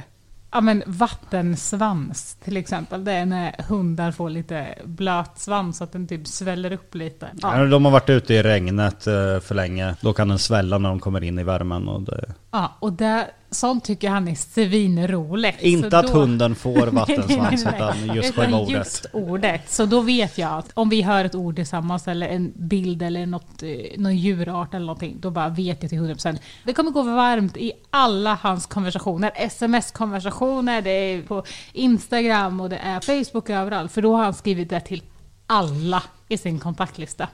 Ja 0.51 0.61
men 0.61 0.83
vattensvans 0.85 2.35
till 2.43 2.57
exempel. 2.57 3.03
Det 3.03 3.11
är 3.11 3.25
när 3.25 3.55
hundar 3.67 4.11
får 4.11 4.29
lite 4.29 4.77
blöt 4.83 5.39
svans 5.39 5.77
så 5.77 5.83
att 5.83 5.91
den 5.91 6.07
typ 6.07 6.27
sväller 6.27 6.71
upp 6.71 6.95
lite. 6.95 7.29
Ja. 7.41 7.65
De 7.65 7.85
har 7.85 7.91
varit 7.91 8.09
ute 8.09 8.33
i 8.33 8.43
regnet 8.43 9.07
eh, 9.07 9.39
för 9.39 9.53
länge. 9.53 9.95
Då 10.01 10.13
kan 10.13 10.27
den 10.27 10.39
svälla 10.39 10.77
när 10.77 10.89
de 10.89 10.99
kommer 10.99 11.23
in 11.23 11.39
i 11.39 11.43
värmen. 11.43 11.87
Och 11.87 12.01
det... 12.01 12.33
Ja, 12.51 12.71
och 12.79 12.93
det, 12.93 13.27
sånt 13.51 13.83
tycker 13.85 14.09
han 14.09 14.27
är 14.27 14.35
svinroligt. 14.35 15.61
Inte 15.61 15.89
Så 15.89 15.97
att 15.97 16.07
då- 16.07 16.13
hunden 16.19 16.55
får 16.55 16.87
vattensvans 16.91 17.65
Nej, 17.65 17.73
nej, 17.79 17.93
nej. 17.93 17.93
utan 18.05 18.15
just 18.15 18.35
själva 18.35 18.57
ordet. 18.57 18.71
Just 18.71 19.05
ordet. 19.13 19.71
Så 19.71 19.85
då 19.85 20.01
vet 20.01 20.37
jag 20.37 20.51
att 20.57 20.71
om 20.73 20.89
vi 20.89 21.01
hör 21.01 21.25
ett 21.25 21.35
ord 21.35 21.55
tillsammans 21.55 22.07
eller 22.07 22.27
en 22.27 22.51
bild 22.55 23.01
eller 23.01 23.25
något, 23.25 23.63
eh, 23.63 23.69
någon 23.97 24.17
djurart 24.17 24.73
eller 24.73 24.85
någonting, 24.85 25.17
då 25.19 25.29
bara 25.31 25.49
vet 25.49 25.83
jag 25.83 25.89
till 25.89 25.99
100%. 25.99 26.37
Det 26.63 26.73
kommer 26.73 26.91
gå 26.91 27.01
varmt 27.01 27.57
i 27.57 27.71
alla 27.89 28.37
hans 28.41 28.65
konversationer. 28.65 29.31
Sms-konversationer, 29.35 30.81
det 30.81 30.89
är 30.91 31.21
på 31.21 31.43
Instagram 31.73 32.59
och 32.61 32.69
det 32.69 32.77
är 32.77 32.99
Facebook 33.23 33.49
överallt. 33.49 33.91
För 33.91 34.01
då 34.01 34.15
har 34.15 34.23
han 34.23 34.33
skrivit 34.33 34.69
det 34.69 34.79
till 34.79 35.03
alla 35.47 36.03
i 36.27 36.37
sin 36.37 36.59
kontaktlista. 36.59 37.27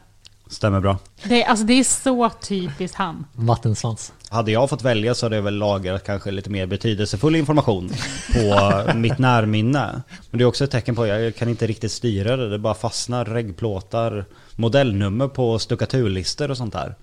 Stämmer 0.49 0.79
bra. 0.79 0.97
Det, 1.23 1.43
är- 1.43 1.49
alltså, 1.49 1.65
det 1.65 1.73
är 1.73 1.83
så 1.83 2.29
typiskt 2.29 2.97
han. 2.97 3.25
Vattensvans. 3.33 4.13
Hade 4.29 4.51
jag 4.51 4.69
fått 4.69 4.81
välja 4.83 5.15
så 5.15 5.25
hade 5.25 5.35
jag 5.35 5.43
väl 5.43 5.55
lagrat 5.57 6.03
kanske 6.03 6.31
lite 6.31 6.49
mer 6.49 6.65
betydelsefull 6.65 7.35
information 7.35 7.89
på 8.33 8.81
mitt 8.95 9.17
närminne. 9.17 10.01
Men 10.31 10.37
det 10.37 10.43
är 10.43 10.45
också 10.45 10.63
ett 10.63 10.71
tecken 10.71 10.95
på 10.95 11.01
att 11.01 11.07
jag 11.07 11.35
kan 11.35 11.49
inte 11.49 11.67
riktigt 11.67 11.91
styra 11.91 12.35
det. 12.37 12.49
Det 12.49 12.59
bara 12.59 12.73
fastnar 12.73 13.25
reggplåtar, 13.25 14.25
modellnummer 14.55 15.27
på 15.27 15.59
stuckaturlistor 15.59 16.51
och 16.51 16.57
sånt 16.57 16.73
där. 16.73 16.95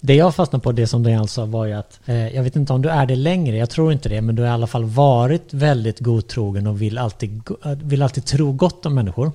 Det 0.00 0.14
jag 0.14 0.34
fastnade 0.34 0.62
på, 0.62 0.72
det 0.72 0.86
som 0.86 1.02
du 1.02 1.12
alltså 1.14 1.44
var 1.46 1.66
ju 1.66 1.72
att, 1.72 2.00
eh, 2.06 2.28
jag 2.34 2.42
vet 2.42 2.56
inte 2.56 2.72
om 2.72 2.82
du 2.82 2.88
är 2.88 3.06
det 3.06 3.16
längre, 3.16 3.56
jag 3.56 3.70
tror 3.70 3.92
inte 3.92 4.08
det, 4.08 4.20
men 4.20 4.34
du 4.34 4.42
har 4.42 4.48
i 4.48 4.52
alla 4.52 4.66
fall 4.66 4.84
varit 4.84 5.54
väldigt 5.54 6.00
godtrogen 6.00 6.66
och 6.66 6.82
vill 6.82 6.98
alltid, 6.98 7.42
äh, 7.64 7.70
vill 7.72 8.02
alltid 8.02 8.24
tro 8.24 8.52
gott 8.52 8.86
om 8.86 8.94
människor. 8.94 9.32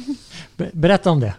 Be- 0.56 0.70
Berätta 0.72 1.10
om 1.10 1.20
det. 1.20 1.34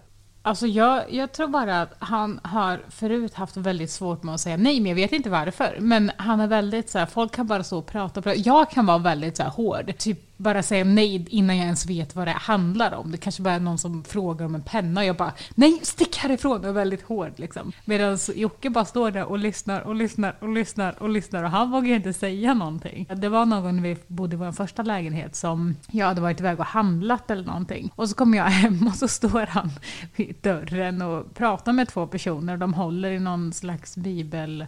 Alltså 0.46 0.68
jag, 0.68 1.14
jag 1.14 1.32
tror 1.32 1.48
bara 1.48 1.82
att 1.82 1.94
han 2.00 2.40
har 2.44 2.80
förut 2.90 3.34
haft 3.34 3.58
väldigt 3.58 3.92
svårt 3.92 4.24
med 4.24 4.36
att 4.36 4.42
säga 4.42 4.58
nej, 4.58 4.80
men 4.80 4.90
jag 4.90 4.96
vet 4.96 5.12
inte 5.12 5.30
varför. 5.30 5.78
Men 5.80 6.12
han 6.18 6.40
är 6.40 6.48
väldigt 6.48 6.90
så 6.90 7.00
här, 7.00 7.06
folk 7.06 7.36
kan 7.36 7.48
bara 7.48 7.64
så 7.64 7.82
prata 7.82 8.20
och 8.20 8.24
prata. 8.24 8.40
Jag 8.40 8.70
kan 8.70 8.86
vara 8.86 8.98
väldigt 8.98 9.38
så 9.38 9.44
här 9.44 9.50
hård. 9.50 9.94
Typ 9.98 10.20
bara 10.44 10.64
säga 10.64 10.84
nej 10.84 11.26
innan 11.30 11.58
jag 11.58 11.66
ens 11.66 11.86
vet 11.86 12.16
vad 12.16 12.28
det 12.28 12.32
handlar 12.32 12.94
om. 12.94 13.12
Det 13.12 13.18
kanske 13.18 13.42
bara 13.42 13.54
är 13.54 13.60
någon 13.60 13.78
som 13.78 14.04
frågar 14.04 14.46
om 14.46 14.56
en 14.56 14.64
penna 14.64 15.02
och 15.02 15.08
jag 15.08 15.16
bara 15.16 15.34
nej, 15.56 15.80
stick 15.84 16.18
härifrån 16.18 16.60
och 16.60 16.70
är 16.70 16.72
väldigt 16.72 17.02
hård 17.02 17.32
liksom. 17.36 17.72
Medan 17.86 18.18
Jocke 18.36 18.70
bara 18.70 18.86
står 18.86 19.12
där 19.12 19.26
och 19.26 19.40
lyssnar 19.40 19.82
och 19.82 19.96
lyssnar 19.96 20.36
och 20.40 20.50
lyssnar 20.50 21.04
och 21.04 21.10
lyssnar 21.10 21.44
och 21.44 21.50
han 21.50 21.72
vågar 21.72 21.96
inte 21.96 22.14
säga 22.14 22.54
någonting. 22.54 23.08
Det 23.16 23.30
var 23.30 23.46
någon 23.46 23.64
gång 23.64 23.76
när 23.76 23.84
vi 23.84 23.98
bodde 24.08 24.36
i 24.36 24.38
vår 24.38 24.52
första 24.52 24.84
lägenhet 24.84 25.36
som 25.36 25.76
jag 25.92 26.08
hade 26.08 26.22
varit 26.22 26.40
iväg 26.40 26.60
och 26.60 26.66
handlat 26.66 27.32
eller 27.32 27.46
någonting. 27.46 27.92
Och 27.96 28.10
så 28.10 28.16
kommer 28.16 28.38
jag 28.38 28.46
hem 28.46 28.88
och 28.88 28.96
så 28.96 29.08
står 29.08 29.46
han 29.46 29.72
vid 30.16 30.36
dörren 30.42 31.02
och 31.02 31.34
pratar 31.34 31.74
med 31.74 31.88
två 31.88 32.08
personer. 32.08 32.54
och 32.54 32.60
De 32.60 32.74
håller 32.74 33.12
i 33.12 33.20
någon 33.20 33.54
slags 33.54 33.98
bibel 33.98 34.66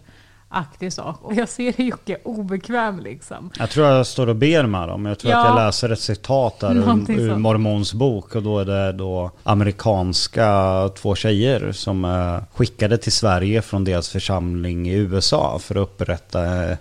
bibelaktig 0.56 0.94
sak. 0.94 1.20
Och 1.22 1.34
jag 1.34 1.50
ser 1.50 1.82
Jocke 1.82 2.18
obekväm 2.24 3.00
liksom. 3.00 3.52
Jag 3.60 3.70
tror 3.70 3.88
jag 3.88 4.08
står 4.08 4.28
och 4.30 4.36
ber 4.36 4.66
med 4.66 4.88
dem. 4.88 5.06
Jag 5.06 5.20
tror 5.20 5.32
Ja. 5.34 5.40
att 5.40 5.46
jag 5.48 5.66
läser 5.66 5.90
ett 5.90 6.00
citat 6.00 6.60
där 6.60 6.74
Någonting 6.74 7.20
ur, 7.20 7.30
ur. 7.32 7.36
Mormons 7.36 7.94
bok. 7.94 8.36
Och 8.36 8.44
då 8.44 8.60
är 8.60 8.66
det 8.66 8.92
då 8.92 9.32
amerikanska 9.44 10.90
två 10.98 11.16
tjejer 11.16 11.72
som 11.72 12.06
är 12.06 12.44
skickade 12.54 12.98
till 12.98 13.12
Sverige 13.12 13.62
från 13.62 13.84
deras 13.84 14.10
församling 14.10 14.90
i 14.90 14.94
USA 14.94 15.60
för 15.60 15.76
att 15.76 15.82
upprätta 15.82 16.64
eh, 16.72 16.78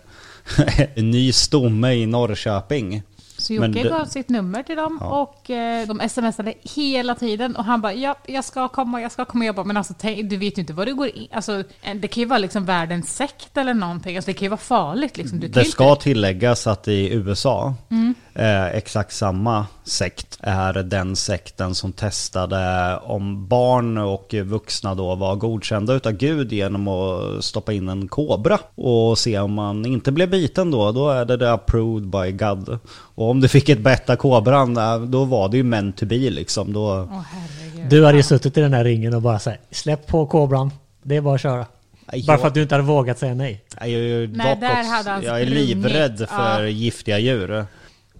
en 0.94 1.10
ny 1.10 1.32
stomme 1.32 1.92
i 1.92 2.06
Norrköping. 2.06 3.02
Så 3.44 3.52
Jocke 3.54 3.68
det- 3.68 3.88
gav 3.88 4.04
sitt 4.04 4.28
nummer 4.28 4.62
till 4.62 4.76
dem 4.76 4.98
Ja. 5.00 5.06
och 5.22 5.50
eh, 5.50 5.86
de 5.86 6.08
smsade 6.08 6.54
hela 6.62 7.14
tiden 7.14 7.56
och 7.56 7.64
han 7.64 7.80
bara 7.80 7.92
ja, 7.94 8.14
jag 8.26 8.44
ska 8.44 8.68
komma, 8.68 9.00
jag 9.02 9.12
ska 9.12 9.24
komma. 9.24 9.44
Jag 9.44 9.54
bara, 9.54 9.64
men 9.66 9.76
alltså 9.76 9.94
tänk, 9.98 10.30
du 10.30 10.36
vet 10.36 10.58
ju 10.58 10.60
inte 10.60 10.72
vad 10.72 10.86
du 10.86 10.94
går 10.94 11.08
in 11.08 11.28
Alltså 11.32 11.52
eh, 11.82 11.94
det 11.94 12.08
kan 12.08 12.20
ju 12.20 12.26
vara 12.26 12.38
liksom 12.38 12.64
världens 12.64 13.16
sekt 13.16 13.56
eller 13.56 13.74
någonting. 13.74 14.16
Alltså 14.16 14.30
det 14.30 14.34
kan 14.34 14.46
ju 14.46 14.50
vara 14.50 14.58
farligt 14.60 15.16
liksom. 15.16 15.40
Det 15.40 15.64
ska 15.64 15.94
tilläggas 15.96 16.66
att 16.66 16.88
i 16.88 17.12
USA, 17.14 17.74
Mm. 17.90 18.14
eh, 18.34 18.66
exakt 18.66 19.12
samma 19.14 19.66
sekt 19.84 20.38
är 20.40 20.72
den 20.72 21.16
sekten 21.16 21.74
som 21.74 21.92
testade 21.92 22.96
om 23.02 23.48
barn 23.48 23.98
och 23.98 24.34
vuxna 24.34 24.94
då 24.94 25.14
var 25.14 25.36
godkända 25.36 25.94
utav 25.94 26.12
Gud 26.12 26.52
genom 26.52 26.88
att 26.88 27.44
stoppa 27.44 27.72
in 27.72 27.88
en 27.88 28.08
kobra 28.08 28.58
och 28.74 29.18
se 29.18 29.38
om 29.38 29.52
man 29.52 29.86
inte 29.86 30.12
blev 30.12 30.30
biten 30.30 30.70
då, 30.70 30.92
då 30.92 31.10
är 31.10 31.24
det, 31.24 31.36
det 31.36 31.52
approved 31.52 32.08
by 32.08 32.32
God. 32.32 32.78
Och 32.88 33.30
om 33.30 33.40
du 33.40 33.48
fick 33.48 33.68
ett 33.68 33.80
bett 33.80 34.10
av 34.10 34.16
kobran, 34.16 34.74
då 35.10 35.24
var 35.24 35.48
det 35.48 35.56
ju 35.56 35.62
meant 35.62 35.96
to 35.96 36.06
be 36.06 36.16
liksom. 36.16 36.72
Då, 36.72 37.08
Åh 37.12 37.22
herregud. 37.30 37.90
Du 37.90 38.04
hade 38.04 38.16
ju 38.16 38.22
suttit 38.22 38.56
i 38.58 38.60
den 38.60 38.72
här 38.74 38.84
ringen 38.84 39.14
och 39.14 39.22
bara 39.22 39.38
sagt 39.38 39.60
släpp 39.70 40.06
på 40.06 40.26
kobran. 40.26 40.70
Det 41.02 41.16
är 41.16 41.20
bara 41.20 41.34
att 41.34 41.40
köra. 41.40 41.66
jag, 42.12 42.24
Bara 42.26 42.38
för 42.38 42.46
att 42.46 42.54
du 42.54 42.62
inte 42.62 42.74
hade 42.74 42.86
vågat 42.86 43.18
säga 43.18 43.34
nej. 43.34 43.64
Jag 43.80 43.88
är, 43.88 43.98
ju 43.98 44.26
Nej, 44.26 44.56
där 44.60 44.84
hade 44.96 45.10
han 45.10 45.22
jag 45.22 45.40
är 45.40 45.46
livrädd 45.46 46.18
för 46.28 46.62
Ja. 46.62 46.68
giftiga 46.68 47.18
djur. 47.18 47.66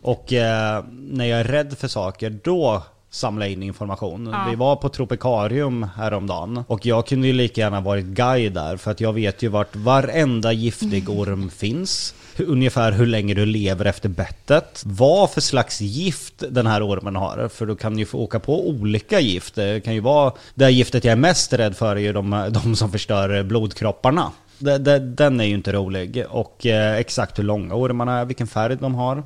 Och 0.05 0.33
eh, 0.33 0.85
när 0.91 1.25
jag 1.25 1.41
är 1.41 1.45
rädd 1.45 1.79
för 1.79 1.89
saker, 1.89 2.31
då 2.45 2.83
samlar 3.11 3.47
jag 3.47 3.53
in 3.53 3.63
information. 3.63 4.31
Ja. 4.33 4.47
Vi 4.51 4.57
var 4.57 4.77
på 4.77 4.89
Tropikarium 4.89 5.87
häromdagen 5.97 6.65
och 6.67 6.87
jag 6.87 7.07
kunde 7.07 7.27
ju 7.27 7.33
lika 7.33 7.61
gärna 7.61 7.81
varit 7.81 8.05
guide 8.05 8.53
där 8.53 8.77
för 8.77 8.91
att 8.91 9.01
jag 9.01 9.13
vet 9.13 9.43
ju 9.43 9.49
vart 9.49 9.77
varenda 9.77 10.53
giftig 10.53 11.11
orm 11.11 11.51
finns. 11.51 12.15
Ungefär 12.39 12.93
hur 12.93 13.07
länge 13.07 13.35
du 13.35 13.47
lever 13.47 13.85
efter 13.85 14.09
bettet. 14.09 14.83
Vad 14.87 15.31
för 15.31 15.41
slags 15.41 15.81
gift 15.81 16.45
den 16.51 16.67
här 16.67 16.89
ormen 16.89 17.17
har. 17.17 17.49
För 17.49 17.67
du 17.67 17.77
kan 17.77 17.99
ju 17.99 18.07
få 18.07 18.19
åka 18.19 18.41
på 18.41 18.69
olika 18.69 19.21
gift. 19.21 19.55
Det 19.55 19.85
kan 19.85 19.95
ju 19.95 20.01
vara... 20.01 20.33
Det 20.55 20.71
giftet 20.71 21.05
jag 21.05 21.13
är 21.13 21.17
mest 21.17 21.53
rädd 21.53 21.77
för 21.77 21.97
är 21.97 22.01
ju 22.01 22.13
de, 22.13 22.51
de 22.51 22.77
som 22.77 22.93
förstör 22.93 23.43
blodkropparna. 23.43 24.33
Det, 24.65 24.79
det, 24.79 24.99
den 24.99 25.41
är 25.41 25.45
ju 25.45 25.55
inte 25.55 25.73
rolig. 25.73 26.25
Och 26.31 26.67
eh, 26.67 26.95
exakt 26.97 27.39
hur 27.39 27.45
långa 27.45 27.75
ormarna 27.75 28.19
är, 28.19 28.25
vilken 28.25 28.47
färg 28.47 28.77
de 28.77 28.95
har. 28.95 29.23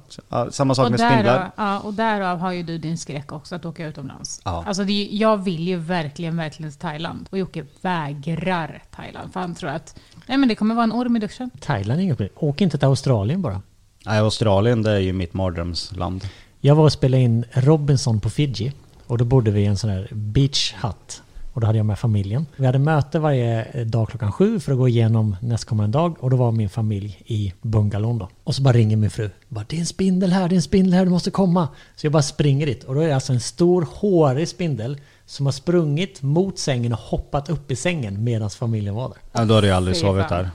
Samma 0.51 0.75
sak 0.75 0.85
Och 0.85 0.91
med 0.91 1.01
därav, 1.01 1.13
spindlar. 1.13 1.51
ja, 1.57 1.79
och 1.81 1.95
därav 1.95 2.39
har 2.39 2.53
ju 2.53 2.63
du 2.63 2.79
din 2.79 2.99
skräck 2.99 3.33
också 3.33 3.55
att 3.55 3.65
åka 3.65 3.87
utomlands. 3.87 4.41
Ja. 4.45 4.65
Alltså 4.67 4.85
det, 4.85 5.09
jag 5.13 5.37
vill 5.37 5.69
ju 5.69 5.77
verkligen, 5.77 6.37
verkligen 6.37 6.71
till 6.73 6.81
Thailand. 6.81 7.27
Och 7.31 7.39
Jocke 7.39 7.65
vägrar 7.81 8.83
Thailand. 8.97 9.33
För 9.33 9.41
han 9.41 9.55
tror 9.55 9.71
att 9.71 9.99
nej, 10.27 10.39
men 10.39 10.49
det 10.49 10.55
kommer 10.55 10.75
vara 10.75 10.85
en 10.85 10.93
orm 10.93 11.17
i 11.17 11.21
duschen. 11.21 11.51
Thailand 11.61 12.01
är 12.01 12.05
inget 12.05 12.17
problem. 12.17 12.35
Åk 12.37 12.61
inte 12.61 12.79
till 12.79 12.89
Australien 12.89 13.43
bara. 13.43 13.63
Nej, 14.07 14.19
Australien 14.19 14.83
det 14.83 14.91
är 14.91 14.99
ju 14.99 15.13
mitt 15.13 15.35
mardrömsland. 15.35 16.25
Jag 16.61 16.75
var 16.75 16.85
och 16.85 16.93
spelade 16.93 17.23
in 17.23 17.45
Robinson 17.53 18.21
på 18.21 18.31
Fiji. 18.31 18.73
Och 19.07 19.19
då 19.19 19.25
bodde 19.25 19.51
vi 19.51 19.61
i 19.61 19.67
en 19.67 19.77
sån 19.77 19.91
här 19.91 20.09
beach 20.13 20.75
hut. 20.83 21.23
Och 21.59 21.63
då 21.63 21.67
hade 21.67 21.79
jag 21.79 21.87
med 21.87 21.99
familjen. 21.99 22.47
Vi 22.57 22.67
hade 22.67 22.79
möte 22.79 23.19
varje 23.19 23.85
dag 23.85 24.09
klockan 24.09 24.33
sju 24.33 24.61
för 24.61 24.73
att 24.73 24.79
gå 24.79 24.89
igenom 24.89 25.37
nästkommande 25.41 25.99
dag. 25.99 26.17
Och 26.21 26.31
då 26.31 26.37
var 26.37 26.53
min 26.53 26.69
familj 26.69 27.23
i 27.27 27.53
bungalown 27.63 28.19
då. 28.19 28.29
Och 28.45 28.55
så 28.55 28.63
bara 28.63 28.75
ringer 28.75 28.97
min 28.97 29.11
fru. 29.11 29.31
Bara, 29.49 29.65
det 29.69 29.77
är 29.77 29.81
en 29.81 29.87
spindel 29.87 30.33
här, 30.33 30.49
det 30.49 30.55
är 30.55 30.57
en 30.57 30.63
spindel 30.63 30.95
här, 30.95 31.05
du 31.05 31.11
måste 31.11 31.31
komma. 31.31 31.69
Så 31.97 32.07
jag 32.07 32.13
bara 32.13 32.23
springer 32.23 32.67
dit. 32.67 32.85
Och 32.85 32.95
då 32.95 33.01
är 33.01 33.09
det 33.09 33.15
alltså 33.15 33.33
en 33.33 33.41
stor 33.41 33.89
hårig 33.93 34.49
spindel 34.49 35.01
som 35.27 35.47
har 35.47 35.53
sprungit 35.53 36.23
mot 36.23 36.59
sängen 36.59 36.93
och 36.93 36.99
hoppat 36.99 37.49
upp 37.49 37.71
i 37.71 37.77
sängen 37.77 38.25
medan 38.25 38.51
familjen 38.51 38.95
var 38.95 39.09
där. 39.09 39.19
Ja, 39.33 39.45
då 39.45 39.55
hade 39.55 39.67
jag 39.67 39.77
aldrig 39.77 39.97
sovit 39.97 40.29
där. 40.29 40.51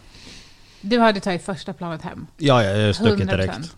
Du 0.81 0.99
hade 0.99 1.19
tagit 1.19 1.43
första 1.43 1.73
planet 1.73 2.01
hem. 2.01 2.27
Ja, 2.37 2.63
jag 2.63 2.95
stuckit 2.95 3.29
100%. 3.29 3.31
direkt. 3.31 3.75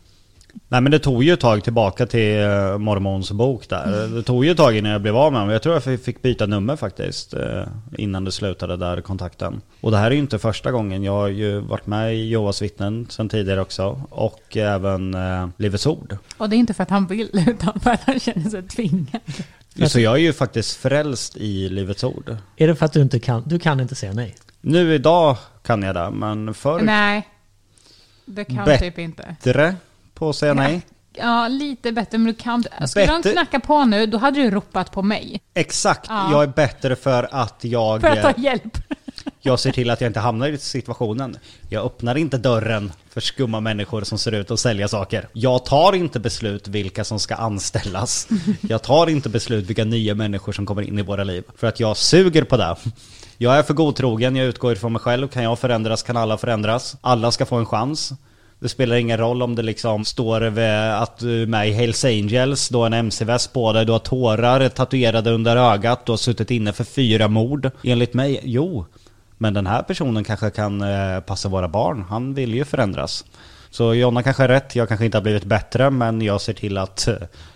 Nej 0.67 0.81
men 0.81 0.91
det 0.91 0.99
tog 0.99 1.23
ju 1.23 1.33
ett 1.33 1.39
tag 1.39 1.63
tillbaka 1.63 2.05
till 2.05 2.39
eh, 2.41 2.77
Mormons 2.77 3.31
bok 3.31 3.69
där. 3.69 4.07
Det 4.07 4.23
tog 4.23 4.45
ju 4.45 4.51
ett 4.51 4.57
tag 4.57 4.77
innan 4.77 4.91
jag 4.91 5.01
blev 5.01 5.17
av 5.17 5.31
med 5.31 5.41
honom. 5.41 5.53
Jag 5.53 5.61
tror 5.61 5.81
jag 5.87 5.99
fick 6.01 6.21
byta 6.21 6.45
nummer 6.45 6.75
faktiskt. 6.75 7.33
eh, 7.33 7.63
Innan 7.97 8.23
det 8.23 8.31
slutade 8.31 8.77
där 8.77 9.01
kontakten. 9.01 9.61
Och 9.81 9.91
det 9.91 9.97
här 9.97 10.07
är 10.07 10.11
ju 10.11 10.19
inte 10.19 10.39
första 10.39 10.71
gången. 10.71 11.03
Jag 11.03 11.11
har 11.11 11.27
ju 11.27 11.59
varit 11.59 11.87
med 11.87 12.15
i 12.15 12.27
Jehovas 12.29 12.61
vittnen 12.61 13.07
sen 13.09 13.29
tidigare 13.29 13.61
också. 13.61 14.01
Och 14.09 14.57
även 14.57 15.13
eh, 15.13 15.47
Livets 15.57 15.87
Ord. 15.87 16.17
Och 16.37 16.49
det 16.49 16.55
är 16.55 16.57
inte 16.57 16.73
för 16.73 16.83
att 16.83 16.89
han 16.89 17.07
vill, 17.07 17.29
utan 17.47 17.79
för 17.79 17.91
att 17.91 18.01
han 18.03 18.19
känner 18.19 18.49
sig 18.49 18.63
tvingad. 18.63 19.21
Så 19.87 19.99
jag 19.99 20.13
är 20.13 20.19
ju 20.19 20.33
faktiskt 20.33 20.77
frälst 20.77 21.37
i 21.37 21.69
Livets 21.69 22.03
Ord. 22.03 22.35
Är 22.57 22.67
det 22.67 22.75
för 22.75 22.85
att 22.85 22.93
du 22.93 23.01
inte 23.01 23.19
kan, 23.19 23.43
du 23.45 23.59
kan 23.59 23.79
inte 23.79 23.95
säga 23.95 24.13
nej? 24.13 24.35
Nu 24.61 24.93
idag 24.93 25.37
kan 25.63 25.81
jag 25.83 25.95
det, 25.95 26.09
men 26.11 26.53
förr 26.53 26.79
Nej, 26.81 27.27
det 28.25 28.43
kan 28.45 28.65
Bet- 28.65 28.79
typ 28.79 28.99
inte. 28.99 29.35
bättre 29.43 29.75
på 30.15 30.29
att 30.29 30.35
säga 30.35 30.53
nej. 30.53 30.81
Ja, 31.17 31.47
lite 31.47 31.91
bättre, 31.91 32.17
men 32.17 32.27
du 32.27 32.33
kan 32.33 32.63
Skulle 32.87 33.05
de 33.05 33.21
Bättre- 33.21 33.31
knacka 33.31 33.59
på 33.59 33.85
nu, 33.85 34.05
då 34.05 34.17
hade 34.17 34.41
du 34.41 34.51
ropat 34.51 34.91
på 34.91 35.01
mig. 35.01 35.41
Exakt, 35.53 36.05
Ja. 36.09 36.31
jag 36.31 36.43
är 36.43 36.47
bättre 36.47 36.95
för 36.95 37.27
att 37.31 37.55
jag... 37.61 38.01
För 38.01 38.07
att 38.07 38.21
ta 38.35 38.41
hjälp. 38.41 38.77
Jag 39.41 39.59
ser 39.59 39.71
till 39.71 39.89
att 39.89 40.01
jag 40.01 40.09
inte 40.09 40.19
hamnar 40.19 40.47
i 40.47 40.57
situationen. 40.57 41.37
Jag 41.69 41.85
öppnar 41.85 42.15
inte 42.17 42.37
dörren 42.37 42.91
för 43.09 43.21
skumma 43.21 43.59
människor 43.59 44.03
som 44.03 44.17
ser 44.17 44.31
ut 44.31 44.51
att 44.51 44.59
sälja 44.59 44.87
saker. 44.87 45.27
Jag 45.33 45.65
tar 45.65 45.93
inte 45.95 46.19
beslut 46.19 46.67
vilka 46.67 47.03
som 47.03 47.19
ska 47.19 47.35
anställas. 47.35 48.27
Jag 48.61 48.83
tar 48.83 49.09
inte 49.09 49.29
beslut 49.29 49.65
vilka 49.69 49.83
nya 49.85 50.15
människor 50.15 50.51
som 50.51 50.65
kommer 50.65 50.81
in 50.81 50.99
i 50.99 51.01
våra 51.01 51.23
liv. 51.23 51.43
För 51.57 51.67
att 51.67 51.79
jag 51.79 51.97
suger 51.97 52.43
på 52.43 52.57
det. 52.57 52.75
Jag 53.37 53.57
är 53.57 53.63
för 53.63 53.73
godtrogen, 53.73 54.35
jag 54.35 54.47
utgår 54.47 54.73
ifrån 54.73 54.93
mig 54.93 55.01
själv. 55.01 55.27
Kan 55.27 55.43
jag 55.43 55.59
förändras 55.59 56.03
kan 56.03 56.17
alla 56.17 56.37
förändras. 56.37 56.95
Alla 57.01 57.31
ska 57.31 57.45
få 57.45 57.55
en 57.55 57.65
chans. 57.65 58.13
Det 58.65 58.69
spelar 58.69 58.95
ingen 58.95 59.17
roll 59.17 59.41
om 59.41 59.55
det 59.55 59.61
liksom 59.61 60.05
står 60.05 60.41
att 60.41 61.17
du 61.17 61.43
är 61.43 61.47
med 61.47 61.69
i 61.69 61.71
Hells 61.71 62.05
Angels, 62.05 62.69
du 62.69 62.77
har 62.77 62.85
en 62.85 62.93
MC-väst 62.93 63.53
på 63.53 63.73
dig, 63.73 63.85
du 63.85 63.91
har 63.91 63.99
tårar 63.99 64.69
tatuerade 64.69 65.31
under 65.31 65.57
ögat, 65.57 66.05
du 66.05 66.11
har 66.11 66.17
suttit 66.17 66.51
inne 66.51 66.73
för 66.73 66.83
fyra 66.83 67.27
mord. 67.27 67.71
Enligt 67.83 68.13
mig, 68.13 68.39
jo. 68.43 68.85
Men 69.37 69.53
den 69.53 69.67
här 69.67 69.83
personen 69.83 70.23
kanske 70.23 70.49
kan 70.49 70.81
eh, 70.81 71.19
passa 71.19 71.49
våra 71.49 71.67
barn. 71.67 72.05
Han 72.09 72.33
vill 72.33 72.53
ju 72.53 72.65
förändras. 72.65 73.25
Så 73.69 73.93
Jonna 73.93 74.23
kanske 74.23 74.43
har 74.43 74.47
rätt, 74.47 74.75
jag 74.75 74.87
kanske 74.87 75.05
inte 75.05 75.17
har 75.17 75.23
blivit 75.23 75.45
bättre, 75.45 75.89
men 75.89 76.21
jag 76.21 76.41
ser 76.41 76.53
till 76.53 76.77
att 76.77 77.07
eh, 77.07 77.15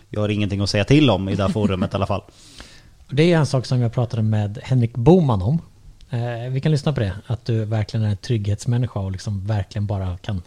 jag 0.09 0.21
har 0.21 0.29
ingenting 0.29 0.61
att 0.61 0.69
säga 0.69 0.83
till 0.83 1.09
om 1.09 1.29
i 1.29 1.35
det 1.35 1.43
här 1.43 1.49
forumet 1.49 1.93
i 1.93 1.95
alla 1.95 2.07
fall. 2.07 2.21
Det 3.09 3.33
är 3.33 3.37
en 3.37 3.45
sak 3.45 3.65
som 3.65 3.81
jag 3.81 3.93
pratade 3.93 4.23
med 4.23 4.59
Henrik 4.63 4.93
Boman 4.93 5.41
om. 5.41 5.61
Eh, 6.09 6.51
vi 6.51 6.61
kan 6.61 6.71
lyssna 6.71 6.93
på 6.93 6.99
det. 6.99 7.13
Att 7.27 7.45
du 7.45 7.65
verkligen 7.65 8.05
är 8.05 8.09
en 8.09 8.17
trygghetsmänniska 8.17 8.99
och 8.99 9.11
liksom 9.11 9.47
verkligen 9.47 9.85
bara 9.85 10.17
kan 10.17 10.41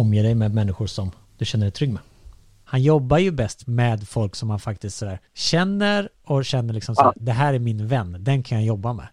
omge 0.00 0.22
dig 0.22 0.34
med 0.34 0.50
människor 0.54 0.86
som 0.86 1.06
du 1.38 1.44
känner 1.44 1.64
dig 1.66 1.72
trygg 1.72 1.92
med. 1.92 2.02
Han 2.72 2.82
jobbar 2.82 3.18
ju 3.18 3.30
bäst 3.42 3.66
med 3.80 3.98
folk 4.16 4.34
som 4.34 4.50
han 4.50 4.58
faktiskt 4.58 4.96
sådär 4.98 5.18
känner 5.50 6.08
och 6.30 6.44
känner 6.44 6.72
liksom 6.74 6.94
så 6.94 7.02
Ja. 7.04 7.12
det 7.16 7.32
här 7.32 7.54
är 7.54 7.58
min 7.58 7.86
vän, 7.88 8.16
den 8.28 8.42
kan 8.42 8.58
jag 8.58 8.66
jobba 8.66 8.92
med. 8.92 9.08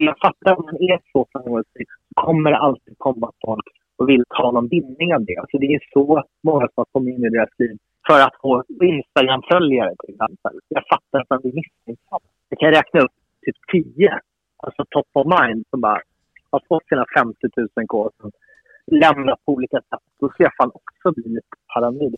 jag 0.00 0.16
fattar 0.24 0.52
att 0.52 0.58
man 0.58 0.74
är 0.74 0.98
så 1.12 1.26
framgångsrik 1.32 1.88
så 2.08 2.22
kommer 2.24 2.50
det 2.50 2.58
alltid 2.58 2.94
komma 2.98 3.28
folk 3.46 3.66
och 3.98 4.08
vill 4.08 4.24
ta 4.38 4.50
någon 4.50 4.68
vinning 4.68 5.14
av 5.14 5.24
det. 5.24 5.36
Alltså 5.36 5.58
det 5.58 5.66
är 5.74 5.80
så 5.92 6.22
många 6.42 6.66
som 6.74 6.84
kommit 6.92 7.18
in 7.18 7.24
i 7.24 7.30
deras 7.30 7.48
liv 7.58 7.76
för 8.06 8.20
att 8.26 8.36
få 8.42 8.64
Instagram-följare 8.94 9.94
till 10.00 10.14
exempel. 10.14 10.54
Jag 10.68 10.84
fattar 10.92 11.16
att 11.20 11.30
man 11.30 11.40
blir 11.42 11.52
misstänksam. 11.60 12.20
Jag 12.48 12.58
kan 12.58 12.70
räkna 12.78 13.00
upp 13.00 13.14
typ 13.46 13.56
tio, 13.72 14.12
alltså 14.64 14.84
top 14.90 15.10
of 15.12 15.26
mind, 15.40 15.64
som 15.70 15.80
bara 15.80 16.00
har 16.50 16.62
fått 16.68 16.86
sina 16.88 17.04
50 17.16 17.36
000 17.56 17.86
K 17.88 18.10
lämnat 18.90 19.44
på 19.44 19.52
olika 19.52 19.76
sätt. 19.76 20.00
Då 20.20 20.28
ska 20.28 20.42
jag 20.42 20.52
fan 20.58 20.70
också 20.74 21.20
bli 21.20 21.34
lite 21.34 21.46
paranoid. 21.74 22.14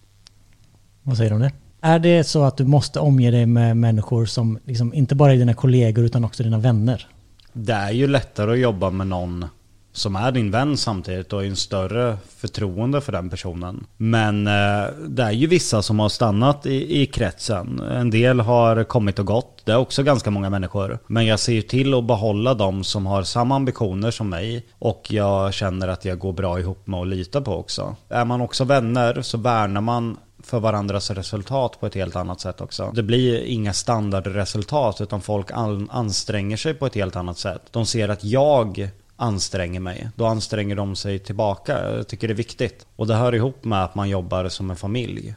Vad 1.02 1.16
säger 1.16 1.30
du 1.30 1.36
om 1.36 1.42
det? 1.42 1.52
Är 1.80 1.98
det 1.98 2.24
så 2.24 2.42
att 2.42 2.56
du 2.56 2.64
måste 2.64 3.00
omge 3.00 3.30
dig 3.30 3.46
med 3.46 3.76
människor 3.76 4.24
som 4.24 4.58
liksom 4.64 4.94
inte 4.94 5.14
bara 5.14 5.32
är 5.32 5.36
dina 5.36 5.54
kollegor 5.54 6.04
utan 6.04 6.24
också 6.24 6.42
dina 6.42 6.58
vänner? 6.58 7.06
Det 7.52 7.72
är 7.72 7.90
ju 7.90 8.06
lättare 8.06 8.52
att 8.52 8.58
jobba 8.58 8.90
med 8.90 9.06
någon 9.06 9.44
som 9.92 10.16
är 10.16 10.32
din 10.32 10.50
vän 10.50 10.76
samtidigt 10.76 11.32
och 11.32 11.38
har 11.38 11.46
en 11.46 11.56
större 11.56 12.18
förtroende 12.36 13.00
för 13.00 13.12
den 13.12 13.30
personen. 13.30 13.86
Men 13.96 14.46
eh, 14.46 14.84
det 15.08 15.22
är 15.22 15.30
ju 15.30 15.46
vissa 15.46 15.82
som 15.82 15.98
har 15.98 16.08
stannat 16.08 16.66
i, 16.66 17.02
i 17.02 17.06
kretsen. 17.06 17.80
En 17.80 18.10
del 18.10 18.40
har 18.40 18.84
kommit 18.84 19.18
och 19.18 19.26
gått. 19.26 19.62
Det 19.64 19.72
är 19.72 19.76
också 19.76 20.02
ganska 20.02 20.30
många 20.30 20.50
människor. 20.50 20.98
Men 21.06 21.26
jag 21.26 21.40
ser 21.40 21.52
ju 21.52 21.62
till 21.62 21.94
att 21.94 22.04
behålla 22.04 22.54
de 22.54 22.84
som 22.84 23.06
har 23.06 23.22
samma 23.22 23.56
ambitioner 23.56 24.10
som 24.10 24.28
mig. 24.28 24.66
Och 24.78 25.06
jag 25.08 25.54
känner 25.54 25.88
att 25.88 26.04
jag 26.04 26.18
går 26.18 26.32
bra 26.32 26.60
ihop 26.60 26.86
med 26.86 27.00
och 27.00 27.06
litar 27.06 27.40
på 27.40 27.56
också. 27.56 27.96
Är 28.08 28.24
man 28.24 28.40
också 28.40 28.64
vänner 28.64 29.22
så 29.22 29.38
värnar 29.38 29.80
man 29.80 30.16
för 30.42 30.60
varandras 30.60 31.10
resultat 31.10 31.80
på 31.80 31.86
ett 31.86 31.94
helt 31.94 32.16
annat 32.16 32.40
sätt 32.40 32.60
också. 32.60 32.92
Det 32.94 33.02
blir 33.02 33.44
inga 33.44 33.72
standardresultat 33.72 35.00
utan 35.00 35.20
folk 35.20 35.46
anstränger 35.90 36.56
sig 36.56 36.74
på 36.74 36.86
ett 36.86 36.94
helt 36.94 37.16
annat 37.16 37.38
sätt. 37.38 37.62
De 37.70 37.86
ser 37.86 38.08
att 38.08 38.24
jag 38.24 38.90
anstränger 39.20 39.80
mig, 39.80 40.08
då 40.16 40.26
anstränger 40.26 40.76
de 40.76 40.96
sig 40.96 41.18
tillbaka. 41.18 41.96
Jag 41.96 42.08
tycker 42.08 42.28
det 42.28 42.34
är 42.34 42.36
viktigt. 42.36 42.86
Och 42.96 43.06
det 43.06 43.14
hör 43.14 43.34
ihop 43.34 43.64
med 43.64 43.84
att 43.84 43.94
man 43.94 44.08
jobbar 44.08 44.48
som 44.48 44.70
en 44.70 44.76
familj. 44.76 45.34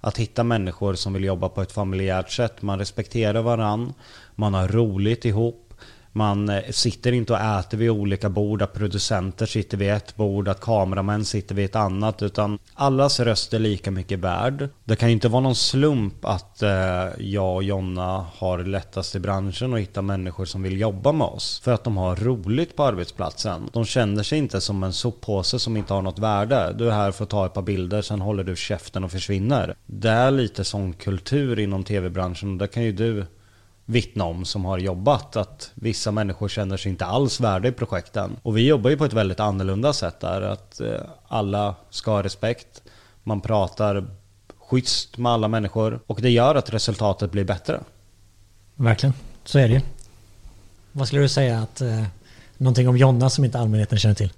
Att 0.00 0.18
hitta 0.18 0.44
människor 0.44 0.94
som 0.94 1.12
vill 1.12 1.24
jobba 1.24 1.48
på 1.48 1.62
ett 1.62 1.72
familjärt 1.72 2.30
sätt. 2.30 2.62
Man 2.62 2.78
respekterar 2.78 3.42
varann, 3.42 3.94
man 4.34 4.54
har 4.54 4.68
roligt 4.68 5.24
ihop 5.24 5.63
man 6.14 6.48
eh, 6.48 6.62
sitter 6.70 7.12
inte 7.12 7.32
och 7.32 7.40
äter 7.40 7.78
vid 7.78 7.90
olika 7.90 8.28
bord, 8.28 8.62
att 8.62 8.72
producenter 8.72 9.46
sitter 9.46 9.76
vid 9.76 9.90
ett 9.90 10.16
bord, 10.16 10.48
att 10.48 10.60
kameramän 10.60 11.24
sitter 11.24 11.54
vid 11.54 11.64
ett 11.64 11.76
annat, 11.76 12.22
utan 12.22 12.58
allas 12.74 13.20
röst 13.20 13.54
är 13.54 13.58
lika 13.58 13.90
mycket 13.90 14.18
värd. 14.18 14.68
Det 14.84 14.96
kan 14.96 15.08
ju 15.08 15.12
inte 15.12 15.28
vara 15.28 15.42
någon 15.42 15.54
slump 15.54 16.24
att 16.24 16.62
eh, 16.62 16.70
jag 17.18 17.54
och 17.54 17.62
Jonna 17.62 18.26
har 18.36 18.58
lättast 18.58 19.14
i 19.14 19.20
branschen 19.20 19.74
att 19.74 19.80
hitta 19.80 20.02
människor 20.02 20.44
som 20.44 20.62
vill 20.62 20.80
jobba 20.80 21.12
med 21.12 21.26
oss. 21.26 21.60
För 21.64 21.72
att 21.72 21.84
de 21.84 21.96
har 21.96 22.16
roligt 22.16 22.76
på 22.76 22.84
arbetsplatsen. 22.84 23.70
De 23.72 23.84
känner 23.84 24.22
sig 24.22 24.38
inte 24.38 24.60
som 24.60 24.82
en 24.82 24.92
soppåse 24.92 25.58
som 25.58 25.76
inte 25.76 25.94
har 25.94 26.02
något 26.02 26.18
värde. 26.18 26.74
Du 26.78 26.88
är 26.88 26.92
här 26.92 27.12
för 27.12 27.24
att 27.24 27.30
ta 27.30 27.46
ett 27.46 27.54
par 27.54 27.62
bilder, 27.62 28.02
sen 28.02 28.20
håller 28.20 28.44
du 28.44 28.56
käften 28.56 29.04
och 29.04 29.10
försvinner. 29.10 29.74
Det 29.86 30.10
är 30.10 30.30
lite 30.30 30.64
sån 30.64 30.92
kultur 30.92 31.58
inom 31.58 31.84
tv-branschen 31.84 32.52
och 32.52 32.58
det 32.58 32.66
kan 32.66 32.82
ju 32.82 32.92
du 32.92 33.26
vittna 33.86 34.24
om 34.24 34.44
som 34.44 34.64
har 34.64 34.78
jobbat 34.78 35.36
att 35.36 35.70
vissa 35.74 36.10
människor 36.10 36.48
känner 36.48 36.76
sig 36.76 36.90
inte 36.90 37.06
alls 37.06 37.40
värda 37.40 37.68
i 37.68 37.72
projekten. 37.72 38.36
Och 38.42 38.56
vi 38.56 38.66
jobbar 38.66 38.90
ju 38.90 38.96
på 38.96 39.04
ett 39.04 39.12
väldigt 39.12 39.40
annorlunda 39.40 39.92
sätt 39.92 40.20
där 40.20 40.42
att 40.42 40.80
eh, 40.80 41.00
alla 41.28 41.74
ska 41.90 42.10
ha 42.10 42.22
respekt. 42.22 42.82
Man 43.22 43.40
pratar 43.40 44.06
schysst 44.58 45.18
med 45.18 45.32
alla 45.32 45.48
människor 45.48 46.00
och 46.06 46.20
det 46.22 46.30
gör 46.30 46.54
att 46.54 46.70
resultatet 46.70 47.32
blir 47.32 47.44
bättre. 47.44 47.80
Verkligen, 48.74 49.14
så 49.44 49.58
är 49.58 49.68
det 49.68 49.74
ju. 49.74 49.80
Vad 50.92 51.06
skulle 51.06 51.22
du 51.22 51.28
säga 51.28 51.60
att 51.60 51.80
eh, 51.80 52.04
någonting 52.56 52.88
om 52.88 52.96
Jonna 52.96 53.30
som 53.30 53.44
inte 53.44 53.58
allmänheten 53.58 53.98
känner 53.98 54.14
till? 54.14 54.32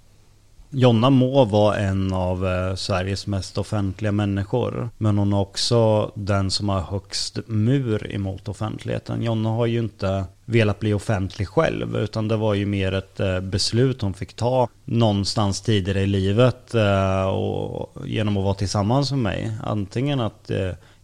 Jonna 0.71 1.11
må 1.11 1.45
vara 1.45 1.77
en 1.77 2.13
av 2.13 2.47
eh, 2.47 2.75
Sveriges 2.75 3.27
mest 3.27 3.59
offentliga 3.59 4.13
människor. 4.13 4.91
Men 4.99 5.19
hon 5.19 5.33
är 5.33 5.41
också 5.41 6.13
den 6.15 6.51
som 6.51 6.69
har 6.69 6.81
högst 6.81 7.39
mur 7.47 8.15
emot 8.15 8.49
offentligheten. 8.49 9.23
Jonna 9.23 9.49
har 9.49 9.67
ju 9.67 9.79
inte 9.79 10.25
velat 10.45 10.81
bli 10.81 10.95
offentlig 10.95 11.49
själv. 11.49 11.97
Utan 11.97 12.29
det 12.29 12.37
var 12.37 12.55
ju 12.55 12.67
mer 12.67 12.93
ett 12.93 13.21
eh, 13.21 13.41
beslut 13.41 14.03
hon 14.03 14.15
fick 14.15 14.35
ta 14.35 14.69
någonstans 14.85 15.61
tidigare 15.61 16.01
i 16.01 16.07
livet. 16.07 16.75
Eh, 16.75 17.27
och 17.27 18.07
genom 18.07 18.37
att 18.37 18.45
vara 18.45 18.55
tillsammans 18.55 19.11
med 19.11 19.21
mig. 19.21 19.53
Antingen 19.65 20.21
att 20.21 20.51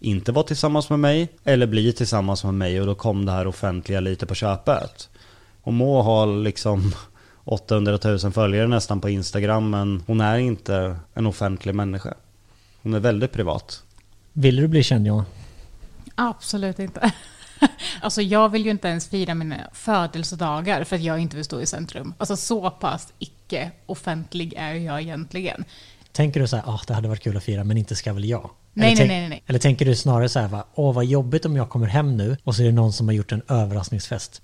inte 0.01 0.33
vara 0.33 0.47
tillsammans 0.47 0.91
med 0.91 0.99
mig 0.99 1.29
eller 1.45 1.67
bli 1.67 1.93
tillsammans 1.93 2.45
med 2.45 2.55
mig. 2.55 2.81
Och 2.81 2.87
då 2.87 2.95
kom 2.95 3.27
det 3.27 3.33
här 3.33 3.47
offentliga 3.47 4.01
lite 4.01 4.27
på 4.27 4.35
köpet. 4.35 5.09
Och 5.63 5.73
må 5.73 6.03
ha 6.03 6.25
liksom 6.25 6.93
800 7.45 7.99
000 8.05 8.19
följare 8.19 8.69
nästan 8.69 9.01
på 9.01 9.11
Instagram 9.11 9.71
men 9.71 10.03
hon 10.07 10.21
är 10.21 10.39
inte 10.39 10.97
en 11.15 11.27
offentlig 11.27 11.75
människa. 11.75 12.15
Hon 12.83 12.95
är 12.95 13.01
väldigt 13.01 13.33
privat. 13.33 13.83
Vill 14.33 14.57
du 14.57 14.69
bli 14.69 14.83
känd 14.83 15.07
Johan? 15.07 15.25
Absolut 16.15 16.79
inte. 16.79 17.13
Alltså 18.01 18.23
jag 18.23 18.49
vill 18.49 18.65
ju 18.65 18.71
inte 18.71 18.89
ens 18.89 19.09
fira 19.09 19.35
mina 19.35 19.57
födelsedagar 19.73 20.85
för 20.85 20.97
att 20.97 21.03
jag 21.03 21.19
inte 21.19 21.37
vill 21.37 21.45
stå 21.45 21.61
i 21.61 21.67
centrum. 21.67 22.15
Alltså 22.19 22.37
så 22.37 22.71
pass 22.71 23.13
icke-offentlig 23.19 24.55
är 24.57 24.75
jag 24.75 25.01
egentligen. 25.01 25.65
Tänker 26.13 26.41
du 26.41 26.47
så 26.47 26.57
här, 26.57 26.65
ah, 26.67 26.81
det 26.87 26.95
hade 26.95 27.09
varit 27.09 27.23
kul 27.23 27.37
att 27.37 27.45
fira 27.45 27.65
men 27.65 27.79
inte 27.79 27.97
ska 27.97 28.13
väl 28.13 28.25
jag? 28.25 28.51
Nej, 28.73 28.95
nej, 28.95 29.09
nej, 29.09 29.29
nej. 29.29 29.43
Eller 29.47 29.59
tänker 29.59 29.85
du 29.85 29.97
snarare 29.97 30.29
så 30.29 30.41
här, 30.41 30.49
va, 30.49 30.67
åh 30.75 30.95
vad 30.95 31.05
jobbigt 31.05 31.45
om 31.45 31.57
jag 31.57 31.69
kommer 31.71 31.87
hem 31.87 32.17
nu 32.17 32.37
och 32.45 32.55
så 32.55 32.63
är 32.63 32.67
det 32.67 32.73
någon 32.73 32.93
som 32.93 33.09
har 33.09 33.15
gjort 33.15 33.33
en 33.33 33.43
överraskningsfest? 33.49 34.43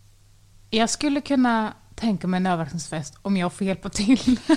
Jag 0.70 0.90
skulle 0.90 1.20
kunna 1.20 1.72
tänka 2.00 2.26
mig 2.26 2.38
en 2.38 2.46
överraskningsfest 2.46 3.14
om 3.22 3.36
jag 3.36 3.52
får 3.52 3.66
hjälpa 3.66 3.88
till. 3.88 4.40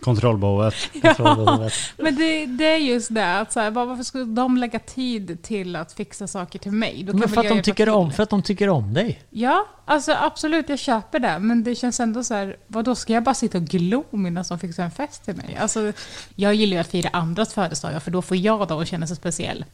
Kontrollbehovet. 0.00 0.74
Ja, 1.02 1.70
men 1.96 2.16
det, 2.16 2.46
det, 2.46 2.64
är 2.64 2.76
just 2.76 3.14
det, 3.14 3.38
att 3.38 3.52
så 3.52 3.60
här, 3.60 3.70
varför 3.70 4.02
skulle 4.02 4.24
de 4.24 4.56
lägga 4.56 4.78
tid 4.78 5.42
till 5.42 5.76
att 5.76 5.92
fixa 5.92 6.26
saker 6.26 6.58
till 6.58 6.72
mig? 6.72 7.08
men 7.12 7.28
för 7.28 7.40
att, 7.40 7.48
de 7.48 7.62
tycker 7.62 7.88
om, 7.88 8.12
för 8.12 8.22
att 8.22 8.30
de 8.30 8.42
tycker 8.42 8.68
om 8.68 8.94
dig. 8.94 9.22
Ja, 9.30 9.66
alltså 9.84 10.12
absolut, 10.12 10.68
jag 10.68 10.78
köper 10.78 11.18
det. 11.18 11.38
Men 11.38 11.64
det 11.64 11.74
känns 11.74 12.00
ändå 12.00 12.24
så 12.24 12.34
här, 12.34 12.56
vad 12.66 12.84
då 12.84 12.94
ska 12.94 13.12
jag 13.12 13.22
bara 13.22 13.34
sitta 13.34 13.58
och 13.58 13.64
glo 13.64 14.04
medan 14.10 14.44
de 14.48 14.58
fixar 14.58 14.84
en 14.84 14.90
fest 14.90 15.24
till 15.24 15.36
mig? 15.36 15.56
Alltså, 15.60 15.92
jag 16.34 16.54
gillar 16.54 16.74
ju 16.74 16.80
att 16.80 16.90
fira 16.90 17.10
andras 17.12 17.54
födelsedagar, 17.54 18.00
för 18.00 18.10
då 18.10 18.22
får 18.22 18.36
jag 18.36 18.68
då 18.68 18.80
att 18.80 18.88
känna 18.88 19.06
sig 19.06 19.16
speciell. 19.16 19.64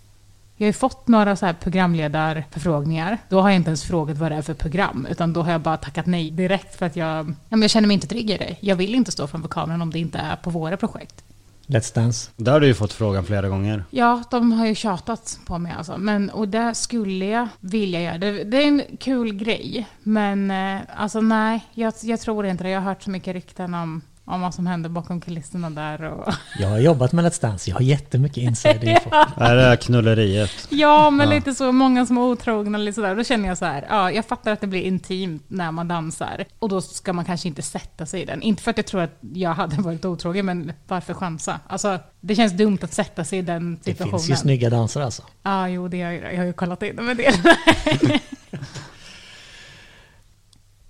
Jag 0.57 0.65
har 0.65 0.69
ju 0.69 0.73
fått 0.73 1.09
några 1.09 1.37
så 1.37 1.47
här 1.47 1.53
programledarförfrågningar. 1.53 3.19
Då 3.29 3.41
har 3.41 3.49
jag 3.49 3.57
inte 3.57 3.69
ens 3.69 3.85
frågat 3.85 4.19
vad 4.19 4.33
det 4.33 4.37
är 4.37 4.43
för 4.43 4.55
program, 4.55 5.07
utan 5.11 5.33
då 5.33 5.43
har 5.43 5.53
jag 5.53 5.61
bara 5.61 5.77
tackat 5.77 6.07
nej 6.07 6.31
direkt 6.31 6.77
för 6.77 6.87
att 6.87 6.97
jag, 6.97 7.35
jag 7.49 7.71
känner 7.71 7.89
mig 7.89 7.95
inte 7.95 8.07
trygg 8.07 8.31
i 8.31 8.37
det. 8.37 8.57
Jag 8.61 8.77
vill 8.77 8.95
inte 8.95 9.13
stå 9.13 9.27
framför 9.27 9.49
kameran 9.49 9.83
om 9.83 9.91
det 9.91 9.99
inte 9.99 10.19
är 10.19 10.37
på 10.37 10.51
våra 10.51 10.77
projekt. 10.77 11.25
Let's 11.67 11.95
Dance. 11.95 12.31
Där 12.37 12.53
har 12.53 12.61
du 12.61 12.67
ju 12.67 12.75
fått 12.75 12.93
frågan 12.93 13.25
flera 13.25 13.49
gånger. 13.49 13.85
Ja, 13.91 14.23
de 14.31 14.53
har 14.53 14.67
ju 14.67 14.75
tjatat 14.75 15.39
på 15.47 15.59
mig 15.59 15.75
alltså. 15.79 15.99
Men, 15.99 16.31
och 16.31 16.49
det 16.49 16.75
skulle 16.75 17.25
jag 17.25 17.49
vilja 17.61 18.03
göra. 18.03 18.19
Det, 18.19 18.45
det 18.45 18.57
är 18.57 18.67
en 18.67 18.83
kul 19.01 19.35
grej. 19.35 19.87
Men 20.03 20.51
eh, 20.51 20.81
alltså 20.97 21.21
nej, 21.21 21.65
jag, 21.73 21.95
jag 22.03 22.21
tror 22.21 22.47
inte 22.47 22.65
det. 22.65 22.71
Jag 22.71 22.81
har 22.81 22.89
hört 22.89 23.03
så 23.03 23.11
mycket 23.11 23.35
rykten 23.35 23.75
om 23.75 24.03
om 24.27 24.41
vad 24.41 24.55
som 24.55 24.67
händer 24.67 24.89
bakom 24.89 25.21
kulisserna 25.21 25.71
där. 25.71 26.03
Och... 26.03 26.35
Jag 26.59 26.69
har 26.69 26.79
jobbat 26.79 27.13
med 27.13 27.25
Let's 27.25 27.43
Dance, 27.43 27.71
jag 27.71 27.77
har 27.77 27.83
jättemycket 27.83 28.37
insider-info. 28.37 29.09
ja. 29.11 29.55
Det 29.55 29.63
är 29.63 29.77
knulleriet. 29.77 30.51
Ja, 30.69 31.11
men 31.11 31.29
ja. 31.29 31.35
lite 31.35 31.55
så, 31.55 31.73
många 31.73 32.07
som 32.07 32.17
är 32.17 32.21
otrogna, 32.21 32.79
lite 32.79 32.95
sådär. 32.95 33.17
Då 33.17 33.25
känner 33.25 33.49
jag 33.49 33.59
så 33.59 33.65
här, 33.65 33.87
ja, 33.89 34.11
jag 34.11 34.25
fattar 34.25 34.53
att 34.53 34.61
det 34.61 34.67
blir 34.67 34.83
intimt 34.83 35.45
när 35.49 35.73
man 35.73 35.89
dansar. 35.89 36.45
Och 36.59 36.69
då 36.69 36.81
ska 36.81 37.13
man 37.13 37.25
kanske 37.25 37.49
inte 37.49 37.63
sätta 37.63 38.07
sig 38.07 38.23
i 38.23 38.25
den. 38.25 38.43
Inte 38.43 38.63
för 38.63 38.71
att 38.71 38.77
jag 38.77 38.87
tror 38.87 39.01
att 39.01 39.19
jag 39.21 39.55
hade 39.55 39.83
varit 39.83 40.05
otrogen, 40.05 40.47
men 40.47 40.73
varför 40.89 41.15
chansa? 41.15 41.61
Alltså, 41.67 41.99
det 42.21 42.35
känns 42.35 42.53
dumt 42.53 42.79
att 42.83 42.93
sätta 42.93 43.25
sig 43.25 43.39
i 43.39 43.43
den 43.43 43.79
situationen. 43.85 44.13
Det 44.13 44.19
finns 44.19 44.31
ju 44.31 44.37
snygga 44.43 44.71
dansare 44.71 45.05
alltså. 45.05 45.23
Ja, 45.43 45.69
jo, 45.69 45.89
det 45.89 46.03
har 46.03 46.13
jag, 46.13 46.33
jag 46.33 46.39
har 46.39 46.47
ju 46.47 46.53
kollat 46.53 46.83
in 46.83 46.97
med 46.97 47.17
det. 47.17 47.33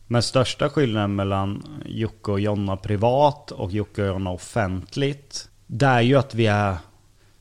Men 0.07 0.23
största 0.23 0.69
skillnaden 0.69 1.15
mellan 1.15 1.63
Jocke 1.85 2.31
och 2.31 2.41
Jonna 2.41 2.77
privat 2.77 3.51
och 3.51 3.73
Jocke 3.73 4.03
och 4.03 4.09
Jonna 4.09 4.31
offentligt, 4.31 5.49
det 5.67 5.87
är 5.87 6.01
ju 6.01 6.17
att 6.17 6.35
vi 6.35 6.47
är, 6.47 6.77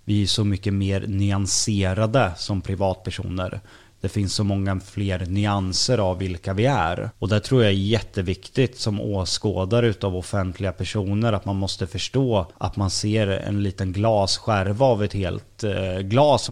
vi 0.04 0.24
är 0.24 0.28
så 0.28 0.44
mycket 0.44 0.74
mer 0.74 1.08
nyanserade 1.08 2.32
som 2.38 2.62
privatpersoner. 2.62 3.62
Det 4.02 4.10
finns 4.10 4.34
så 4.34 4.44
många 4.44 4.80
fler 4.80 5.26
nyanser 5.26 5.98
av 5.98 6.18
vilka 6.18 6.54
vi 6.54 6.66
är. 6.66 7.10
Och 7.20 7.30
det 7.30 7.40
tror 7.40 7.64
jag 7.64 7.72
är 7.72 7.76
jätteviktigt 7.76 8.80
som 8.80 9.02
åskådare 9.02 9.88
utav 9.88 10.16
offentliga 10.16 10.72
personer. 10.72 11.34
Att 11.34 11.46
man 11.46 11.56
måste 11.56 11.88
förstå 11.88 12.46
att 12.58 12.76
man 12.76 12.90
ser 12.90 13.28
en 13.28 13.64
liten 13.64 13.94
glasskärva 13.94 14.86
av 14.86 15.04
ett 15.04 15.14
helt 15.14 15.64
eh, 15.64 16.00
glas. 16.00 16.52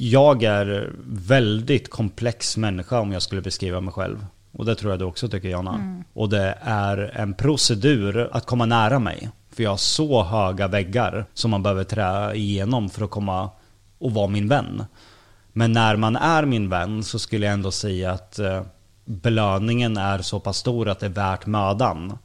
Jag 0.00 0.42
är 0.42 0.92
väldigt 1.06 1.90
komplex 1.90 2.56
människa 2.56 3.00
om 3.00 3.12
jag 3.12 3.22
skulle 3.22 3.42
beskriva 3.42 3.80
mig 3.80 3.92
själv. 3.92 4.26
Och 4.56 4.64
det 4.64 4.74
tror 4.74 4.92
jag 4.92 4.98
du 4.98 5.04
också 5.04 5.28
tycker 5.28 5.48
Jonna. 5.48 5.74
Mm. 5.74 6.04
Och 6.12 6.28
det 6.28 6.58
är 6.60 7.10
en 7.14 7.34
procedur 7.34 8.28
att 8.32 8.46
komma 8.46 8.66
nära 8.66 8.98
mig. 8.98 9.30
För 9.50 9.62
jag 9.62 9.70
har 9.70 9.76
så 9.76 10.22
höga 10.22 10.68
väggar 10.68 11.26
som 11.34 11.50
man 11.50 11.62
behöver 11.62 11.84
trä 11.84 12.34
igenom 12.34 12.90
för 12.90 13.04
att 13.04 13.10
komma 13.10 13.50
och 13.98 14.12
vara 14.12 14.26
min 14.26 14.48
vän. 14.48 14.84
Men 15.52 15.72
när 15.72 15.96
man 15.96 16.16
är 16.16 16.44
min 16.44 16.68
vän 16.68 17.04
så 17.04 17.18
skulle 17.18 17.46
jag 17.46 17.52
ändå 17.52 17.70
säga 17.70 18.12
att 18.12 18.38
eh, 18.38 18.62
belöningen 19.04 19.96
är 19.96 20.18
så 20.18 20.40
pass 20.40 20.56
stor 20.56 20.88
att 20.88 21.00
det 21.00 21.06
är 21.06 21.10
värt 21.10 21.46
mödan. 21.46 22.18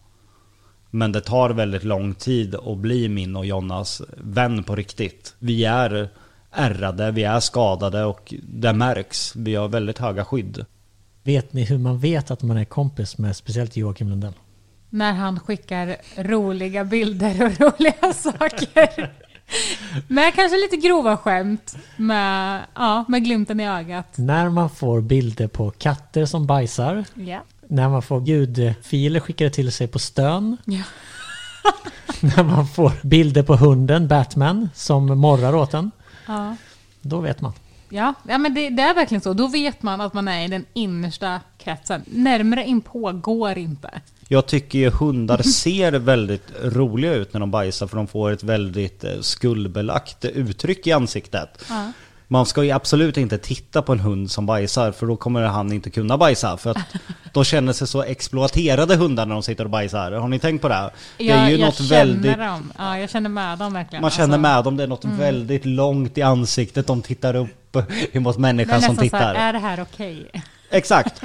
Men 0.90 1.12
det 1.12 1.22
tar 1.22 1.50
väldigt 1.50 1.84
lång 1.84 2.14
tid 2.14 2.56
att 2.56 2.78
bli 2.78 3.10
min 3.10 3.36
och 3.36 3.46
Jonas 3.46 4.02
vän 4.18 4.64
på 4.64 4.76
riktigt. 4.76 5.36
Vi 5.40 5.66
är 5.66 6.10
ärrade, 6.52 7.12
vi 7.12 7.24
är 7.24 7.40
skadade 7.40 8.04
och 8.04 8.34
det 8.44 8.74
märks. 8.74 9.36
Vi 9.36 9.56
har 9.56 9.68
väldigt 9.68 9.98
höga 9.98 10.26
skydd. 10.26 10.66
Vet 11.24 11.53
ni 11.53 11.63
hur 11.63 11.78
man 11.78 11.99
vet 11.99 12.32
att 12.32 12.43
man 12.43 12.57
är 12.57 12.65
kompis 12.65 13.17
med 13.17 13.36
speciellt 13.36 13.78
Joakim 13.78 14.09
Lundell? 14.09 14.34
När 14.89 15.13
han 15.13 15.39
skickar 15.39 15.97
roliga 16.15 16.84
bilder 16.84 17.45
och 17.45 17.59
roliga 17.80 18.13
saker. 18.13 19.11
Med 20.07 20.34
kanske 20.34 20.57
lite 20.57 20.88
grova 20.88 21.17
skämt. 21.17 21.78
Med, 21.97 22.61
ja, 22.76 23.05
med 23.07 23.24
glimten 23.24 23.59
i 23.59 23.67
ögat. 23.67 24.17
När 24.17 24.49
man 24.49 24.70
får 24.70 25.01
bilder 25.01 25.47
på 25.47 25.72
katter 25.72 26.26
som 26.26 26.47
bajsar. 26.47 27.05
Ja. 27.13 27.43
När 27.67 27.89
man 27.89 28.01
får 28.01 28.24
ljudfiler 28.24 29.20
skickade 29.20 29.49
till 29.49 29.72
sig 29.72 29.88
på 29.88 29.99
stön. 29.99 30.57
Ja. 30.65 30.84
När 32.22 32.43
man 32.43 32.67
får 32.67 32.91
bilder 33.03 33.43
på 33.43 33.55
hunden 33.55 34.07
Batman 34.07 34.70
som 34.76 35.05
morrar 35.20 35.55
åt 35.55 35.74
en. 35.74 35.91
Ja. 36.28 36.55
Då 37.01 37.20
vet 37.20 37.41
man. 37.41 37.53
Ja, 37.90 38.14
ja 38.24 38.38
men 38.38 38.54
det, 38.54 38.70
det 38.70 38.82
är 38.82 38.94
verkligen 38.94 39.22
så. 39.22 39.34
Då 39.34 39.48
vet 39.48 39.84
man 39.84 40.02
att 40.02 40.14
man 40.14 40.28
är 40.28 40.46
i 40.46 40.48
den 40.48 40.66
innersta 40.74 41.42
kretsen. 41.58 42.02
Närmare 42.06 42.66
inpå 42.66 43.12
går 43.12 43.58
inte. 43.58 44.02
Jag 44.28 44.46
tycker 44.46 44.80
ju 44.80 44.90
hundar 44.90 45.42
ser 45.44 45.92
väldigt 45.92 46.52
roliga 46.64 47.14
ut 47.14 47.34
när 47.34 47.40
de 47.40 47.52
bajsar 47.52 47.88
för 47.88 47.98
de 47.98 48.08
får 48.08 48.32
ett 48.32 48.44
väldigt 48.44 49.04
eh, 49.04 49.20
skuldbelagt 49.22 50.26
uttryck 50.26 50.88
i 50.88 50.92
ansiktet. 50.92 51.66
Ja. 51.70 51.92
Man 52.32 52.46
ska 52.46 52.64
ju 52.64 52.72
absolut 52.72 53.18
inte 53.18 53.38
titta 53.38 53.82
på 53.82 53.92
en 53.92 54.00
hund 54.00 54.32
som 54.32 54.46
bajsar 54.46 54.92
för 54.92 55.08
då 55.08 55.16
kommer 55.16 55.42
han 55.42 55.72
inte 55.74 55.90
kunna 55.90 56.18
bajsa 56.18 56.58
för 56.58 56.72
att 56.72 56.78
de 57.34 57.44
känner 57.44 57.74
sig 57.74 57.88
så 57.88 58.04
exploaterade 58.04 58.96
hundar 58.96 59.26
när 59.26 59.34
de 59.34 59.44
sitter 59.44 59.64
och 59.64 59.70
bajsar. 59.70 60.12
Har 60.12 60.28
ni 60.28 60.40
tänkt 60.40 60.62
på 60.62 60.70
det? 60.70 60.92
Det 61.18 61.24
Jag, 61.24 61.38
är 61.38 61.50
ju 61.50 61.56
jag 61.58 61.66
något 61.66 61.76
känner 61.76 61.90
väldigt... 61.90 62.38
dem. 62.38 62.74
Ja, 62.78 62.98
jag 63.00 63.10
känner 63.10 63.30
med 63.30 63.58
dem 63.58 63.74
verkligen. 63.74 64.02
Man 64.02 64.12
känner 64.12 64.24
Alltså, 64.24 64.40
med 64.40 64.64
dem, 64.64 64.78
det 64.78 64.84
är 64.84 64.88
något 64.88 65.06
väldigt 65.06 65.66
långt 65.66 66.18
i 66.18 66.22
ansiktet. 66.22 66.88
De 66.88 67.02
tittar 67.02 67.36
upp 67.36 67.76
emot 68.12 68.36
Det 68.36 68.42
människan 68.42 68.82
som 68.82 68.96
nästan 68.96 69.10
så 69.10 69.16
här, 69.18 69.34
tittar. 69.34 69.36
är 69.36 69.54
det 69.54 69.60
här 69.60 69.82
okej? 69.82 70.32
Exakt. 70.72 71.22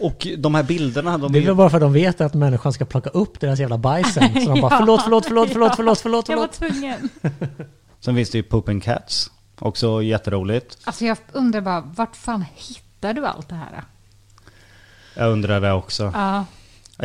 Och 0.00 0.26
de 0.38 0.54
här 0.54 0.62
bilderna, 0.62 1.18
de 1.18 1.32
Det 1.32 1.38
är 1.38 1.42
väl 1.42 1.54
bara 1.54 1.70
för 1.70 1.76
att 1.76 1.80
de 1.82 1.92
vet 1.92 2.20
att 2.20 2.34
människan 2.34 2.72
ska 2.72 2.84
plocka 2.84 3.10
upp 3.10 3.40
deras 3.40 3.58
jävla 3.58 3.78
bajs 3.78 4.14
sen. 4.14 4.40
Så 4.44 4.50
de 4.54 4.60
bara 4.60 4.72
Ja. 4.72 4.78
förlåt, 4.78 5.02
förlåt, 5.02 5.26
förlåt, 5.26 5.50
förlåt, 5.52 5.76
förlåt, 5.76 5.98
förlåt, 6.00 6.28
Jag 6.28 6.36
var 6.36 6.48
förlåt. 6.52 6.72
tvungen. 6.74 7.08
Sen 8.00 8.16
finns 8.16 8.30
det 8.30 8.38
ju 8.38 8.42
Poop 8.42 8.68
and 8.68 8.82
Cats. 8.82 9.30
Också 9.58 10.02
jätteroligt. 10.02 10.78
Alltså 10.84 11.04
jag 11.04 11.16
undrar 11.32 11.60
bara, 11.60 11.80
vart 11.80 12.16
fan 12.16 12.44
hittar 12.54 13.14
du 13.14 13.26
allt 13.26 13.48
det 13.48 13.54
här? 13.54 13.82
Jag 15.16 15.32
undrar 15.32 15.60
det 15.60 15.72
också. 15.72 16.12
Ja, 16.14 16.44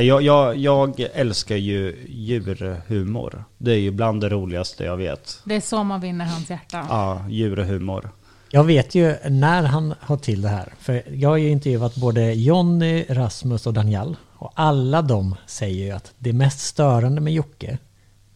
Jag, 0.01 0.22
jag, 0.22 0.58
jag 0.58 0.99
älskar 0.99 1.56
ju 1.56 2.06
djurhumor. 2.10 3.43
Det 3.58 3.72
är 3.72 3.78
ju 3.80 3.91
bland 3.91 4.22
det 4.22 4.30
roligaste 4.30 4.84
jag 4.84 4.97
vet. 4.97 5.39
det 5.43 5.56
är 5.56 5.62
så 5.62 5.84
man 5.84 6.01
vinner 6.01 6.26
hans 6.26 6.49
hjärta. 6.49 6.86
Ja, 6.89 7.26
djurhumor. 7.30 8.10
Jag 8.49 8.64
vet 8.64 8.95
ju 8.95 9.16
när 9.30 9.64
han 9.64 9.93
har 9.99 10.18
till 10.18 10.41
det 10.41 10.49
här. 10.49 10.74
För 10.80 11.04
jag 11.14 11.30
har 11.30 11.38
ju 11.38 11.49
intervjuat 11.49 11.95
både 11.95 12.34
Jonny, 12.34 13.06
Rasmus 13.10 13.68
och 13.68 13.74
Daniel. 13.74 14.16
Och 14.34 14.51
alla 14.56 15.01
de 15.01 15.36
säger 15.47 15.86
ju 15.86 15.91
att 15.91 16.14
det 16.18 16.34
mest 16.34 16.60
störande 16.60 17.22
med 17.22 17.34
Jocke, 17.34 17.78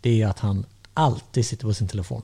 det 0.01 0.09
är 0.09 0.13
ju 0.13 0.23
att 0.23 0.39
han 0.39 0.65
alltid 0.93 1.45
sitter 1.45 1.65
på 1.67 1.73
sin 1.73 1.87
telefon. 1.87 2.21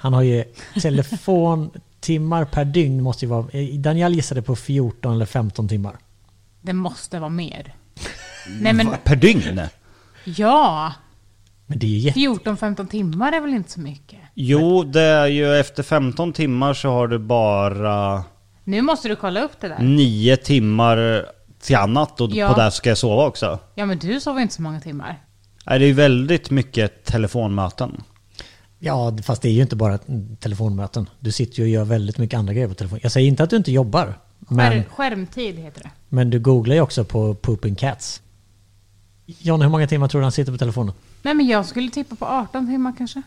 Han 0.00 0.12
har 0.14 0.22
ju 0.22 0.44
telefontimmar 0.82 2.44
per 2.44 2.64
dygn 2.64 3.02
måste 3.02 3.24
ju 3.24 3.28
vara... 3.28 3.46
Daniel 3.78 4.14
gissade 4.14 4.42
på 4.42 4.56
14 4.56 5.12
eller 5.12 5.26
15 5.26 5.68
timmar. 5.68 5.96
Det 6.62 6.72
måste 6.72 7.18
vara 7.18 7.30
mer. 7.30 7.74
Nej 8.60 8.72
men, 8.72 8.88
Per 9.04 9.16
dygn? 9.16 9.60
ja! 10.24 10.92
Men 11.66 11.78
det 11.78 11.86
är 11.86 11.90
ju 11.90 11.98
jätte... 11.98 12.18
14-15 12.18 12.88
timmar 12.88 13.32
är 13.32 13.40
väl 13.40 13.50
inte 13.54 13.70
så 13.70 13.80
mycket? 13.80 14.18
Jo, 14.34 14.82
det 14.84 15.02
är 15.02 15.26
ju 15.26 15.56
efter 15.56 15.82
15 15.82 16.32
timmar 16.32 16.74
så 16.74 16.88
har 16.90 17.08
du 17.08 17.18
bara 17.18 18.24
Nu 18.64 18.82
måste 18.82 19.08
du 19.08 19.16
kolla 19.16 19.40
upp 19.42 19.60
det 19.60 19.68
där. 19.68 19.78
9 19.78 20.36
timmar 20.36 21.26
till 21.60 21.76
annat 21.76 22.20
och 22.20 22.30
Ja. 22.32 22.54
på 22.54 22.60
det 22.60 22.70
ska 22.70 22.88
jag 22.88 22.98
sova 22.98 23.26
också. 23.26 23.58
Ja 23.74 23.86
men 23.86 23.98
du 23.98 24.20
sover 24.20 24.40
inte 24.40 24.54
så 24.54 24.62
många 24.62 24.80
timmar. 24.80 25.22
Nej, 25.66 25.78
det 25.78 25.84
är 25.84 25.86
ju 25.86 25.92
väldigt 25.92 26.50
mycket 26.50 27.04
telefonmöten. 27.04 28.02
Ja, 28.78 29.16
fast 29.22 29.42
det 29.42 29.48
är 29.48 29.52
ju 29.52 29.62
inte 29.62 29.76
bara 29.76 29.98
telefonmöten. 30.40 31.08
Du 31.20 31.32
sitter 31.32 31.56
ju 31.56 31.62
och 31.62 31.68
gör 31.68 31.84
väldigt 31.84 32.18
mycket 32.18 32.38
andra 32.38 32.52
grejer 32.52 32.68
på 32.68 32.74
telefon. 32.74 32.98
Jag 33.02 33.12
säger 33.12 33.28
inte 33.28 33.42
att 33.42 33.50
du 33.50 33.56
inte 33.56 33.72
jobbar. 33.72 34.14
Men, 34.38 34.72
Skär, 34.72 34.84
skärmtid 34.90 35.58
heter 35.58 35.82
det. 35.82 35.90
men 36.08 36.30
du 36.30 36.38
googlar 36.40 36.74
ju 36.74 36.80
också 36.80 37.04
på 37.04 37.34
pooping 37.34 37.74
cats. 37.74 38.22
John, 39.26 39.62
hur 39.62 39.68
många 39.68 39.86
timmar 39.86 40.08
tror 40.08 40.20
du 40.20 40.24
han 40.24 40.32
sitter 40.32 40.52
på 40.52 40.58
telefonen? 40.58 40.94
Nej 41.22 41.34
men 41.34 41.46
jag 41.46 41.66
skulle 41.66 41.90
tippa 41.90 42.16
på 42.16 42.26
18 42.26 42.66
timmar 42.66 42.94
kanske. 42.98 43.22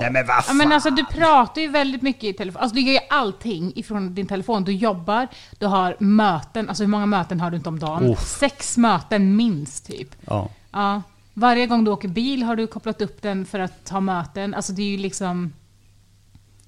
Nej 0.00 0.10
men 0.10 0.26
vad 0.26 0.36
Ja, 0.36 0.42
fan. 0.42 0.56
men 0.56 0.72
alltså 0.72 0.90
du 0.90 1.04
pratar 1.04 1.60
ju 1.62 1.68
väldigt 1.68 2.02
mycket 2.02 2.24
i 2.24 2.32
telefon. 2.32 2.62
Alltså 2.62 2.74
du 2.74 2.80
gör 2.80 2.92
ju 2.92 2.98
allting 3.10 3.72
ifrån 3.76 4.14
din 4.14 4.26
telefon. 4.26 4.64
Du 4.64 4.72
jobbar, 4.72 5.28
du 5.58 5.66
har 5.66 5.96
möten. 5.98 6.68
Alltså 6.68 6.82
hur 6.82 6.88
många 6.88 7.06
möten 7.06 7.40
har 7.40 7.50
du 7.50 7.56
inte 7.56 7.68
om 7.68 7.78
dagen? 7.78 8.04
Uff. 8.10 8.20
Sex 8.38 8.76
möten 8.76 9.36
minst 9.36 9.86
typ. 9.86 10.08
Ja. 10.26 10.48
Ja. 10.72 11.02
Varje 11.34 11.66
gång 11.66 11.84
du 11.84 11.90
åker 11.90 12.08
bil 12.08 12.42
har 12.42 12.56
du 12.56 12.66
kopplat 12.66 13.02
upp 13.02 13.22
den 13.22 13.46
för 13.46 13.58
att 13.58 13.84
ta 13.84 14.00
möten. 14.00 14.54
Alltså 14.54 14.72
det 14.72 14.82
är 14.82 14.86
ju 14.86 14.96
liksom... 14.96 15.52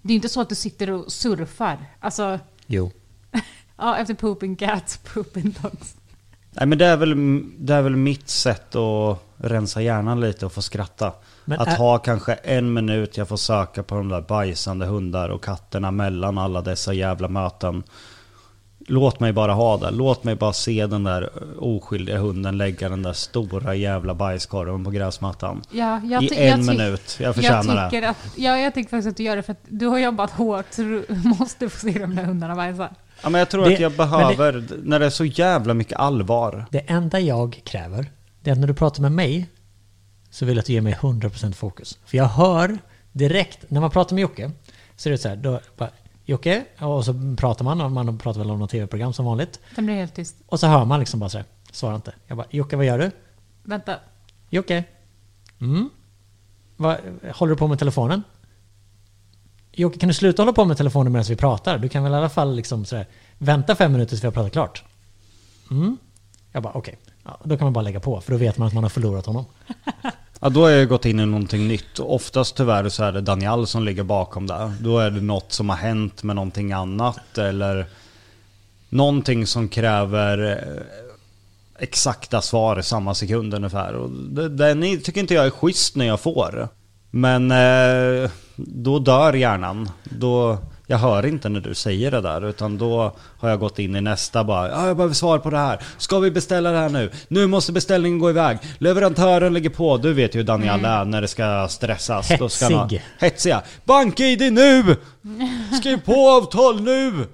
Det 0.02 0.08
är 0.08 0.12
ju 0.12 0.16
inte 0.16 0.28
så 0.28 0.40
att 0.40 0.48
du 0.48 0.54
sitter 0.54 0.90
och 0.90 1.12
surfar. 1.12 1.78
Alltså, 2.00 2.38
Jo. 2.66 2.90
ja, 3.76 3.96
efter 3.96 4.14
pooping 4.14 4.56
cats, 4.56 4.96
pooping 5.14 5.54
dogs. 5.62 5.96
Nej 6.50 6.66
men 6.66 6.78
det 6.78 6.86
är, 6.86 6.96
väl, 6.96 7.42
det 7.58 7.74
är 7.74 7.82
väl 7.82 7.96
mitt 7.96 8.28
sätt 8.28 8.74
att 8.74 9.18
rensa 9.36 9.82
hjärnan 9.82 10.20
lite 10.20 10.46
och 10.46 10.52
få 10.52 10.62
skratta. 10.62 11.12
Men 11.44 11.60
att 11.60 11.68
är- 11.68 11.76
ha 11.76 11.98
kanske 11.98 12.34
en 12.34 12.72
minut 12.72 13.16
jag 13.16 13.28
får 13.28 13.36
söka 13.36 13.82
på 13.82 13.94
de 13.94 14.08
där 14.08 14.20
bajsande 14.20 14.86
hundar 14.86 15.28
och 15.28 15.44
katterna 15.44 15.90
mellan 15.90 16.38
alla 16.38 16.62
dessa 16.62 16.92
jävla 16.92 17.28
möten. 17.28 17.82
Låt 18.89 19.20
mig 19.20 19.32
bara 19.32 19.53
ha 19.53 19.76
det. 19.76 19.91
Låt 19.91 20.24
mig 20.24 20.34
bara 20.34 20.53
se 20.53 20.87
den 20.87 21.05
där 21.05 21.30
oskyldiga 21.64 22.18
hunden 22.18 22.59
lägga 22.59 22.89
den 22.89 23.03
där 23.03 23.12
stora 23.12 23.74
jävla 23.74 24.14
bajskorven 24.14 24.84
på 24.84 24.91
gräsmattan. 24.91 25.62
Ja, 25.70 26.01
jag 26.05 26.22
I 26.22 26.28
en 26.37 26.49
jag 26.49 26.66
minut. 26.66 27.16
Jag 27.20 27.34
förtjänar 27.34 27.76
jag 27.76 27.91
tycker 27.91 28.01
det. 28.01 28.09
Att, 28.09 28.16
ja, 28.37 28.59
jag 28.59 28.74
tycker 28.74 28.91
faktiskt 28.91 29.09
att 29.09 29.16
du 29.16 29.22
gör 29.22 29.37
det 29.37 29.43
för 29.43 29.53
att 29.53 29.61
du 29.68 29.87
har 29.87 29.99
jobbat 29.99 30.30
hårt 30.30 30.64
så 30.70 30.82
du 30.82 31.07
måste 31.39 31.68
få 31.68 31.78
se 31.78 31.99
de 31.99 32.14
där 32.16 32.24
hundarna 32.24 32.55
bajsa. 32.55 32.91
Ja, 33.22 33.28
men 33.28 33.39
jag 33.39 33.49
tror 33.49 33.64
Det- 33.68 33.74
att 33.74 33.80
jag 33.80 33.93
men 33.99 34.07
det- 34.09 34.37
behöver, 34.37 34.64
när 34.82 34.99
det 34.99 35.07
är 35.07 35.11
så 35.11 35.24
jävla 35.24 35.74
mycket 35.74 35.99
allvar. 35.99 36.66
Det 36.70 36.78
enda 36.91 37.20
jag 37.20 37.61
kräver, 37.64 38.11
det 38.43 38.51
är 38.51 38.53
att 38.53 38.59
när 38.61 38.66
du 38.68 38.74
pratar 38.74 39.03
med 39.03 39.12
mig 39.12 39.47
så 40.30 40.45
vill 40.47 40.57
jag 40.57 40.61
att 40.61 40.66
du 40.66 40.72
ger 40.72 40.80
mig 40.80 40.93
100% 41.01 41.53
fokus. 41.57 41.99
För 42.07 42.16
jag 42.18 42.24
hör 42.24 42.78
direkt, 43.12 43.59
när 43.68 43.80
man 43.80 43.91
pratar 43.91 44.14
med 44.14 44.22
Jocke, 44.22 44.51
så 44.97 45.09
är 45.09 45.11
det 45.11 45.18
så 45.18 45.28
här, 45.28 45.37
då 45.37 45.61
bara, 45.76 45.91
Jocke, 46.29 46.64
och 46.79 47.05
så 47.05 47.35
pratar 47.39 47.64
man, 47.64 47.81
och 47.81 47.93
man 47.93 48.18
pratar 48.18 48.41
väl 48.41 48.51
om 48.51 48.59
något 48.59 48.70
tv-program 48.70 49.12
som 49.12 49.24
vanligt. 49.24 49.61
Den 49.74 49.87
blir 49.87 49.95
helt 49.95 50.14
tyst. 50.14 50.37
Och 50.47 50.61
så 50.61 50.66
hör 50.66 50.85
man 50.85 51.01
liksom 51.01 51.20
bara 51.20 51.31
så 51.31 51.39
här, 51.39 51.47
svarar 51.70 51.95
inte. 51.95 52.14
Jag 52.27 52.37
bara, 52.37 52.47
Jocke 52.51 52.77
vad 52.77 52.87
gör 52.87 52.99
du? 52.99 53.11
Vänta. 53.62 53.97
Jocke? 54.51 54.85
Mm? 55.61 55.91
Vad, 56.77 56.97
håller 57.35 57.51
du 57.51 57.57
på 57.57 57.66
med 57.66 57.79
telefonen? 57.79 58.22
Jocke, 59.72 59.99
kan 59.99 60.09
du 60.09 60.14
sluta 60.14 60.43
hålla 60.43 60.53
på 60.53 60.64
med 60.64 60.77
telefonen 60.77 61.12
medan 61.12 61.24
vi 61.29 61.37
pratar? 61.37 61.79
Du 61.79 61.89
kan 61.89 62.03
väl 62.03 62.12
i 62.12 62.16
alla 62.16 62.29
fall 62.29 62.57
liksom 62.57 62.85
sådär, 62.85 63.07
vänta 63.39 63.77
fem 63.77 63.93
minuter 63.93 64.09
tills 64.09 64.22
vi 64.22 64.27
har 64.27 64.33
pratat 64.33 64.53
klart? 64.53 64.85
Mm? 65.70 65.97
Jag 66.53 66.62
bara, 66.62 66.72
okej. 66.72 66.99
Ja, 67.24 67.41
då 67.45 67.57
kan 67.57 67.66
man 67.66 67.72
bara 67.72 67.83
lägga 67.83 68.01
på, 68.01 68.20
för 68.20 68.33
då 68.33 68.39
vet 68.39 68.59
man 68.59 68.68
att 68.68 68.74
man 68.74 68.85
har 68.85 68.91
förlorat 68.91 69.27
honom. 69.27 69.45
Ja, 70.41 70.49
då 70.49 70.62
har 70.62 70.70
jag 70.70 70.89
gått 70.89 71.05
in 71.05 71.20
i 71.20 71.26
någonting 71.26 71.68
nytt. 71.68 71.99
Oftast 71.99 72.57
tyvärr 72.57 72.89
så 72.89 73.05
är 73.05 73.12
det 73.12 73.20
Daniel 73.20 73.66
som 73.66 73.84
ligger 73.84 74.03
bakom 74.03 74.47
det. 74.47 74.72
Då 74.80 74.99
är 74.99 75.11
det 75.11 75.20
något 75.20 75.53
som 75.53 75.68
har 75.68 75.76
hänt 75.76 76.22
med 76.22 76.37
någonting 76.37 76.72
annat 76.72 77.39
eller 77.39 77.87
någonting 78.89 79.47
som 79.47 79.68
kräver 79.68 80.51
eh, 80.53 80.82
exakta 81.78 82.43
svar 82.43 82.78
i 82.78 82.82
samma 82.82 83.14
sekund 83.14 83.55
ungefär. 83.55 83.95
Och 83.95 84.11
det, 84.11 84.49
den 84.49 85.01
tycker 85.01 85.20
inte 85.20 85.34
jag 85.34 85.47
är 85.47 85.51
schysst 85.51 85.97
när 85.97 86.07
jag 86.07 86.20
får. 86.20 86.68
Men 87.11 87.51
eh, 87.51 88.30
då 88.57 88.99
dör 88.99 89.32
hjärnan. 89.32 89.91
Då, 90.05 90.59
jag 90.87 90.99
hör 90.99 91.26
inte 91.26 91.49
när 91.49 91.61
du 91.61 91.74
säger 91.74 92.11
det 92.11 92.20
där 92.20 92.49
utan 92.49 92.78
då 92.78 93.12
har 93.39 93.49
jag 93.49 93.61
gått 93.61 93.78
in 93.78 93.97
i 93.97 94.01
nästa 94.01 94.45
bara 94.45 94.68
ja, 94.68 94.87
jag 94.87 94.97
behöver 94.97 95.14
svar 95.14 95.39
på 95.39 95.51
det 95.51 95.59
här. 95.59 95.80
Ska 95.99 96.18
vi 96.18 96.30
beställa 96.30 96.70
det 96.70 96.78
här 96.78 96.89
nu? 96.89 97.11
Nu 97.28 97.47
måste 97.47 97.72
beställningen 97.72 98.18
gå 98.18 98.30
iväg. 98.30 98.59
Leverantören 98.78 99.53
lägger 99.53 99.70
på. 99.70 99.97
Du 99.97 100.12
vet 100.12 100.34
ju 100.34 100.39
hur 100.39 100.45
Daniel 100.45 100.84
är 100.84 101.05
när 101.05 101.20
det 101.20 101.28
ska 101.28 101.68
stressas. 101.68 102.32
Då 102.39 102.49
ska 102.49 102.68
Hetsig. 102.68 103.03
Hetsiga. 103.18 103.62
Bank-id 103.84 104.53
nu! 104.53 104.97
Skriv 105.80 106.01
på 106.01 106.30
avtal 106.30 106.80
nu! 106.80 107.26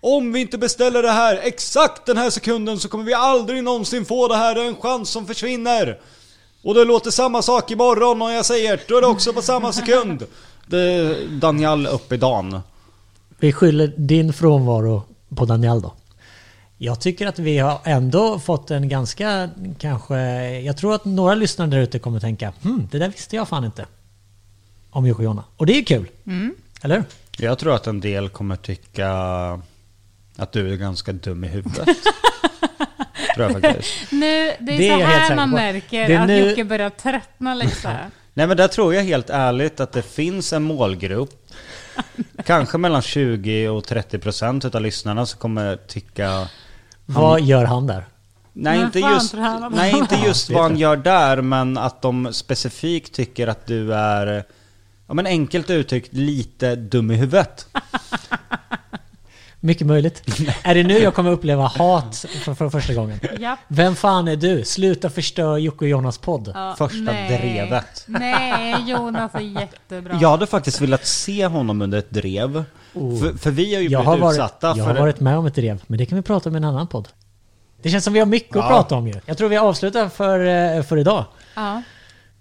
Om 0.00 0.32
vi 0.32 0.40
inte 0.40 0.58
beställer 0.58 1.02
det 1.02 1.10
här 1.10 1.40
exakt 1.42 2.06
den 2.06 2.16
här 2.16 2.30
sekunden 2.30 2.78
så 2.78 2.88
kommer 2.88 3.04
vi 3.04 3.14
aldrig 3.14 3.64
någonsin 3.64 4.04
få 4.04 4.28
det 4.28 4.36
här. 4.36 4.54
Det 4.54 4.62
är 4.62 4.68
en 4.68 4.76
chans 4.76 5.10
som 5.10 5.26
försvinner. 5.26 5.98
Och 6.62 6.74
det 6.74 6.84
låter 6.84 7.10
samma 7.10 7.42
sak 7.42 7.70
imorgon 7.70 8.22
och 8.22 8.32
jag 8.32 8.44
säger 8.44 8.80
då 8.88 8.96
är 8.96 9.00
det 9.00 9.06
också 9.06 9.32
på 9.32 9.42
samma 9.42 9.72
sekund. 9.72 10.26
Det 10.66 10.78
är 10.82 11.26
Daniel 11.40 11.86
upp 11.86 12.12
i 12.12 12.16
dagen. 12.16 12.60
Vi 13.40 13.52
skyller 13.52 13.92
din 13.96 14.32
frånvaro 14.32 15.02
på 15.36 15.44
Daniel 15.44 15.80
då. 15.80 15.92
Jag 16.78 17.00
tycker 17.00 17.26
att 17.26 17.38
vi 17.38 17.58
har 17.58 17.80
ändå 17.84 18.38
fått 18.38 18.70
en 18.70 18.88
ganska, 18.88 19.50
kanske... 19.78 20.16
Jag 20.60 20.76
tror 20.76 20.94
att 20.94 21.04
några 21.04 21.34
lyssnare 21.34 21.70
där 21.70 21.78
ute 21.78 21.98
kommer 21.98 22.20
tänka 22.20 22.52
hmm, 22.62 22.88
det 22.90 22.98
där 22.98 23.08
visste 23.08 23.36
jag 23.36 23.48
fan 23.48 23.64
inte. 23.64 23.86
Om 24.90 25.06
Jocke 25.06 25.18
och 25.18 25.24
Jonna. 25.24 25.44
Och 25.56 25.66
det 25.66 25.78
är 25.78 25.84
kul. 25.84 26.06
Eller 26.82 26.96
hur? 26.96 27.04
Jag 27.38 27.58
tror 27.58 27.74
att 27.74 27.86
en 27.86 28.00
del 28.00 28.28
kommer 28.28 28.56
tycka 28.56 29.08
att 30.36 30.52
du 30.52 30.72
är 30.72 30.76
ganska 30.76 31.12
dum 31.12 31.44
i 31.44 31.48
huvudet. 31.48 31.88
tror 33.34 33.52
jag 33.52 33.62
faktiskt. 33.62 34.12
Nu, 34.12 34.18
det 34.60 34.72
är, 34.74 34.78
Det 34.78 34.88
är 34.88 34.98
så 34.98 35.04
helt 35.04 35.28
här 35.28 35.36
man 35.36 35.50
märker 35.50 36.08
Det 36.08 36.14
är 36.14 36.20
att 36.20 36.26
nu- 36.26 36.48
Jocke 36.48 36.64
börjar 36.64 36.90
tröttna 36.90 37.54
lite. 37.54 37.96
Nej 38.38 38.46
men 38.46 38.56
där 38.56 38.68
tror 38.68 38.94
jag 38.94 39.02
helt 39.02 39.30
ärligt 39.30 39.80
att 39.80 39.92
det 39.92 40.02
finns 40.02 40.52
en 40.52 40.62
målgrupp. 40.62 41.30
Kanske 42.44 42.78
mellan 42.78 43.02
20 43.02 43.68
och 43.68 43.84
30 43.84 44.18
procent 44.18 44.64
utav 44.64 44.82
lyssnarna 44.82 45.26
som 45.26 45.40
kommer 45.40 45.76
tycka 45.76 46.48
Vad 47.06 47.40
gör 47.40 47.64
han 47.64 47.86
där? 47.86 48.04
Nej 48.52 48.78
Men 48.78 48.86
inte 48.86 48.98
just, 48.98 49.34
nej, 49.70 49.98
inte 49.98 50.14
just 50.26 50.50
Ja, 50.50 50.54
vad 50.54 50.62
han 50.62 50.78
gör 50.78 50.96
där 50.96 51.42
men 51.42 51.78
att 51.78 52.02
de 52.02 52.32
specifikt 52.32 53.14
tycker 53.14 53.46
att 53.46 53.66
du 53.66 53.94
är 53.94 54.44
Ja 55.06 55.14
men 55.14 55.26
enkelt 55.26 55.70
uttryckt 55.70 56.12
lite 56.12 56.76
dum 56.76 57.10
i 57.10 57.16
huvudet 57.16 57.66
Mycket 59.60 59.86
möjligt. 59.86 60.22
är 60.62 60.74
det 60.74 60.82
nu 60.82 60.98
jag 60.98 61.14
kommer 61.14 61.30
uppleva 61.30 61.62
hat 61.66 62.24
för, 62.44 62.54
för 62.54 62.70
första 62.70 62.94
gången? 62.94 63.20
Japp. 63.38 63.58
Vem 63.68 63.94
fan 63.96 64.28
är 64.28 64.36
du? 64.36 64.64
Sluta 64.64 65.10
förstöra 65.10 65.58
Jocke 65.58 65.84
och 65.84 65.88
Jonas 65.88 66.18
podd. 66.18 66.52
Ja, 66.54 66.74
Första 66.78 66.98
nej. 67.12 67.38
drevet. 67.38 68.04
Nej, 68.06 68.84
Jonas 68.90 69.34
är 69.34 69.40
jättebra. 69.40 70.18
Jag 70.20 70.28
hade 70.30 70.46
faktiskt 70.46 70.80
velat 70.80 71.06
se 71.06 71.46
honom 71.46 71.82
under 71.82 71.98
ett 71.98 72.10
drev 72.10 72.64
för, 72.92 73.38
för 73.38 73.50
vi 73.50 73.74
har 73.74 73.82
ju 73.82 73.88
Jag 73.88 74.00
blivit 74.02 74.06
har, 74.06 74.16
varit, 74.18 74.34
utsatta 74.34 74.66
jag 74.66 74.76
för 74.76 74.84
har 74.84 74.94
varit 75.00 75.20
med 75.20 75.38
om 75.38 75.46
ett 75.46 75.54
drev, 75.54 75.82
men 75.86 75.98
det 75.98 76.06
kan 76.06 76.16
vi 76.16 76.22
prata 76.22 76.48
om 76.48 76.54
i 76.54 76.58
en 76.58 76.64
annan 76.64 76.86
podd. 76.86 77.08
Det 77.82 77.90
känns 77.90 78.04
som 78.04 78.12
vi 78.12 78.18
har 78.18 78.26
mycket 78.26 78.56
att 78.56 78.62
Ja. 78.62 78.68
prata 78.68 78.94
om 78.94 79.06
ju. 79.06 79.14
Jag 79.26 79.38
tror 79.38 79.48
vi 79.48 79.56
avslutar 79.56 80.08
för, 80.08 80.46
eh, 80.76 80.82
för 80.82 80.96
idag. 80.96 81.24
Ja. 81.54 81.82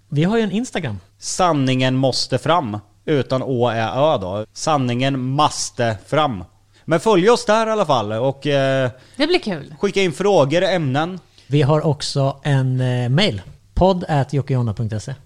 Vi 0.09 0.23
har 0.23 0.37
ju 0.37 0.43
en 0.43 0.51
Instagram. 0.51 0.99
Sanningen 1.19 1.95
måste 1.95 2.37
fram. 2.37 2.77
Utan 3.05 3.43
å, 3.43 3.69
ä, 3.69 3.89
ö 3.95 4.17
då. 4.17 4.45
Sanningen 4.53 5.19
måste 5.19 5.97
fram. 6.07 6.43
Men 6.89 6.99
följ 6.99 7.29
oss 7.29 7.45
där 7.45 7.67
i 7.67 7.69
alla 7.69 7.85
fall 7.85 8.11
och 8.11 8.47
eh, 8.47 8.91
Det 9.15 9.27
blir 9.27 9.39
kul. 9.39 9.75
skicka 9.79 10.01
in 10.01 10.13
frågor, 10.13 10.63
ämnen. 10.63 11.19
Vi 11.47 11.61
har 11.61 11.85
också 11.85 12.39
en 12.43 12.81
eh, 12.81 13.09
mail. 13.09 13.41
podd 13.73 14.05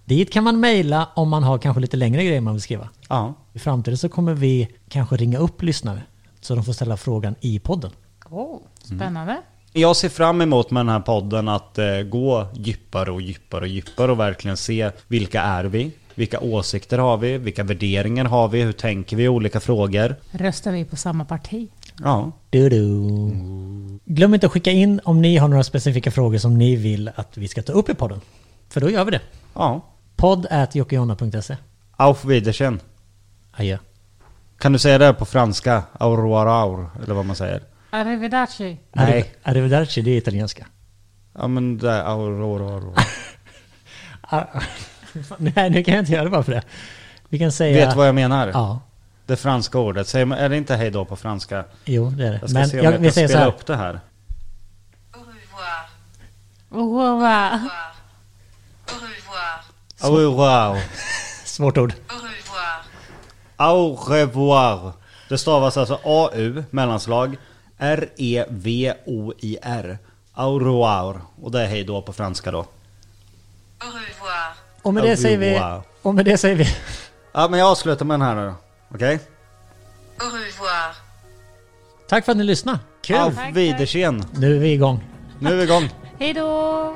Dit 0.06 0.32
kan 0.32 0.44
man 0.44 0.60
mejla 0.60 1.10
om 1.16 1.30
man 1.30 1.44
har 1.44 1.58
kanske 1.58 1.82
lite 1.82 1.98
längre 1.98 2.24
grejer 2.24 2.42
man 2.42 2.54
vill 2.54 2.62
skriva. 2.62 2.90
Ja. 3.10 3.34
I 3.54 3.60
framtiden 3.60 3.98
så 3.98 4.10
kommer 4.10 4.34
vi 4.34 4.68
kanske 4.90 5.16
ringa 5.16 5.38
upp 5.38 5.62
lyssnare 5.64 6.02
så 6.42 6.56
de 6.56 6.64
får 6.64 6.74
ställa 6.74 6.98
frågan 6.98 7.36
i 7.42 7.60
podden. 7.60 7.92
Oh, 8.30 8.60
spännande. 8.84 9.38
Jag 9.74 9.96
ser 9.96 10.10
fram 10.10 10.42
emot 10.42 10.72
med 10.72 10.80
den 10.80 10.90
här 10.90 11.00
podden 11.00 11.48
att 11.48 11.78
eh, 11.78 12.02
gå 12.02 12.48
djupare 12.54 13.12
och 13.12 13.22
djupare 13.22 13.62
och 13.62 13.68
djupare 13.68 14.12
och 14.12 14.20
verkligen 14.20 14.58
se 14.58 14.92
vilka 15.08 15.42
är 15.42 15.64
vi? 15.64 15.92
Vilka 16.22 16.40
åsikter 16.40 16.98
har 16.98 17.18
vi? 17.18 17.38
Vilka 17.38 17.64
värderingar 17.64 18.26
har 18.26 18.48
vi? 18.48 18.62
Hur 18.62 18.72
tänker 18.72 19.18
vi 19.18 19.24
i 19.24 19.28
olika 19.28 19.60
frågor? 19.60 20.16
Röstar 20.32 20.72
vi 20.72 20.86
på 20.86 20.96
samma 20.96 21.26
parti? 21.26 21.70
Ja. 22.04 22.32
Du 22.50 22.70
-du. 22.70 24.00
Glöm 24.06 24.34
inte 24.34 24.46
att 24.46 24.52
skicka 24.52 24.72
in 24.72 25.02
om 25.04 25.22
ni 25.22 25.38
har 25.38 25.48
några 25.48 25.64
specifika 25.64 26.12
frågor 26.12 26.38
som 26.38 26.58
ni 26.58 26.76
vill 26.76 27.12
att 27.16 27.38
vi 27.38 27.48
ska 27.48 27.62
ta 27.62 27.74
upp 27.74 27.90
i 27.90 27.94
podden. 27.94 28.22
För 28.70 28.82
då 28.82 28.90
gör 28.90 29.06
vi 29.06 29.12
det. 29.12 29.22
Ja. 29.54 29.82
podd.jockejonna.se 30.16 31.58
Auf 31.92 32.26
Wiedersehen. 32.26 32.80
Adjö. 33.52 33.78
Kan 34.58 34.74
du 34.74 34.80
säga 34.80 34.98
det 34.98 35.14
på 35.14 35.26
franska? 35.26 35.84
Aurora 35.94 36.90
eller 37.04 37.14
vad 37.14 37.26
man 37.26 37.36
säger? 37.36 37.62
Arrivederci. 37.90 38.78
Nej. 38.94 39.34
Arrivederci, 39.44 40.02
det 40.02 40.12
är 40.12 40.18
italienska. 40.18 40.68
Ja 41.34 41.48
men 41.48 41.78
det 41.78 41.92
är 41.92 42.04
Aurora. 42.04 42.94
Nej, 45.38 45.70
nu 45.70 45.84
kan 45.84 45.94
jag 45.94 46.02
inte 46.02 46.12
göra 46.12 46.24
det 46.24 46.30
bara 46.30 46.44
för 46.44 46.52
det. 46.52 46.62
Vi 47.30 47.40
kan 47.40 47.52
säga... 47.52 47.86
Vet 47.86 47.96
vad 47.96 48.08
jag 48.08 48.16
menar? 48.16 48.48
Ja, 48.48 48.80
Det 49.26 49.36
franska 49.36 49.80
ordet. 49.80 50.08
Säger 50.08 50.26
man, 50.26 50.38
är 50.38 50.50
det 50.50 50.58
inte 50.58 50.76
hej 50.76 50.92
då 50.92 51.06
på 51.06 51.16
franska? 51.16 51.66
jo 51.86 52.10
det 52.10 52.28
är 52.28 52.32
det. 52.32 52.38
Jag 52.42 52.50
ska 52.50 52.60
Men 52.60 52.70
se 52.70 52.80
om 52.80 52.86
jag, 52.86 52.94
jag, 52.94 53.02
kan 53.02 53.12
spela 53.12 53.40
här. 53.40 53.48
upp 53.48 53.66
det 53.66 53.76
här. 53.76 54.00
Au 56.70 56.98
revoir. 56.98 57.60
Au 60.02 60.18
revoir. 60.18 60.80
Svårt 61.46 61.78
ord. 61.78 61.94
Au 62.10 62.16
revoir. 62.16 62.84
Au 63.58 63.96
revoir. 64.10 64.92
Det 65.30 65.38
stavas 65.38 65.78
alltså 65.78 66.00
AU, 66.04 66.64
mellanslag, 66.70 67.38
R-E-V-O-I-R. 68.64 69.98
Au 70.34 70.60
revoir. 70.60 71.22
Och 71.42 71.52
det 71.52 71.62
är 71.62 71.68
hej 71.68 71.84
då 71.84 72.02
på 72.02 72.14
franska 72.14 72.52
då. 72.52 72.60
Au 72.60 72.66
revoir. 73.86 74.61
Och 74.82 74.94
med 74.94 75.04
det 75.04 75.10
Au 75.12 75.18
säger 75.18 75.38
vi... 75.38 75.82
Och 76.02 76.16
med 76.16 76.26
det 76.26 76.38
säger 76.38 76.56
vi... 76.56 76.68
Ja 77.32 77.48
men 77.48 77.60
jag 77.60 77.70
avslutar 77.70 78.06
med 78.06 78.20
den 78.20 78.28
här 78.28 78.36
nu 78.36 78.46
då. 78.46 78.56
Okej? 78.96 79.20
Au 80.20 80.26
revoir. 80.26 80.96
Tack 82.10 82.26
för 82.26 82.32
att 82.32 82.38
ni 82.38 82.44
lyssnade. 82.44 82.80
Kul! 83.02 83.16
Auf 83.16 83.36
Wiedersehen. 83.54 84.24
Nu 84.32 84.56
är 84.56 84.60
vi 84.60 84.74
igång. 84.74 85.04
Nu 85.40 85.50
är 85.52 85.56
vi 85.56 85.64
igång. 85.64 85.90
Hej 86.20 86.34
då! 86.34 86.96